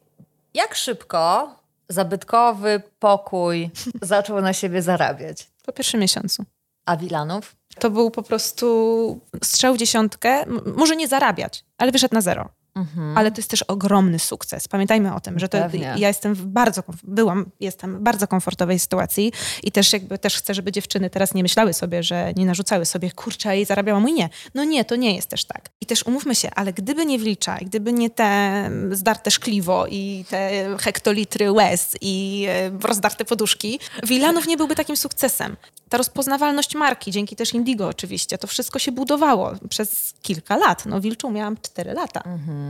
Jak 0.54 0.74
szybko 0.74 1.54
zabytkowy 1.88 2.82
pokój 2.98 3.70
zaczął 4.02 4.40
na 4.40 4.52
siebie 4.52 4.82
zarabiać? 4.82 5.46
Po 5.66 5.72
pierwszym 5.72 6.00
miesiącu. 6.00 6.44
A 6.86 6.96
Wilanów? 6.96 7.56
To 7.78 7.90
był 7.90 8.10
po 8.10 8.22
prostu 8.22 9.20
strzał 9.44 9.74
w 9.74 9.78
dziesiątkę, 9.78 10.44
może 10.76 10.96
nie 10.96 11.08
zarabiać, 11.08 11.64
ale 11.78 11.92
wyszedł 11.92 12.14
na 12.14 12.20
zero. 12.20 12.48
Mhm. 12.74 13.18
Ale 13.18 13.30
to 13.30 13.38
jest 13.38 13.50
też 13.50 13.62
ogromny 13.62 14.18
sukces. 14.18 14.68
Pamiętajmy 14.68 15.14
o 15.14 15.20
tym, 15.20 15.38
że 15.38 15.48
to 15.48 15.58
ja 15.96 16.08
jestem 16.08 16.34
w 16.34 16.46
bardzo, 16.46 16.82
byłam, 17.02 17.46
jestem 17.60 17.98
w 17.98 18.00
bardzo 18.00 18.26
komfortowej 18.28 18.78
sytuacji 18.78 19.32
i 19.62 19.72
też 19.72 19.92
jakby 19.92 20.18
też 20.18 20.36
chcę, 20.36 20.54
żeby 20.54 20.72
dziewczyny 20.72 21.10
teraz 21.10 21.34
nie 21.34 21.42
myślały 21.42 21.72
sobie, 21.72 22.02
że 22.02 22.32
nie 22.36 22.46
narzucały 22.46 22.86
sobie, 22.86 23.10
kurczę, 23.10 23.60
i 23.60 23.64
zarabiałam 23.64 24.02
mój 24.02 24.12
nie. 24.12 24.28
No 24.54 24.64
nie, 24.64 24.84
to 24.84 24.96
nie 24.96 25.16
jest 25.16 25.28
też 25.28 25.44
tak. 25.44 25.68
I 25.80 25.86
też 25.86 26.06
umówmy 26.06 26.34
się, 26.34 26.50
ale 26.50 26.72
gdyby 26.72 27.06
nie 27.06 27.18
Wilcza, 27.18 27.56
gdyby 27.56 27.92
nie 27.92 28.10
te 28.10 28.70
zdarte 28.90 29.30
szkliwo 29.30 29.86
i 29.86 30.24
te 30.30 30.50
hektolitry 30.80 31.52
łez 31.52 31.96
i 32.00 32.46
e, 32.48 32.70
rozdarte 32.82 33.24
poduszki, 33.24 33.80
Wilanów 34.02 34.46
nie 34.46 34.56
byłby 34.56 34.74
takim 34.74 34.96
sukcesem. 34.96 35.56
Ta 35.88 35.98
rozpoznawalność 35.98 36.74
marki, 36.74 37.10
dzięki 37.10 37.36
też 37.36 37.54
Indigo 37.54 37.88
oczywiście, 37.88 38.38
to 38.38 38.46
wszystko 38.46 38.78
się 38.78 38.92
budowało 38.92 39.52
przez 39.68 40.14
kilka 40.22 40.56
lat. 40.56 40.86
No 40.86 41.00
Wilczą 41.00 41.30
miałam 41.30 41.56
cztery 41.56 41.92
lata. 41.92 42.22
Mhm. 42.26 42.61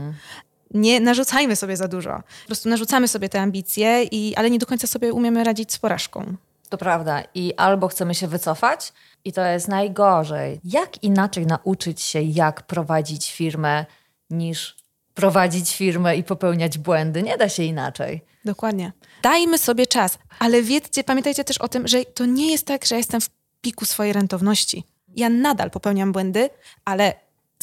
Nie 0.73 0.99
narzucajmy 0.99 1.55
sobie 1.55 1.77
za 1.77 1.87
dużo. 1.87 2.23
Po 2.41 2.47
prostu 2.47 2.69
narzucamy 2.69 3.07
sobie 3.07 3.29
te 3.29 3.41
ambicje, 3.41 4.03
i, 4.03 4.35
ale 4.35 4.49
nie 4.49 4.59
do 4.59 4.65
końca 4.65 4.87
sobie 4.87 5.13
umiemy 5.13 5.43
radzić 5.43 5.73
z 5.73 5.79
porażką. 5.79 6.35
To 6.69 6.77
prawda. 6.77 7.23
I 7.35 7.53
albo 7.57 7.87
chcemy 7.87 8.15
się 8.15 8.27
wycofać, 8.27 8.93
i 9.25 9.33
to 9.33 9.45
jest 9.45 9.67
najgorzej. 9.67 10.59
Jak 10.63 11.03
inaczej 11.03 11.45
nauczyć 11.45 12.01
się, 12.01 12.21
jak 12.21 12.61
prowadzić 12.61 13.31
firmę, 13.31 13.85
niż 14.29 14.75
prowadzić 15.13 15.75
firmę 15.75 16.15
i 16.15 16.23
popełniać 16.23 16.77
błędy? 16.77 17.23
Nie 17.23 17.37
da 17.37 17.49
się 17.49 17.63
inaczej. 17.63 18.21
Dokładnie. 18.45 18.91
Dajmy 19.21 19.57
sobie 19.57 19.87
czas, 19.87 20.19
ale 20.39 20.61
wiedzcie, 20.61 21.03
pamiętajcie 21.03 21.43
też 21.43 21.57
o 21.57 21.67
tym, 21.67 21.87
że 21.87 22.05
to 22.05 22.25
nie 22.25 22.51
jest 22.51 22.65
tak, 22.67 22.85
że 22.85 22.95
jestem 22.95 23.21
w 23.21 23.29
piku 23.61 23.85
swojej 23.85 24.13
rentowności. 24.13 24.83
Ja 25.15 25.29
nadal 25.29 25.71
popełniam 25.71 26.11
błędy, 26.11 26.49
ale 26.85 27.13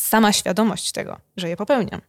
sama 0.01 0.33
świadomość 0.33 0.93
tego, 0.93 1.21
że 1.37 1.49
je 1.49 1.57
popełniam, 1.57 2.01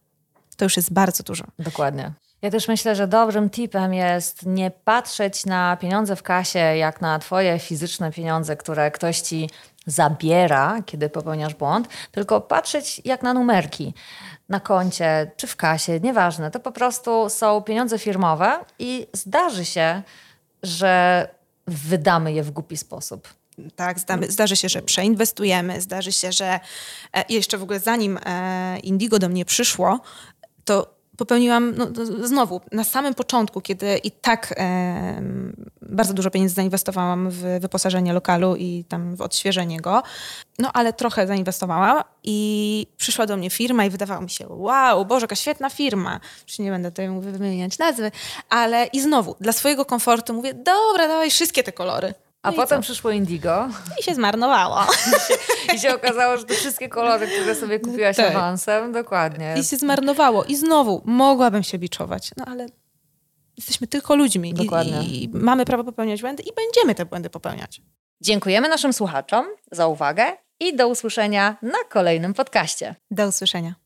to 0.62 0.66
już 0.66 0.76
jest 0.76 0.92
bardzo 0.92 1.22
dużo. 1.22 1.44
Dokładnie. 1.58 2.12
Ja 2.42 2.50
też 2.50 2.68
myślę, 2.68 2.96
że 2.96 3.08
dobrym 3.08 3.50
tipem 3.50 3.94
jest 3.94 4.46
nie 4.46 4.70
patrzeć 4.70 5.46
na 5.46 5.76
pieniądze 5.76 6.16
w 6.16 6.22
kasie 6.22 6.58
jak 6.58 7.00
na 7.00 7.18
twoje 7.18 7.58
fizyczne 7.58 8.12
pieniądze, 8.12 8.56
które 8.56 8.90
ktoś 8.90 9.20
ci 9.20 9.50
zabiera, 9.86 10.82
kiedy 10.86 11.08
popełniasz 11.08 11.54
błąd, 11.54 11.88
tylko 12.12 12.40
patrzeć 12.40 13.00
jak 13.04 13.22
na 13.22 13.34
numerki 13.34 13.94
na 14.48 14.60
koncie 14.60 15.30
czy 15.36 15.46
w 15.46 15.56
kasie, 15.56 16.00
nieważne. 16.00 16.50
To 16.50 16.60
po 16.60 16.72
prostu 16.72 17.30
są 17.30 17.62
pieniądze 17.62 17.98
firmowe 17.98 18.64
i 18.78 19.06
zdarzy 19.12 19.64
się, 19.64 20.02
że 20.62 21.28
wydamy 21.66 22.32
je 22.32 22.42
w 22.42 22.50
głupi 22.50 22.76
sposób. 22.76 23.28
Tak, 23.76 23.96
zdarzy 24.28 24.56
się, 24.56 24.68
że 24.68 24.82
przeinwestujemy, 24.82 25.80
zdarzy 25.80 26.12
się, 26.12 26.32
że 26.32 26.60
e, 27.16 27.24
jeszcze 27.28 27.58
w 27.58 27.62
ogóle 27.62 27.80
zanim 27.80 28.18
e, 28.24 28.78
Indigo 28.78 29.18
do 29.18 29.28
mnie 29.28 29.44
przyszło, 29.44 30.00
to 30.64 31.02
popełniłam 31.16 31.74
no, 31.76 31.86
znowu 32.22 32.60
na 32.72 32.84
samym 32.84 33.14
początku, 33.14 33.60
kiedy 33.60 33.96
i 33.96 34.10
tak 34.10 34.54
e, 34.56 35.22
bardzo 35.82 36.14
dużo 36.14 36.30
pieniędzy 36.30 36.54
zainwestowałam 36.54 37.30
w 37.30 37.58
wyposażenie 37.60 38.12
lokalu 38.12 38.56
i 38.56 38.84
tam 38.88 39.16
w 39.16 39.20
odświeżenie 39.20 39.80
go, 39.80 40.02
no 40.58 40.70
ale 40.74 40.92
trochę 40.92 41.26
zainwestowałam 41.26 42.02
i 42.24 42.86
przyszła 42.96 43.26
do 43.26 43.36
mnie 43.36 43.50
firma 43.50 43.84
i 43.84 43.90
wydawało 43.90 44.20
mi 44.20 44.30
się, 44.30 44.46
wow, 44.48 45.06
Boże, 45.06 45.24
jaka 45.24 45.36
świetna 45.36 45.70
firma. 45.70 46.20
Już 46.48 46.58
nie 46.58 46.70
będę 46.70 46.90
tutaj 46.90 47.20
wymieniać 47.20 47.78
nazwy, 47.78 48.10
ale 48.48 48.86
i 48.86 49.00
znowu 49.00 49.36
dla 49.40 49.52
swojego 49.52 49.84
komfortu 49.84 50.34
mówię, 50.34 50.54
dobra, 50.54 51.08
dawaj 51.08 51.30
wszystkie 51.30 51.62
te 51.62 51.72
kolory. 51.72 52.14
A 52.42 52.50
no 52.50 52.56
potem 52.56 52.80
przyszło 52.80 53.10
Indigo. 53.10 53.68
I 54.00 54.02
się 54.02 54.14
zmarnowało. 54.14 54.86
I 55.76 55.78
się 55.78 55.94
okazało, 55.94 56.36
że 56.36 56.44
te 56.44 56.54
wszystkie 56.54 56.88
kolory, 56.88 57.26
które 57.26 57.54
sobie 57.54 57.80
kupiłaś 57.80 58.16
tak. 58.16 58.30
awansem, 58.30 58.92
dokładnie. 58.92 59.54
I 59.60 59.64
się 59.64 59.76
zmarnowało. 59.76 60.44
I 60.44 60.56
znowu 60.56 61.02
mogłabym 61.04 61.62
się 61.62 61.78
biczować, 61.78 62.30
no 62.36 62.44
ale 62.44 62.66
jesteśmy 63.56 63.86
tylko 63.86 64.16
ludźmi. 64.16 64.54
Dokładnie. 64.54 65.02
I, 65.02 65.24
I 65.24 65.28
mamy 65.28 65.64
prawo 65.64 65.84
popełniać 65.84 66.20
błędy 66.20 66.42
i 66.42 66.50
będziemy 66.54 66.94
te 66.94 67.06
błędy 67.06 67.30
popełniać. 67.30 67.80
Dziękujemy 68.20 68.68
naszym 68.68 68.92
słuchaczom 68.92 69.46
za 69.72 69.86
uwagę 69.86 70.36
i 70.60 70.76
do 70.76 70.88
usłyszenia 70.88 71.56
na 71.62 71.78
kolejnym 71.88 72.34
podcaście. 72.34 72.94
Do 73.10 73.28
usłyszenia. 73.28 73.81